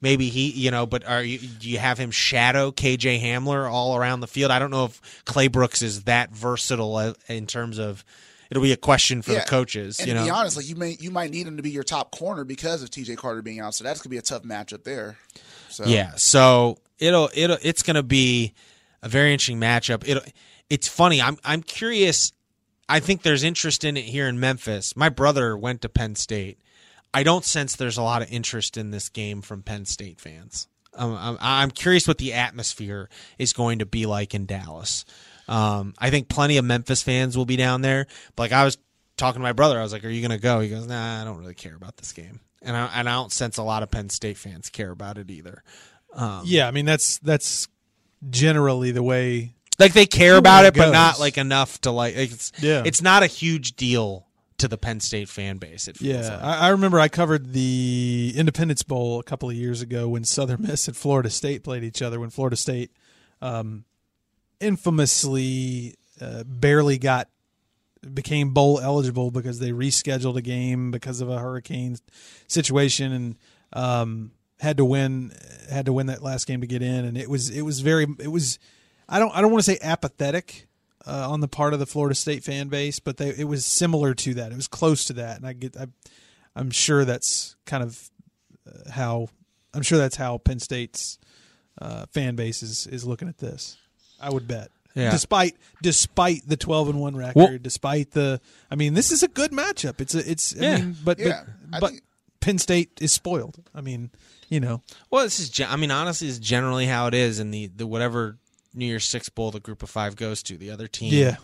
Maybe 0.05 0.29
he, 0.29 0.51
you 0.51 0.71
know, 0.71 0.85
but 0.85 1.03
are 1.07 1.23
you 1.23 1.39
do 1.39 1.69
you 1.71 1.79
have 1.79 1.97
him 1.99 2.11
shadow 2.11 2.71
KJ 2.71 3.23
Hamler 3.23 3.71
all 3.73 3.97
around 3.97 4.21
the 4.21 4.27
field? 4.27 4.51
I 4.51 4.59
don't 4.59 4.71
know 4.71 4.85
if 4.85 5.25
Clay 5.25 5.49
Brooks 5.49 5.81
is 5.81 6.03
that 6.03 6.31
versatile 6.31 6.95
uh, 6.97 7.15
in 7.27 7.47
terms 7.47 7.79
of. 7.79 8.05
It'll 8.51 8.63
be 8.63 8.73
a 8.73 8.77
question 8.77 9.23
for 9.23 9.33
Yeah. 9.33 9.41
the 9.41 9.47
coaches. 9.47 9.99
And 9.99 10.07
you 10.09 10.13
to 10.15 10.21
know, 10.21 10.27
be 10.27 10.31
honest, 10.31 10.59
like 10.59 10.69
you 10.69 10.77
may 10.77 10.97
you 11.01 11.11
might 11.11 11.31
need 11.31 11.47
him 11.47 11.57
to 11.57 11.63
be 11.63 11.71
your 11.71 11.83
top 11.83 12.11
corner 12.11 12.45
because 12.45 12.83
of 12.83 12.91
T.J. 12.91 13.17
Carter 13.17 13.41
being 13.41 13.59
out. 13.61 13.75
So 13.75 13.83
that's 13.83 14.01
going 14.01 14.05
to 14.05 14.09
be 14.11 14.19
a 14.19 14.23
tough 14.23 14.43
matchup 14.43 14.85
there. 14.85 15.17
So 15.71 15.87
Yeah, 15.87 16.13
so 16.17 16.77
it'll 16.99 17.31
it'll 17.35 17.57
it's 17.63 17.83
going 17.83 17.97
to 17.97 18.03
be 18.03 18.53
a 19.03 19.09
very 19.09 19.33
interesting 19.33 19.59
matchup. 19.59 20.07
It 20.07 20.35
it's 20.69 20.87
funny. 20.87 21.23
I'm 21.23 21.39
I'm 21.43 21.63
curious. 21.63 22.33
I 22.87 23.01
think 23.01 23.23
there's 23.23 23.43
interest 23.43 23.83
in 23.83 23.97
it 23.97 24.05
here 24.05 24.29
in 24.29 24.39
Memphis. 24.39 24.95
My 24.95 25.09
brother 25.09 25.57
went 25.57 25.81
to 25.81 25.89
Penn 25.89 26.15
State. 26.15 26.59
I 27.15 27.23
don't 27.23 27.45
sense 27.45 27.77
there's 27.77 27.97
a 27.97 28.03
lot 28.03 28.21
of 28.23 28.31
interest 28.31 28.77
in 28.77 28.91
this 28.91 29.09
game 29.09 29.41
from 29.41 29.63
Penn 29.63 29.85
State 29.87 30.21
fans. 30.21 30.69
Um, 30.97 31.17
I'm, 31.19 31.39
I'm 31.41 31.71
curious 31.71 32.07
what 32.07 32.19
the 32.19 32.35
atmosphere 32.35 33.09
is 33.39 33.53
going 33.53 33.79
to 33.79 33.87
be 33.87 34.07
like 34.07 34.35
in 34.35 34.47
Dallas. 34.47 35.05
Um, 35.49 35.95
I 35.99 36.11
think 36.11 36.29
plenty 36.29 36.57
of 36.57 36.65
Memphis 36.65 37.03
fans 37.03 37.37
will 37.37 37.47
be 37.47 37.57
down 37.57 37.81
there. 37.83 38.07
But 38.37 38.45
like 38.45 38.53
I 38.53 38.65
was 38.65 38.79
talking 39.17 39.41
to 39.41 39.43
my 39.43 39.53
brother, 39.53 39.79
I 39.79 39.83
was 39.83 39.93
like, 39.93 40.05
"Are 40.05 40.09
you 40.09 40.21
going 40.21 40.39
to 40.39 40.43
go?" 40.43 40.61
He 40.61 40.69
goes, 40.69 40.87
"Nah, 40.87 41.21
I 41.21 41.25
don't 41.25 41.39
really 41.39 41.55
care 41.55 41.75
about 41.75 41.97
this 41.97 42.13
game." 42.13 42.41
And 42.63 42.77
I, 42.77 42.87
and 42.95 43.09
I 43.09 43.13
don't 43.13 43.33
sense 43.33 43.59
a 43.59 43.63
lot 43.63 43.83
of 43.83 43.91
Penn 43.91 44.09
State 44.09 44.39
fans 44.39 44.71
care 44.71 44.91
about 44.91 45.19
it 45.19 45.31
either. 45.31 45.63
yeah, 46.47 46.67
I 46.67 46.71
mean 46.71 46.85
that's 46.87 47.19
that's 47.19 47.69
generally 48.31 48.91
the 48.91 49.03
way. 49.03 49.55
Like 49.79 49.93
they 49.93 50.07
care 50.07 50.37
about 50.37 50.65
it 50.65 50.69
it, 50.69 50.79
but 50.79 50.93
not 50.93 51.19
like 51.19 51.37
enough 51.37 51.81
to 51.83 51.91
like. 51.91 52.15
It's 52.17 52.53
Yeah. 52.61 52.83
it's 52.87 53.03
not 53.03 53.23
a 53.23 53.27
huge 53.27 53.75
deal 53.77 54.27
to 54.59 54.69
the 54.69 54.79
Penn 54.79 55.01
State 55.01 55.29
fan 55.29 55.59
base. 55.59 55.89
It 55.89 55.97
feels 55.97 56.27
Yeah, 56.27 56.35
like. 56.37 56.45
I, 56.45 56.59
I 56.59 56.69
remember 56.69 57.01
I 57.01 57.09
covered 57.09 57.53
the 57.53 58.33
Independence 58.37 58.83
Bowl 58.83 59.19
a 59.19 59.23
couple 59.25 59.51
of 59.51 59.57
years 59.57 59.83
ago 59.83 60.09
when 60.09 60.25
Southern 60.25 60.63
Miss 60.63 60.87
and 60.89 60.97
Florida 60.97 61.29
State 61.31 61.65
played 61.65 61.83
each 61.85 62.03
other. 62.03 62.21
When 62.21 62.31
Florida 62.31 62.57
State 62.57 62.93
um, 63.43 63.85
infamously 64.61 65.95
uh, 66.21 66.45
barely 66.45 66.99
got 66.99 67.29
became 68.13 68.51
bowl 68.53 68.81
eligible 68.81 69.31
because 69.31 69.61
they 69.61 69.71
rescheduled 69.71 70.37
a 70.37 70.43
game 70.43 70.91
because 70.91 71.21
of 71.23 71.31
a 71.31 71.39
hurricane 71.39 71.97
situation 72.47 73.13
and 73.13 73.37
um, 73.73 74.31
had 74.61 74.77
to 74.77 74.85
win 74.85 75.33
had 75.71 75.87
to 75.87 75.93
win 75.93 76.07
that 76.07 76.23
last 76.23 76.47
game 76.47 76.61
to 76.61 76.67
get 76.67 76.83
in 76.83 77.05
and 77.07 77.17
it 77.17 77.29
was 77.31 77.49
it 77.49 77.63
was 77.63 77.81
very 77.81 78.07
it 78.21 78.29
was 78.31 78.59
I 79.09 79.19
don't 79.19 79.35
I 79.35 79.41
don't 79.41 79.51
want 79.51 79.65
to 79.65 79.71
say 79.73 79.79
apathetic 79.81 80.67
uh, 81.07 81.31
on 81.31 81.41
the 81.41 81.49
part 81.49 81.73
of 81.75 81.79
the 81.79 81.87
Florida 81.87 82.15
State 82.15 82.45
fan 82.45 82.69
base, 82.69 82.99
but 83.01 83.17
they, 83.17 83.29
it 83.31 83.45
was 83.49 83.65
similar 83.67 84.15
to 84.15 84.35
that. 84.35 84.53
It 84.53 84.57
was 84.57 84.69
close 84.69 85.05
to 85.07 85.13
that, 85.15 85.37
and 85.37 85.47
I 85.47 85.53
get 85.53 85.77
I, 85.77 85.87
I'm 86.57 86.71
sure 86.71 87.05
that's 87.05 87.57
kind 87.67 87.83
of 87.83 88.11
uh, 88.67 88.91
how 88.91 89.29
I'm 89.73 89.83
sure 89.83 89.99
that's 89.99 90.17
how 90.17 90.39
Penn 90.39 90.61
State's 90.61 91.19
uh, 91.81 92.07
fan 92.13 92.37
base 92.37 92.63
is, 92.63 92.87
is 92.87 93.05
looking 93.05 93.29
at 93.29 93.39
this. 93.39 93.77
I 94.21 94.31
would 94.31 94.47
bet. 94.47 94.71
Yeah. 94.95 95.11
Despite 95.11 95.57
despite 95.83 96.49
the 96.49 96.57
12 96.57 96.91
and 96.91 97.01
1 97.01 97.17
record, 97.17 97.35
Well- 97.37 97.59
despite 97.61 98.13
the 98.13 98.41
I 98.71 98.77
mean, 98.77 98.95
this 98.95 99.11
is 99.11 99.23
a 99.25 99.29
good 99.29 99.51
matchup. 99.51 100.01
It's 100.01 100.15
a 100.15 100.31
it's 100.31 100.55
I 100.57 100.63
Yeah. 100.63 100.77
mean, 100.79 100.97
but 101.05 101.19
Yeah, 101.19 101.43
but, 101.69 101.77
I 101.77 101.81
but 101.81 101.91
think- 101.91 102.03
Penn 102.41 102.59
State 102.59 102.91
is 103.01 103.13
spoiled. 103.13 103.59
I 103.75 103.81
mean, 103.81 104.11
you 104.51 104.61
know. 104.61 104.83
Well, 105.11 105.25
this 105.25 105.41
is. 105.41 105.61
I 105.67 105.77
mean, 105.77 105.91
honestly, 105.91 106.29
is 106.29 106.39
generally 106.39 106.85
how 106.87 107.07
it 107.09 107.15
is 107.15 107.41
in 107.41 107.51
the 107.51 107.67
the 107.75 107.87
whatever 107.87 108.37
New 108.75 108.85
Year's 108.87 109.05
Six 109.05 109.29
bowl 109.29 109.51
the 109.51 109.61
Group 109.61 109.83
of 109.83 109.91
Five 109.91 110.17
goes 110.17 110.43
to. 110.45 110.57
The 110.57 110.71
other 110.71 110.87
team, 110.89 111.13
Yeah. 111.15 111.37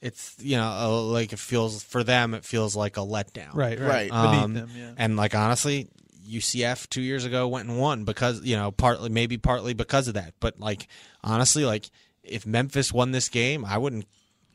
it's 0.00 0.34
you 0.40 0.56
know 0.56 0.64
uh, 0.68 1.00
like 1.02 1.32
it 1.32 1.38
feels 1.38 1.82
for 1.82 2.02
them. 2.02 2.34
It 2.34 2.44
feels 2.44 2.74
like 2.74 2.96
a 2.96 3.00
letdown, 3.00 3.54
Right, 3.54 3.78
right. 3.78 3.88
Right. 3.88 4.10
Beneath 4.10 4.42
Um, 4.44 4.54
them, 4.54 4.70
yeah. 4.76 4.92
And 4.96 5.16
like 5.16 5.34
honestly, 5.34 5.88
UCF 6.28 6.88
two 6.88 7.02
years 7.02 7.24
ago 7.24 7.48
went 7.48 7.68
and 7.68 7.78
won 7.78 8.04
because 8.04 8.42
you 8.42 8.56
know 8.56 8.70
partly 8.70 9.08
maybe 9.10 9.36
partly 9.38 9.74
because 9.74 10.08
of 10.08 10.14
that. 10.14 10.34
But 10.40 10.58
like 10.60 10.86
honestly, 11.22 11.64
like 11.64 11.90
if 12.22 12.46
Memphis 12.46 12.92
won 12.92 13.10
this 13.12 13.28
game, 13.28 13.64
I 13.64 13.78
wouldn't 13.78 14.06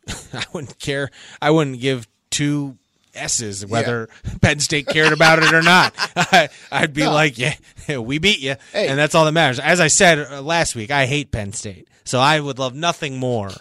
I 0.34 0.46
wouldn't 0.54 0.80
care. 0.80 1.10
I 1.42 1.52
wouldn't 1.52 1.80
give 1.82 2.08
two 2.30 2.78
S's 3.16 3.66
whether 3.66 4.10
Penn 4.42 4.60
State 4.60 4.88
cared 4.88 5.14
about 5.14 5.40
it 5.44 5.54
or 5.54 5.62
not. 5.62 5.94
I, 6.16 6.50
I'd 6.72 6.94
be 6.94 7.02
No. 7.04 7.14
like, 7.14 7.38
yeah, 7.38 7.56
we 7.98 8.18
beat 8.18 8.40
you, 8.40 8.56
Hey. 8.72 8.88
and 8.88 8.98
that's 9.00 9.16
all 9.16 9.26
that 9.26 9.32
matters. 9.32 9.60
As 9.60 9.80
I 9.80 9.88
said 9.88 10.20
uh, 10.20 10.42
last 10.42 10.76
week, 10.76 10.92
I 10.92 11.06
hate 11.06 11.32
Penn 11.32 11.54
State, 11.54 11.88
so 12.04 12.20
I 12.20 12.40
would 12.40 12.60
love 12.60 12.76
nothing 12.76 13.18
more 13.18 13.52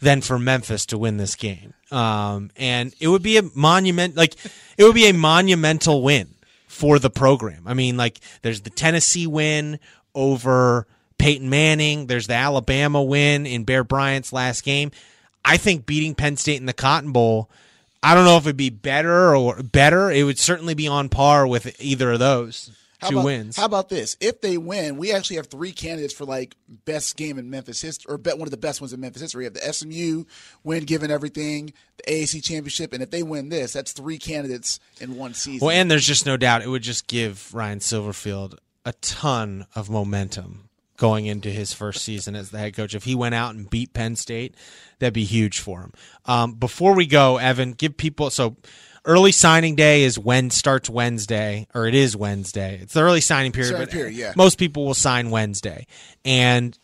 than 0.00 0.20
for 0.22 0.38
Memphis 0.38 0.86
to 0.86 0.98
win 0.98 1.16
this 1.18 1.34
game. 1.34 1.74
Um, 1.90 2.50
and 2.56 2.94
it 3.00 3.08
would 3.08 3.22
be 3.22 3.36
a 3.36 3.42
monument, 3.54 4.16
like 4.16 4.34
it 4.78 4.84
would 4.84 4.94
be 4.94 5.08
a 5.08 5.12
monumental 5.14 6.02
win 6.02 6.34
for 6.68 6.98
the 6.98 7.10
program. 7.10 7.64
I 7.66 7.74
mean, 7.74 7.96
like 7.96 8.20
there's 8.42 8.62
the 8.62 8.70
Tennessee 8.70 9.26
win 9.26 9.78
over 10.14 10.86
Peyton 11.18 11.50
Manning. 11.50 12.06
There's 12.06 12.28
the 12.28 12.34
Alabama 12.34 13.02
win 13.02 13.44
in 13.44 13.64
Bear 13.64 13.84
Bryant's 13.84 14.32
last 14.32 14.64
game. 14.64 14.90
I 15.44 15.56
think 15.56 15.84
beating 15.86 16.14
Penn 16.14 16.36
State 16.36 16.60
in 16.60 16.66
the 16.66 16.72
Cotton 16.72 17.12
Bowl. 17.12 17.50
I 18.02 18.14
don't 18.14 18.24
know 18.24 18.36
if 18.36 18.44
it'd 18.44 18.56
be 18.56 18.70
better 18.70 19.36
or 19.36 19.62
better. 19.62 20.10
It 20.10 20.24
would 20.24 20.38
certainly 20.38 20.74
be 20.74 20.88
on 20.88 21.08
par 21.08 21.46
with 21.46 21.80
either 21.80 22.12
of 22.12 22.18
those 22.18 22.70
How 22.98 23.10
two 23.10 23.16
about, 23.16 23.24
wins. 23.26 23.56
How 23.56 23.66
about 23.66 23.90
this? 23.90 24.16
If 24.20 24.40
they 24.40 24.56
win, 24.56 24.96
we 24.96 25.12
actually 25.12 25.36
have 25.36 25.48
three 25.48 25.72
candidates 25.72 26.14
for 26.14 26.24
like 26.24 26.56
best 26.86 27.16
game 27.16 27.38
in 27.38 27.50
Memphis 27.50 27.82
history, 27.82 28.12
or 28.12 28.16
bet 28.16 28.38
one 28.38 28.46
of 28.46 28.52
the 28.52 28.56
best 28.56 28.80
ones 28.80 28.94
in 28.94 29.00
Memphis 29.00 29.20
history. 29.20 29.40
We 29.40 29.44
have 29.44 29.54
the 29.54 29.72
SMU 29.72 30.24
win, 30.64 30.84
given 30.84 31.10
everything, 31.10 31.74
the 31.98 32.10
AAC 32.10 32.42
championship, 32.42 32.94
and 32.94 33.02
if 33.02 33.10
they 33.10 33.22
win 33.22 33.50
this, 33.50 33.74
that's 33.74 33.92
three 33.92 34.18
candidates 34.18 34.80
in 35.00 35.16
one 35.16 35.34
season. 35.34 35.66
Well, 35.66 35.76
and 35.76 35.90
there's 35.90 36.06
just 36.06 36.24
no 36.24 36.38
doubt 36.38 36.62
it 36.62 36.68
would 36.68 36.82
just 36.82 37.06
give 37.06 37.52
Ryan 37.52 37.80
Silverfield 37.80 38.56
a 38.86 38.94
ton 38.94 39.66
of 39.74 39.90
momentum 39.90 40.69
going 41.00 41.24
into 41.24 41.48
his 41.48 41.72
first 41.72 42.04
season 42.04 42.36
as 42.36 42.50
the 42.50 42.58
head 42.58 42.76
coach. 42.76 42.94
If 42.94 43.04
he 43.04 43.14
went 43.14 43.34
out 43.34 43.54
and 43.54 43.68
beat 43.68 43.94
Penn 43.94 44.16
State, 44.16 44.54
that'd 44.98 45.14
be 45.14 45.24
huge 45.24 45.58
for 45.58 45.80
him. 45.80 45.92
Um, 46.26 46.52
before 46.52 46.94
we 46.94 47.06
go, 47.06 47.38
Evan, 47.38 47.72
give 47.72 47.96
people 47.96 48.28
so 48.28 48.56
early 49.06 49.32
signing 49.32 49.76
day 49.76 50.02
is 50.02 50.18
when 50.18 50.50
starts 50.50 50.90
Wednesday, 50.90 51.66
or 51.74 51.86
it 51.86 51.94
is 51.94 52.14
Wednesday. 52.14 52.78
It's 52.82 52.92
the 52.92 53.00
early 53.00 53.22
signing 53.22 53.50
period, 53.50 53.70
Signing 53.70 53.86
but 53.86 53.92
period, 53.92 54.14
yeah. 54.14 54.34
most 54.36 54.58
people 54.58 54.84
will 54.84 54.94
sign 54.94 55.30
Wednesday, 55.30 55.86
and 56.22 56.78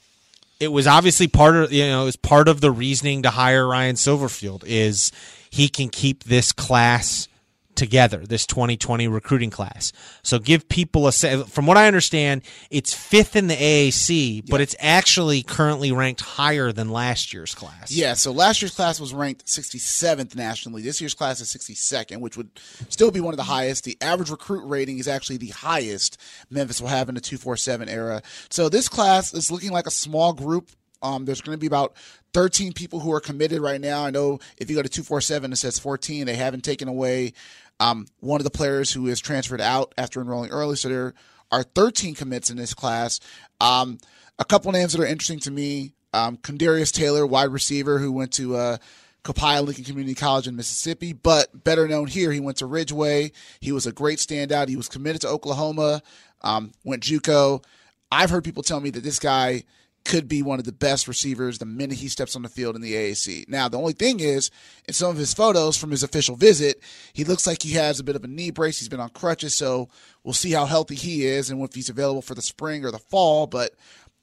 it 0.59 0.69
was 0.69 0.87
obviously 0.87 1.29
part 1.29 1.55
of 1.55 1.71
you 1.71 1.87
know 1.87 2.03
it 2.03 2.07
was 2.07 2.17
part 2.17 2.49
of 2.49 2.63
the 2.63 2.71
reasoning 2.71 3.23
to 3.23 3.31
hire 3.31 3.69
Ryan 3.69 3.97
Silverfield 3.97 4.65
is 4.65 5.13
he 5.51 5.69
can 5.69 5.91
keep 5.91 6.25
this 6.25 6.53
class 6.53 7.29
together 7.77 8.25
this 8.27 8.47
2020 8.47 9.07
recruiting 9.09 9.51
class 9.51 9.93
so 10.23 10.39
give 10.39 10.69
people 10.69 11.07
a 11.07 11.13
from 11.13 11.67
what 11.67 11.77
i 11.77 11.87
understand 11.87 12.43
it's 12.71 12.93
fifth 12.93 13.37
in 13.37 13.47
the 13.47 13.55
aac 13.55 14.49
but 14.49 14.61
it's 14.61 14.75
actually 14.81 15.43
currently 15.43 15.93
ranked 15.93 16.21
higher 16.21 16.73
than 16.73 16.89
last 16.91 17.33
year's 17.33 17.55
class 17.55 17.91
Yeah, 17.91 18.15
so 18.15 18.33
last 18.33 18.63
year's 18.63 18.75
class 18.75 19.01
was 19.01 19.13
ranked 19.15 19.47
67th 19.47 20.35
nationally. 20.35 20.83
This 20.83 21.01
year's 21.01 21.15
class 21.15 21.41
is 21.41 21.49
62nd, 21.49 22.21
which 22.21 22.37
would 22.37 22.51
still 22.89 23.11
be 23.11 23.21
one 23.21 23.33
of 23.33 23.39
the 23.39 23.45
highest. 23.45 23.85
The 23.85 23.97
average 24.01 24.31
recruit 24.31 24.67
rating 24.67 24.99
is 24.99 25.09
actually 25.09 25.37
the 25.39 25.49
highest 25.49 26.21
Memphis 26.51 26.81
will 26.81 26.89
have 26.89 27.09
in 27.09 27.15
the 27.15 27.21
247 27.21 27.89
era. 27.89 28.23
So 28.51 28.69
this 28.69 28.89
class 28.89 29.35
is 29.35 29.51
looking 29.51 29.73
like 29.73 29.87
a 29.87 29.91
small 29.91 30.33
group. 30.33 30.71
Um, 31.03 31.25
there's 31.25 31.41
going 31.41 31.57
to 31.57 31.61
be 31.61 31.67
about 31.67 31.95
13 32.33 32.73
people 32.73 33.01
who 33.01 33.13
are 33.13 33.21
committed 33.21 33.61
right 33.61 33.81
now. 33.81 34.05
I 34.05 34.11
know 34.11 34.41
if 34.59 34.69
you 34.69 34.77
go 34.77 34.83
to 34.83 34.89
247, 34.89 35.53
it 35.53 35.57
says 35.57 35.79
14. 35.79 36.27
They 36.27 36.35
haven't 36.35 36.65
taken 36.65 36.89
away 36.89 37.33
um, 37.81 38.07
one 38.21 38.41
of 38.41 38.45
the 38.45 38.51
players 38.51 38.93
who 38.93 39.07
is 39.07 39.21
transferred 39.21 39.61
out 39.61 39.93
after 39.99 40.21
enrolling 40.21 40.51
early. 40.51 40.77
So 40.77 40.89
there 40.89 41.15
are 41.53 41.63
13 41.63 42.15
commits 42.15 42.51
in 42.51 42.57
this 42.57 42.75
class. 42.75 43.21
Um, 43.61 43.99
a 44.39 44.45
couple 44.45 44.73
names 44.73 44.93
that 44.93 45.03
are 45.03 45.07
interesting 45.07 45.41
to 45.41 45.51
me 45.51 45.93
um, 46.13 46.39
Taylor, 46.39 47.27
wide 47.27 47.51
receiver, 47.51 47.99
who 47.99 48.11
went 48.11 48.33
to 48.33 48.57
uh, 48.57 48.79
Lincoln 49.27 49.85
Community 49.85 50.15
College 50.15 50.49
in 50.49 50.57
Mississippi, 50.57 51.13
but 51.13 51.65
better 51.65 51.87
known 51.87 52.07
here, 52.07 52.33
he 52.33 52.41
went 52.41 52.59
to 52.59 52.67
Ridgeway. 52.67 53.33
He 53.61 53.73
was 53.73 53.87
a 53.87 53.93
great 53.93 54.19
standout. 54.19 54.69
He 54.69 54.77
was 54.77 54.89
committed 54.89 55.21
to 55.23 55.29
Oklahoma, 55.29 56.01
um, 56.43 56.73
went 56.85 57.03
JUCO. 57.03 57.63
I've 58.11 58.31
heard 58.31 58.45
people 58.45 58.63
tell 58.63 58.81
me 58.81 58.91
that 58.91 59.03
this 59.03 59.19
guy 59.19 59.65
could 60.07 60.29
be 60.29 60.43
one 60.43 60.59
of 60.59 60.65
the 60.65 60.73
best 60.73 61.09
receivers 61.09 61.59
the 61.59 61.67
minute 61.67 61.99
he 61.99 62.09
steps 62.09 62.37
on 62.37 62.43
the 62.43 62.49
field 62.49 62.77
in 62.77 62.83
the 62.83 62.95
AAC. 62.95 63.49
Now, 63.49 63.69
the 63.69 63.79
only 63.79 63.93
thing 63.93 64.21
is, 64.21 64.51
in 64.87 64.95
some 64.95 65.11
of 65.11 65.17
his 65.17 65.35
photos 65.35 65.77
from 65.77 65.91
his 65.91 66.03
official 66.03 66.37
visit, 66.37 66.83
he 67.13 67.25
looks 67.25 67.47
like 67.47 67.63
he 67.63 67.73
has 67.73 67.99
a 67.99 68.05
bit 68.05 68.17
of 68.17 68.25
a 68.25 68.29
knee 68.29 68.51
brace. 68.51 68.79
He's 68.79 68.89
been 68.89 69.01
on 69.01 69.11
crutches, 69.11 69.55
so 69.55 69.89
we'll 70.23 70.33
see 70.33 70.53
how 70.53 70.67
healthy 70.67 70.95
he 70.95 71.27
is 71.27 71.51
and 71.51 71.63
if 71.63 71.75
he's 71.75 71.89
available 71.89 72.23
for 72.23 72.35
the 72.35 72.43
spring 72.43 72.85
or 72.85 72.91
the 72.91 72.99
fall. 72.99 73.47
But 73.47 73.73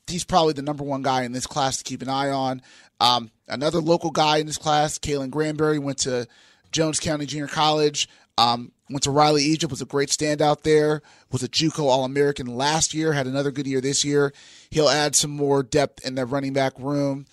he's 0.07 0.23
probably 0.23 0.53
the 0.53 0.61
number 0.61 0.83
one 0.83 1.01
guy 1.01 1.23
in 1.23 1.31
this 1.31 1.47
class 1.47 1.77
to 1.77 1.83
keep 1.83 2.01
an 2.01 2.09
eye 2.09 2.29
on. 2.29 2.61
Um, 2.99 3.31
another 3.47 3.79
local 3.79 4.11
guy 4.11 4.37
in 4.37 4.47
this 4.47 4.57
class, 4.57 4.97
Kalen 4.97 5.29
Granberry, 5.29 5.79
went 5.79 5.99
to 5.99 6.27
Jones 6.71 6.99
County 6.99 7.25
Junior 7.25 7.47
College. 7.47 8.07
Um, 8.37 8.71
went 8.89 9.03
to 9.03 9.11
Raleigh 9.11 9.43
Egypt, 9.43 9.71
was 9.71 9.81
a 9.81 9.85
great 9.85 10.09
standout 10.09 10.63
there. 10.63 11.01
Was 11.31 11.43
a 11.43 11.47
JUCO 11.47 11.83
All 11.83 12.05
American 12.05 12.47
last 12.47 12.93
year. 12.93 13.13
Had 13.13 13.27
another 13.27 13.51
good 13.51 13.67
year 13.67 13.81
this 13.81 14.03
year. 14.03 14.33
He'll 14.69 14.89
add 14.89 15.15
some 15.15 15.31
more 15.31 15.63
depth 15.63 16.05
in 16.05 16.15
the 16.15 16.25
running 16.25 16.53
back 16.53 16.73
room. 16.77 17.25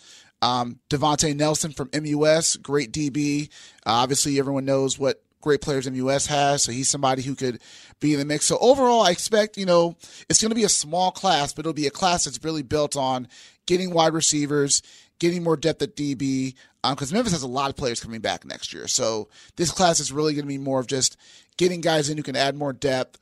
Um, 0.42 0.78
Devontae 0.88 1.36
Nelson 1.36 1.72
from 1.72 1.90
MUS, 1.92 2.56
great 2.56 2.92
DB. 2.92 3.48
Uh, 3.86 3.92
obviously, 3.92 4.38
everyone 4.38 4.64
knows 4.64 4.98
what 4.98 5.22
great 5.40 5.60
players 5.60 5.90
MUS 5.90 6.26
has, 6.26 6.62
so 6.62 6.72
he's 6.72 6.88
somebody 6.88 7.22
who 7.22 7.34
could 7.34 7.60
be 7.98 8.12
in 8.12 8.18
the 8.18 8.24
mix. 8.24 8.46
So 8.46 8.58
overall, 8.58 9.02
I 9.02 9.10
expect 9.10 9.58
you 9.58 9.66
know 9.66 9.96
it's 10.28 10.40
going 10.40 10.50
to 10.50 10.54
be 10.54 10.64
a 10.64 10.68
small 10.68 11.10
class, 11.10 11.52
but 11.52 11.60
it'll 11.60 11.72
be 11.72 11.86
a 11.86 11.90
class 11.90 12.24
that's 12.24 12.42
really 12.42 12.62
built 12.62 12.96
on 12.96 13.28
getting 13.66 13.92
wide 13.92 14.14
receivers, 14.14 14.82
getting 15.20 15.44
more 15.44 15.56
depth 15.56 15.80
at 15.82 15.94
DB. 15.94 16.54
Because 16.82 17.12
um, 17.12 17.16
Memphis 17.16 17.34
has 17.34 17.42
a 17.42 17.48
lot 17.48 17.70
of 17.70 17.76
players 17.76 18.00
coming 18.00 18.20
back 18.20 18.44
next 18.44 18.72
year, 18.72 18.88
so 18.88 19.28
this 19.56 19.70
class 19.70 20.00
is 20.00 20.10
really 20.10 20.32
going 20.32 20.46
to 20.46 20.48
be 20.48 20.58
more 20.58 20.80
of 20.80 20.86
just 20.86 21.16
getting 21.56 21.82
guys 21.82 22.08
in 22.08 22.16
who 22.16 22.22
can 22.22 22.36
add 22.36 22.56
more 22.56 22.72
depth. 22.72 23.19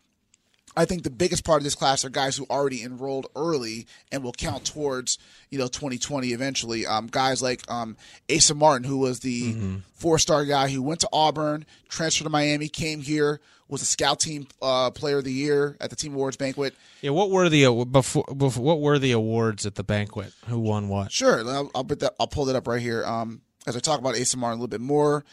I 0.78 0.84
think 0.84 1.02
the 1.02 1.10
biggest 1.10 1.44
part 1.44 1.58
of 1.58 1.64
this 1.64 1.74
class 1.74 2.04
are 2.04 2.08
guys 2.08 2.36
who 2.36 2.46
already 2.48 2.84
enrolled 2.84 3.26
early 3.34 3.88
and 4.12 4.22
will 4.22 4.32
count 4.32 4.64
towards 4.64 5.18
you 5.50 5.58
know 5.58 5.66
2020 5.66 6.28
eventually. 6.28 6.86
Um, 6.86 7.08
guys 7.08 7.42
like 7.42 7.68
um, 7.68 7.96
Asa 8.32 8.54
Martin, 8.54 8.84
who 8.84 8.98
was 8.98 9.18
the 9.18 9.80
four-star 9.94 10.44
guy 10.44 10.68
who 10.68 10.80
went 10.80 11.00
to 11.00 11.08
Auburn, 11.12 11.66
transferred 11.88 12.24
to 12.24 12.30
Miami, 12.30 12.68
came 12.68 13.00
here, 13.00 13.40
was 13.66 13.82
a 13.82 13.84
scout 13.84 14.20
team 14.20 14.46
uh, 14.62 14.92
player 14.92 15.18
of 15.18 15.24
the 15.24 15.32
year 15.32 15.76
at 15.80 15.90
the 15.90 15.96
team 15.96 16.14
awards 16.14 16.36
banquet. 16.36 16.76
yeah 17.00 17.10
what 17.10 17.30
were 17.32 17.48
the 17.48 17.84
before, 17.90 18.24
before 18.36 18.62
what 18.62 18.80
were 18.80 19.00
the 19.00 19.10
awards 19.10 19.66
at 19.66 19.74
the 19.74 19.82
banquet 19.82 20.32
who 20.46 20.60
won 20.60 20.88
what 20.88 21.10
Sure, 21.10 21.40
I'll, 21.40 21.72
I'll 21.74 21.84
put 21.84 21.98
that. 22.00 22.14
I'll 22.20 22.28
pull 22.28 22.44
that 22.44 22.54
up 22.54 22.68
right 22.68 22.80
here. 22.80 23.04
Um, 23.04 23.40
as 23.66 23.76
I 23.76 23.80
talk 23.80 23.98
about 23.98 24.16
Asa 24.16 24.36
Martin 24.36 24.60
a 24.60 24.62
little 24.62 24.68
bit 24.68 24.80
more, 24.80 25.24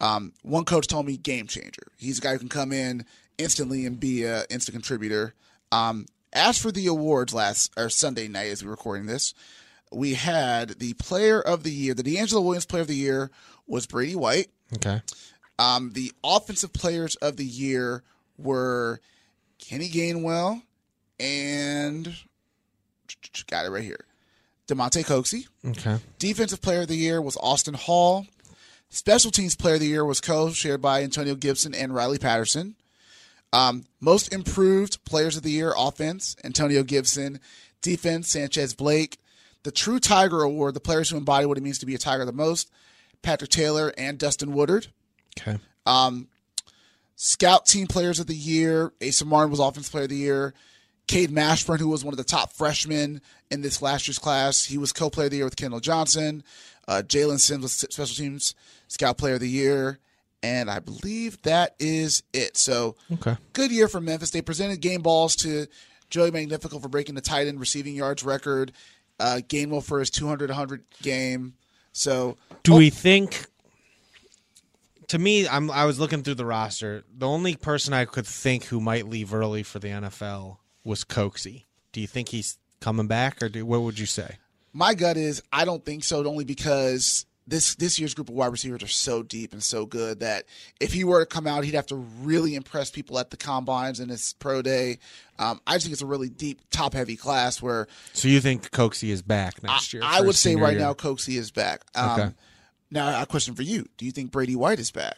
um, 0.00 0.32
one 0.42 0.64
coach 0.64 0.86
told 0.86 1.04
me 1.04 1.18
game 1.18 1.46
changer. 1.46 1.82
He's 1.98 2.18
a 2.18 2.20
guy 2.22 2.32
who 2.32 2.38
can 2.38 2.48
come 2.48 2.72
in 2.72 3.04
instantly 3.38 3.86
and 3.86 3.98
be 3.98 4.24
an 4.24 4.44
instant 4.50 4.74
contributor. 4.74 5.34
Um, 5.72 6.06
as 6.32 6.58
for 6.58 6.72
the 6.72 6.86
awards 6.86 7.32
last 7.32 7.72
or 7.76 7.88
Sunday 7.88 8.28
night, 8.28 8.50
as 8.50 8.64
we're 8.64 8.70
recording 8.70 9.06
this, 9.06 9.34
we 9.92 10.14
had 10.14 10.70
the 10.80 10.94
Player 10.94 11.40
of 11.40 11.62
the 11.62 11.70
Year. 11.70 11.94
The 11.94 12.02
DeAngelo 12.02 12.42
Williams 12.42 12.66
Player 12.66 12.82
of 12.82 12.88
the 12.88 12.96
Year 12.96 13.30
was 13.66 13.86
Brady 13.86 14.16
White. 14.16 14.48
okay 14.76 15.00
Um, 15.58 15.92
the 15.92 16.12
offensive 16.22 16.72
players 16.72 17.14
of 17.16 17.36
the 17.36 17.44
year 17.44 18.02
were 18.36 19.00
Kenny 19.58 19.88
Gainwell 19.88 20.62
and 21.20 22.14
got 23.46 23.66
it 23.66 23.70
right 23.70 23.84
here. 23.84 24.04
Damonte 24.66 25.04
Coxie. 25.04 25.46
okay 25.66 25.98
Defensive 26.18 26.60
player 26.62 26.82
of 26.82 26.88
the 26.88 26.96
year 26.96 27.20
was 27.20 27.36
Austin 27.36 27.74
Hall. 27.74 28.26
Special 28.88 29.30
teams 29.30 29.56
player 29.56 29.74
of 29.74 29.80
the 29.80 29.86
year 29.86 30.04
was 30.04 30.20
co-shared 30.20 30.80
by 30.80 31.02
Antonio 31.02 31.34
Gibson 31.34 31.74
and 31.74 31.94
Riley 31.94 32.18
Patterson. 32.18 32.76
Um, 33.54 33.84
most 34.00 34.32
improved 34.32 35.04
players 35.04 35.36
of 35.36 35.42
the 35.44 35.50
year 35.50 35.72
offense 35.76 36.36
Antonio 36.44 36.82
Gibson. 36.82 37.40
Defense 37.80 38.28
Sanchez 38.28 38.74
Blake. 38.74 39.18
the 39.62 39.70
True 39.70 39.98
Tiger 39.98 40.42
Award, 40.42 40.74
the 40.74 40.80
players 40.80 41.08
who 41.10 41.16
embody 41.16 41.46
what 41.46 41.58
it 41.58 41.62
means 41.62 41.78
to 41.78 41.86
be 41.86 41.94
a 41.94 41.98
Tiger 41.98 42.24
the 42.24 42.32
most, 42.32 42.70
Patrick 43.22 43.50
Taylor 43.50 43.92
and 43.96 44.18
Dustin 44.18 44.52
Woodard. 44.52 44.88
Okay. 45.38 45.58
Scout 47.16 47.66
Team 47.66 47.86
Players 47.86 48.20
of 48.20 48.26
the 48.26 48.34
Year, 48.34 48.92
Asa 49.06 49.24
Martin 49.24 49.50
was 49.50 49.60
Offense 49.60 49.88
Player 49.88 50.04
of 50.04 50.10
the 50.10 50.16
Year. 50.16 50.54
Cade 51.06 51.30
Mashburn, 51.30 51.78
who 51.78 51.88
was 51.88 52.04
one 52.04 52.12
of 52.14 52.18
the 52.18 52.24
top 52.24 52.52
freshmen 52.52 53.20
in 53.50 53.60
this 53.60 53.82
last 53.82 54.08
year's 54.08 54.18
class, 54.18 54.64
he 54.64 54.78
was 54.78 54.92
co-player 54.92 55.26
of 55.26 55.30
the 55.30 55.36
year 55.36 55.44
with 55.44 55.56
Kendall 55.56 55.80
Johnson. 55.80 56.42
Uh, 56.88 57.02
Jalen 57.06 57.38
Sims 57.38 57.62
was 57.62 57.72
Special 57.72 58.16
Teams 58.16 58.54
Scout 58.88 59.18
Player 59.18 59.34
of 59.34 59.40
the 59.40 59.48
Year, 59.48 59.98
and 60.44 60.70
I 60.70 60.78
believe 60.78 61.40
that 61.42 61.74
is 61.78 62.22
it. 62.34 62.58
So, 62.58 62.96
Okay. 63.10 63.36
good 63.54 63.72
year 63.72 63.88
for 63.88 63.98
Memphis. 63.98 64.30
They 64.30 64.42
presented 64.42 64.82
game 64.82 65.00
balls 65.00 65.34
to 65.36 65.66
Joey 66.10 66.30
Magnifico 66.30 66.78
for 66.78 66.88
breaking 66.88 67.14
the 67.14 67.22
tight 67.22 67.46
end 67.46 67.58
receiving 67.58 67.94
yards 67.94 68.22
record. 68.22 68.72
Uh, 69.18 69.40
Gainwell 69.48 69.82
for 69.82 70.00
his 70.00 70.10
200 70.10 70.50
100 70.50 70.84
game. 71.02 71.54
So, 71.92 72.36
Do 72.62 72.74
oh, 72.74 72.76
we 72.76 72.90
think? 72.90 73.46
To 75.08 75.18
me, 75.18 75.48
I'm. 75.48 75.70
I 75.70 75.84
was 75.84 75.98
looking 75.98 76.22
through 76.22 76.34
the 76.34 76.46
roster. 76.46 77.04
The 77.16 77.26
only 77.28 77.56
person 77.56 77.94
I 77.94 78.04
could 78.04 78.26
think 78.26 78.64
who 78.64 78.80
might 78.80 79.06
leave 79.08 79.32
early 79.32 79.62
for 79.62 79.78
the 79.78 79.88
NFL 79.88 80.58
was 80.82 81.04
Coxie. 81.04 81.64
Do 81.92 82.00
you 82.00 82.06
think 82.06 82.30
he's 82.30 82.58
coming 82.80 83.06
back, 83.06 83.42
or 83.42 83.48
do, 83.48 83.64
what 83.64 83.82
would 83.82 83.98
you 83.98 84.06
say? 84.06 84.36
My 84.72 84.94
gut 84.94 85.16
is 85.16 85.42
I 85.52 85.64
don't 85.64 85.84
think 85.84 86.04
so, 86.04 86.24
only 86.26 86.44
because 86.44 87.26
this 87.46 87.74
this 87.74 87.98
year's 87.98 88.14
group 88.14 88.28
of 88.28 88.34
wide 88.34 88.52
receivers 88.52 88.82
are 88.82 88.88
so 88.88 89.22
deep 89.22 89.52
and 89.52 89.62
so 89.62 89.84
good 89.84 90.20
that 90.20 90.44
if 90.80 90.92
he 90.92 91.04
were 91.04 91.20
to 91.20 91.26
come 91.26 91.46
out, 91.46 91.64
he'd 91.64 91.74
have 91.74 91.86
to 91.86 91.96
really 91.96 92.54
impress 92.54 92.90
people 92.90 93.18
at 93.18 93.30
the 93.30 93.36
combines 93.36 94.00
and 94.00 94.10
his 94.10 94.34
pro 94.38 94.62
day. 94.62 94.98
Um, 95.38 95.60
I 95.66 95.74
just 95.74 95.84
think 95.84 95.92
it's 95.92 96.02
a 96.02 96.06
really 96.06 96.30
deep, 96.30 96.60
top 96.70 96.94
heavy 96.94 97.16
class 97.16 97.60
where 97.60 97.86
So 98.12 98.28
you 98.28 98.40
think 98.40 98.70
Coxie 98.70 99.10
is 99.10 99.20
back 99.22 99.54
I, 99.62 99.72
next 99.72 99.92
year? 99.92 100.02
I 100.04 100.20
would 100.22 100.34
say 100.36 100.56
right 100.56 100.72
year? 100.72 100.80
now 100.80 100.94
Coxie 100.94 101.36
is 101.36 101.50
back. 101.50 101.82
Um, 101.94 102.10
Okay. 102.20 102.34
Now, 102.90 103.20
a 103.22 103.26
question 103.26 103.54
for 103.54 103.62
you: 103.62 103.88
Do 103.96 104.04
you 104.04 104.12
think 104.12 104.30
Brady 104.30 104.54
White 104.54 104.78
is 104.78 104.90
back? 104.92 105.16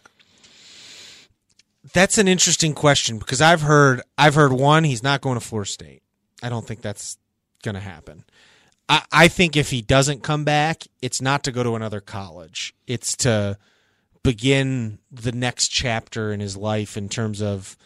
That's 1.92 2.18
an 2.18 2.26
interesting 2.26 2.74
question 2.74 3.18
because 3.18 3.40
I've 3.40 3.60
heard 3.60 4.00
I've 4.18 4.34
heard 4.34 4.52
one 4.52 4.84
he's 4.84 5.02
not 5.02 5.20
going 5.20 5.38
to 5.38 5.44
Florida 5.44 5.70
State. 5.70 6.02
I 6.42 6.48
don't 6.48 6.66
think 6.66 6.80
that's 6.80 7.18
going 7.62 7.74
to 7.74 7.80
happen. 7.80 8.24
I, 8.88 9.02
I 9.12 9.28
think 9.28 9.56
if 9.56 9.70
he 9.70 9.82
doesn't 9.82 10.22
come 10.22 10.44
back, 10.44 10.84
it's 11.02 11.20
not 11.20 11.44
to 11.44 11.52
go 11.52 11.62
to 11.62 11.74
another 11.74 12.00
college. 12.00 12.74
It's 12.86 13.16
to 13.18 13.58
begin 14.22 14.98
the 15.10 15.32
next 15.32 15.68
chapter 15.68 16.32
in 16.32 16.40
his 16.40 16.56
life 16.56 16.96
in 16.96 17.08
terms 17.08 17.40
of. 17.42 17.76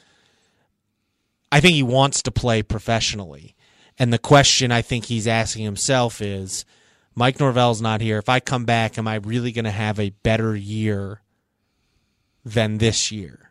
I 1.53 1.61
think 1.61 1.75
he 1.75 1.83
wants 1.83 2.23
to 2.23 2.31
play 2.31 2.63
professionally, 2.63 3.57
and 3.99 4.13
the 4.13 4.19
question 4.19 4.71
I 4.71 4.83
think 4.83 5.07
he's 5.07 5.27
asking 5.27 5.65
himself 5.65 6.23
is, 6.23 6.65
Mike 7.17 7.41
Norvell's 7.41 7.83
not 7.83 8.01
here. 8.01 8.19
If 8.19 8.29
I 8.29 8.39
come 8.39 8.65
back, 8.65 8.97
am 8.97 9.09
I 9.09 9.17
really 9.17 9.51
going 9.51 9.65
to 9.65 9.71
have 9.73 9.99
a 9.99 10.11
better 10.23 10.55
year 10.55 11.23
than 12.45 12.79
this 12.79 13.11
year? 13.11 13.51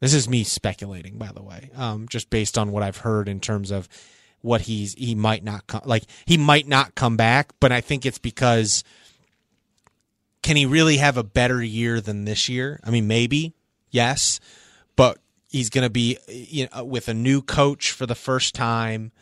This 0.00 0.12
is 0.12 0.28
me 0.28 0.44
speculating, 0.44 1.18
by 1.18 1.30
the 1.32 1.42
way, 1.42 1.70
um, 1.74 2.08
just 2.08 2.30
based 2.30 2.58
on 2.58 2.72
what 2.72 2.82
I've 2.82 2.98
heard 2.98 3.28
in 3.28 3.40
terms 3.40 3.70
of 3.70 3.88
what 4.42 4.62
he's 4.62 4.94
he 4.94 5.14
might 5.14 5.42
not 5.42 5.66
come 5.66 5.82
like 5.84 6.04
he 6.24 6.36
might 6.36 6.68
not 6.68 6.94
come 6.94 7.16
back, 7.16 7.52
but 7.60 7.72
I 7.72 7.80
think 7.80 8.06
it's 8.06 8.18
because 8.18 8.84
can 10.42 10.56
he 10.56 10.66
really 10.66 10.98
have 10.98 11.16
a 11.16 11.24
better 11.24 11.62
year 11.62 12.00
than 12.00 12.24
this 12.24 12.48
year? 12.48 12.78
I 12.84 12.90
mean, 12.90 13.06
maybe 13.06 13.54
yes, 13.90 14.38
but 14.94 15.18
he's 15.50 15.70
going 15.70 15.84
to 15.84 15.90
be 15.90 16.18
you 16.28 16.68
know, 16.72 16.84
with 16.84 17.08
a 17.08 17.14
new 17.14 17.42
coach 17.42 17.90
for 17.90 18.06
the 18.06 18.14
first 18.14 18.54
time 18.54 19.12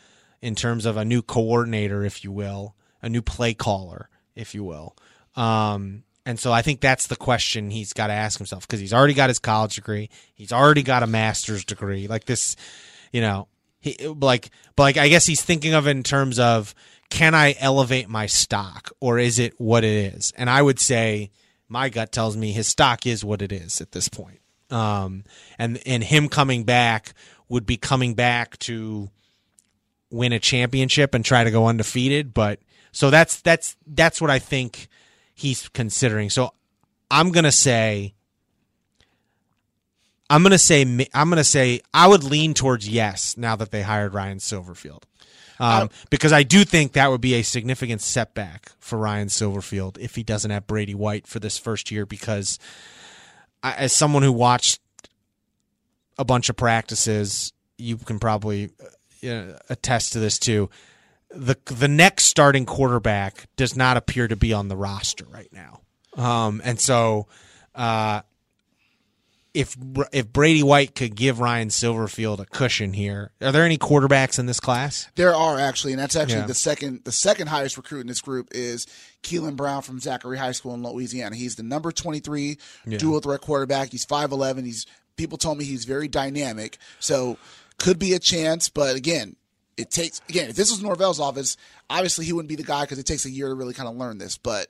in 0.41 0.53
terms 0.53 0.85
of 0.85 0.97
a 0.97 1.05
new 1.05 1.21
coordinator, 1.21 2.03
if 2.03 2.23
you 2.23 2.31
will, 2.31 2.75
a 3.01 3.09
new 3.09 3.21
play 3.21 3.53
caller, 3.53 4.09
if 4.35 4.53
you 4.53 4.63
will. 4.63 4.95
Um, 5.35 6.03
and 6.25 6.39
so 6.39 6.51
I 6.51 6.61
think 6.61 6.81
that's 6.81 7.07
the 7.07 7.15
question 7.15 7.69
he's 7.69 7.93
got 7.93 8.07
to 8.07 8.13
ask 8.13 8.37
himself 8.37 8.67
because 8.67 8.79
he's 8.79 8.93
already 8.93 9.13
got 9.13 9.29
his 9.29 9.39
college 9.39 9.75
degree, 9.75 10.09
he's 10.33 10.51
already 10.51 10.83
got 10.83 11.03
a 11.03 11.07
master's 11.07 11.65
degree. 11.65 12.07
Like 12.07 12.25
this, 12.25 12.55
you 13.11 13.21
know, 13.21 13.47
he 13.85 14.07
like, 14.07 14.49
but 14.75 14.83
like 14.83 14.97
I 14.97 15.07
guess 15.07 15.25
he's 15.27 15.43
thinking 15.43 15.73
of 15.73 15.87
it 15.87 15.91
in 15.91 16.03
terms 16.03 16.39
of 16.39 16.73
can 17.09 17.35
I 17.35 17.55
elevate 17.59 18.09
my 18.09 18.25
stock 18.25 18.91
or 18.99 19.19
is 19.19 19.37
it 19.37 19.53
what 19.59 19.83
it 19.83 20.15
is? 20.15 20.33
And 20.35 20.49
I 20.49 20.61
would 20.61 20.79
say 20.79 21.29
my 21.69 21.89
gut 21.89 22.11
tells 22.11 22.35
me 22.35 22.51
his 22.51 22.67
stock 22.67 23.05
is 23.05 23.23
what 23.23 23.43
it 23.43 23.51
is 23.51 23.81
at 23.81 23.91
this 23.91 24.09
point. 24.09 24.41
Um, 24.71 25.23
and 25.59 25.79
and 25.85 26.03
him 26.03 26.29
coming 26.29 26.63
back 26.63 27.13
would 27.47 27.67
be 27.67 27.77
coming 27.77 28.15
back 28.15 28.57
to 28.59 29.09
win 30.09 30.33
a 30.33 30.39
championship 30.39 31.13
and 31.13 31.23
try 31.23 31.43
to 31.43 31.51
go 31.51 31.67
undefeated. 31.67 32.33
But 32.33 32.59
so 32.91 33.11
that's 33.11 33.39
that's 33.41 33.77
that's 33.85 34.19
what 34.19 34.31
I 34.31 34.39
think 34.39 34.87
he's 35.35 35.69
considering. 35.69 36.31
So 36.31 36.53
I'm 37.09 37.31
gonna 37.31 37.51
say. 37.51 38.14
I'm 40.29 40.41
gonna 40.43 40.57
say 40.57 40.81
I'm 41.13 41.29
gonna 41.29 41.43
say 41.43 41.81
I 41.93 42.07
would 42.07 42.23
lean 42.23 42.53
towards 42.53 42.87
yes 42.87 43.37
now 43.37 43.55
that 43.55 43.71
they 43.71 43.83
hired 43.83 44.13
Ryan 44.13 44.39
Silverfield, 44.39 45.03
um, 45.59 45.89
because 46.09 46.33
I 46.33 46.43
do 46.43 46.63
think 46.63 46.93
that 46.93 47.11
would 47.11 47.21
be 47.21 47.35
a 47.35 47.43
significant 47.43 48.01
setback 48.01 48.71
for 48.79 48.97
Ryan 48.97 49.27
Silverfield 49.27 49.97
if 49.99 50.15
he 50.15 50.23
doesn't 50.23 50.51
have 50.51 50.65
Brady 50.65 50.95
White 50.95 51.27
for 51.27 51.39
this 51.39 51.57
first 51.57 51.91
year. 51.91 52.05
Because 52.05 52.57
I, 53.61 53.73
as 53.73 53.93
someone 53.93 54.23
who 54.23 54.31
watched 54.31 54.81
a 56.17 56.25
bunch 56.25 56.49
of 56.49 56.55
practices, 56.55 57.53
you 57.77 57.97
can 57.97 58.17
probably 58.17 58.71
uh, 59.27 59.53
attest 59.69 60.13
to 60.13 60.19
this 60.19 60.39
too. 60.39 60.69
The 61.29 61.55
the 61.65 61.87
next 61.87 62.25
starting 62.25 62.65
quarterback 62.65 63.47
does 63.57 63.75
not 63.75 63.95
appear 63.95 64.27
to 64.27 64.35
be 64.35 64.53
on 64.53 64.69
the 64.69 64.75
roster 64.75 65.25
right 65.25 65.51
now, 65.51 65.81
um, 66.17 66.61
and 66.63 66.79
so 66.79 67.27
uh, 67.75 68.21
if 69.55 69.75
if 70.11 70.31
Brady 70.31 70.61
White 70.61 70.93
could 70.95 71.15
give 71.15 71.39
Ryan 71.39 71.69
Silverfield 71.69 72.39
a 72.39 72.45
cushion 72.45 72.93
here, 72.93 73.31
are 73.41 73.51
there 73.51 73.63
any 73.65 73.77
quarterbacks 73.77 74.37
in 74.37 74.45
this 74.45 74.59
class? 74.59 75.07
There 75.15 75.33
are 75.33 75.57
actually, 75.59 75.93
and 75.93 75.99
that's 76.01 76.15
actually 76.15 76.41
Yeah. 76.41 76.47
the 76.47 76.53
second 76.53 77.05
the 77.05 77.11
second 77.11 77.47
highest 77.47 77.77
recruit 77.77 78.01
in 78.01 78.07
this 78.07 78.21
group 78.21 78.49
is 78.51 78.85
Keilon 79.23 79.55
Brown 79.55 79.81
from 79.81 79.99
Zachary 79.99 80.37
High 80.37 80.51
School 80.51 80.73
in 80.73 80.83
Louisiana. 80.83 81.35
He's 81.35 81.55
the 81.55 81.63
number 81.63 81.91
twenty 81.91 82.19
three 82.19 82.57
dual 82.87 83.19
threat 83.21 83.41
quarterback. 83.41 83.91
He's 83.91 84.05
five 84.05 84.31
eleven. 84.31 84.65
He's 84.65 84.85
people 85.15 85.37
told 85.37 85.57
me 85.57 85.63
he's 85.63 85.85
very 85.85 86.07
dynamic, 86.09 86.77
so 86.99 87.37
could 87.77 87.97
be 87.97 88.13
a 88.13 88.19
chance. 88.19 88.67
But 88.69 88.95
again, 88.97 89.35
it 89.77 89.89
takes 89.89 90.21
again 90.29 90.49
if 90.49 90.55
this 90.57 90.69
was 90.69 90.83
Norvell's 90.83 91.19
office, 91.19 91.55
obviously 91.89 92.25
he 92.25 92.33
wouldn't 92.33 92.49
be 92.49 92.55
the 92.55 92.63
guy 92.63 92.81
because 92.81 92.99
it 92.99 93.05
takes 93.05 93.25
a 93.25 93.29
year 93.31 93.47
to 93.47 93.55
really 93.55 93.73
kind 93.73 93.87
of 93.87 93.95
learn 93.95 94.17
this. 94.17 94.37
But 94.37 94.67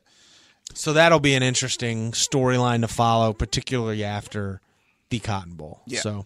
So 0.73 0.93
that'll 0.93 1.19
be 1.19 1.33
an 1.35 1.43
interesting 1.43 2.11
storyline 2.11 2.81
to 2.81 2.87
follow, 2.87 3.33
particularly 3.33 4.03
after 4.03 4.61
the 5.09 5.19
Cotton 5.19 5.53
Bowl. 5.53 5.81
Yeah. 5.85 6.01
So, 6.01 6.25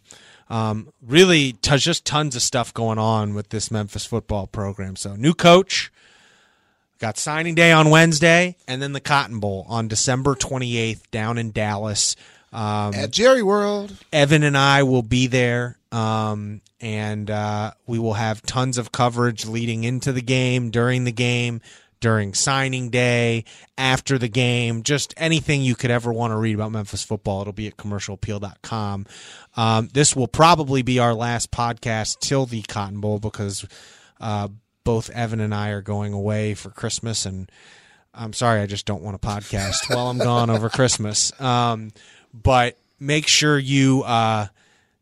um, 0.49 0.91
really, 1.01 1.53
t- 1.53 1.77
just 1.77 2.05
tons 2.05 2.36
of 2.36 2.41
stuff 2.41 2.73
going 2.73 2.97
on 2.97 3.34
with 3.34 3.49
this 3.49 3.69
Memphis 3.71 4.05
football 4.05 4.47
program. 4.47 4.95
So, 4.95 5.15
new 5.15 5.34
coach, 5.34 5.91
got 6.99 7.17
signing 7.17 7.55
day 7.55 7.71
on 7.71 7.89
Wednesday, 7.89 8.55
and 8.67 8.82
then 8.82 8.93
the 8.93 8.99
Cotton 8.99 9.39
Bowl 9.39 9.65
on 9.69 9.88
December 9.88 10.36
28th 10.36 11.09
down 11.11 11.38
in 11.38 11.51
Dallas. 11.51 12.15
Um, 12.51 12.95
at 12.95 13.11
Jerry 13.11 13.43
World, 13.43 13.95
Evan 14.11 14.43
and 14.43 14.57
I 14.57 14.84
will 14.84 15.03
be 15.03 15.27
there, 15.27 15.77
um, 15.91 16.61
and 16.82 17.30
uh, 17.30 17.73
we 17.86 17.99
will 17.99 18.15
have 18.15 18.41
tons 18.41 18.80
of 18.80 18.91
coverage 18.91 19.45
leading 19.45 19.84
into 19.84 20.11
the 20.11 20.21
game, 20.21 20.71
during 20.71 21.03
the 21.03 21.11
game, 21.11 21.61
during 21.99 22.33
signing 22.33 22.89
day, 22.89 23.45
after 23.77 24.17
the 24.17 24.27
game, 24.27 24.83
just 24.83 25.13
anything 25.17 25.61
you 25.61 25.75
could 25.75 25.91
ever 25.91 26.11
want 26.11 26.31
to 26.31 26.37
read 26.37 26.55
about 26.55 26.71
Memphis 26.71 27.03
football. 27.03 27.41
It'll 27.41 27.53
be 27.53 27.67
at 27.67 27.77
commercialappeal.com. 27.77 29.05
Um, 29.55 29.89
this 29.93 30.15
will 30.15 30.27
probably 30.27 30.81
be 30.81 30.99
our 30.99 31.13
last 31.13 31.51
podcast 31.51 32.19
till 32.19 32.45
the 32.45 32.61
Cotton 32.63 32.99
Bowl 32.99 33.19
because 33.19 33.65
uh, 34.19 34.47
both 34.83 35.09
Evan 35.09 35.39
and 35.39 35.53
I 35.53 35.69
are 35.69 35.81
going 35.81 36.13
away 36.13 36.53
for 36.53 36.69
Christmas 36.69 37.25
and. 37.25 37.51
I'm 38.11 38.33
sorry, 38.33 38.59
I 38.59 38.65
just 38.65 38.87
don't 38.87 39.03
want 39.03 39.15
a 39.15 39.19
podcast 39.19 39.95
while 39.95 40.09
I'm 40.09 40.17
gone 40.17 40.49
over 40.49 40.67
Christmas. 40.67 41.31
Um, 41.39 41.91
but 42.33 42.75
make 42.99 43.27
sure 43.27 43.57
you 43.57 44.03
uh, 44.03 44.47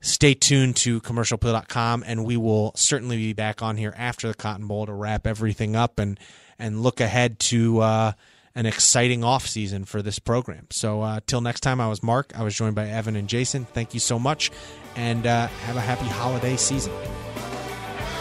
stay 0.01 0.33
tuned 0.33 0.75
to 0.77 1.01
commercialappeal.com, 1.01 2.03
and 2.05 2.25
we 2.25 2.37
will 2.37 2.73
certainly 2.75 3.17
be 3.17 3.33
back 3.33 3.61
on 3.61 3.77
here 3.77 3.93
after 3.97 4.27
the 4.27 4.33
Cotton 4.33 4.67
Bowl 4.67 4.85
to 4.85 4.93
wrap 4.93 5.25
everything 5.25 5.75
up 5.75 5.99
and 5.99 6.19
and 6.60 6.82
look 6.82 6.99
ahead 6.99 7.39
to 7.39 7.80
uh, 7.80 8.12
an 8.55 8.66
exciting 8.66 9.24
off 9.24 9.45
season 9.47 9.86
for 9.86 10.01
this 10.01 10.20
program. 10.20 10.68
So 10.72 11.01
uh, 11.01 11.20
till 11.28 11.41
next 11.41 11.62
time, 11.62 11.80
I 11.80 11.88
was 11.88 12.01
Mark. 12.01 12.34
I 12.38 12.43
was 12.43 12.55
joined 12.55 12.76
by 12.76 12.88
Evan 12.88 13.16
and 13.16 13.28
Jason. 13.28 13.66
Thank 13.66 13.93
you 13.93 13.99
so 13.99 14.18
much, 14.18 14.51
and 14.95 15.26
uh, 15.28 15.47
have 15.47 15.78
a 15.78 15.82
happy 15.82 16.08
holiday 16.08 16.58
season. 16.58 16.93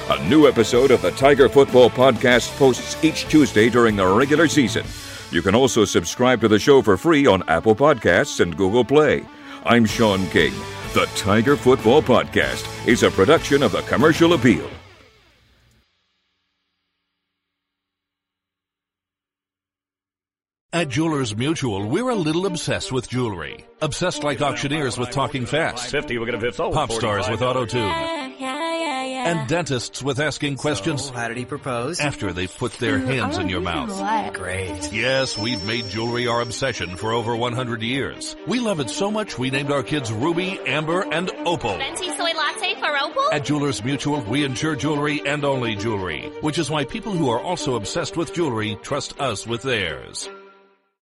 A 0.09 0.29
new 0.29 0.47
episode 0.47 0.93
of 0.93 1.03
the 1.03 1.11
Tiger 1.13 1.49
Football 1.49 1.91
Podcast 1.91 2.57
posts 2.59 3.03
each 3.03 3.27
Tuesday 3.29 3.69
during 3.69 3.97
the 3.97 4.07
regular 4.07 4.47
season. 4.47 4.85
You 5.33 5.43
can 5.43 5.57
also 5.57 5.85
subscribe 5.85 6.41
to 6.43 6.49
the 6.49 6.61
show 6.61 6.81
for 6.83 6.97
free 6.97 7.27
on 7.27 7.43
Apple 7.49 7.75
Podcasts 7.75 8.39
and 8.39 8.57
Google 8.57 8.85
Play. 8.85 9.27
I'm 9.65 9.85
Sean 9.85 10.25
King. 10.29 10.53
The 10.95 11.07
Tiger 11.17 11.57
Football 11.57 12.03
Podcast 12.03 12.87
is 12.87 13.03
a 13.03 13.11
production 13.11 13.65
of 13.65 13.73
the 13.73 13.83
Commercial 13.83 14.35
Appeal. 14.35 14.71
At 20.77 20.91
Jewelers 20.91 21.35
Mutual, 21.35 21.89
we're 21.89 22.11
a 22.11 22.15
little 22.15 22.45
obsessed 22.45 22.93
with 22.93 23.09
jewelry. 23.09 23.65
Obsessed 23.81 24.23
like 24.23 24.43
auctioneers 24.43 24.99
with 24.99 25.09
talking 25.09 25.47
fast. 25.47 25.91
50, 25.91 26.19
we'll 26.19 26.27
get 26.27 26.35
a 26.35 26.39
fifth. 26.39 26.59
Pop 26.59 26.93
stars 26.93 27.27
with 27.31 27.41
auto 27.41 27.65
tune. 27.65 27.81
And 27.81 29.49
dentists 29.49 30.03
with 30.03 30.21
asking 30.21 30.57
questions 30.57 31.09
How 31.09 31.29
did 31.29 31.39
he 31.39 31.47
propose? 31.47 31.99
after 31.99 32.31
they've 32.35 32.55
put 32.55 32.75
their 32.75 32.99
hands 32.99 33.39
in 33.39 33.49
your 33.49 33.63
mouth. 33.63 34.35
Great. 34.35 34.93
Yes, 34.93 35.39
we've 35.39 35.65
made 35.65 35.87
jewelry 35.87 36.27
our 36.27 36.43
obsession 36.43 36.97
for 36.97 37.15
over 37.15 37.35
100 37.35 37.81
years. 37.81 38.37
We 38.47 38.61
love 38.61 38.79
it 38.79 38.91
so 38.91 39.11
much 39.11 39.39
we 39.39 39.49
named 39.49 39.71
our 39.73 39.83
kids 39.83 40.13
Ruby, 40.13 40.61
Amber, 40.67 41.11
and 41.11 41.31
Opal. 41.47 41.79
Venti 41.79 42.15
soy 42.15 42.33
latte 42.35 42.75
for 42.75 42.95
Opal? 43.03 43.31
At 43.33 43.47
Jewelers 43.47 43.83
Mutual, 43.83 44.21
we 44.25 44.45
insure 44.45 44.77
jewelry 44.77 45.23
and 45.25 45.43
only 45.43 45.75
jewelry, 45.75 46.31
which 46.43 46.59
is 46.59 46.69
why 46.69 46.85
people 46.85 47.13
who 47.13 47.31
are 47.31 47.41
also 47.41 47.77
obsessed 47.77 48.19
with 48.19 48.35
jewelry 48.35 48.77
trust 48.83 49.19
us 49.19 49.47
with 49.47 49.63
theirs. 49.63 50.29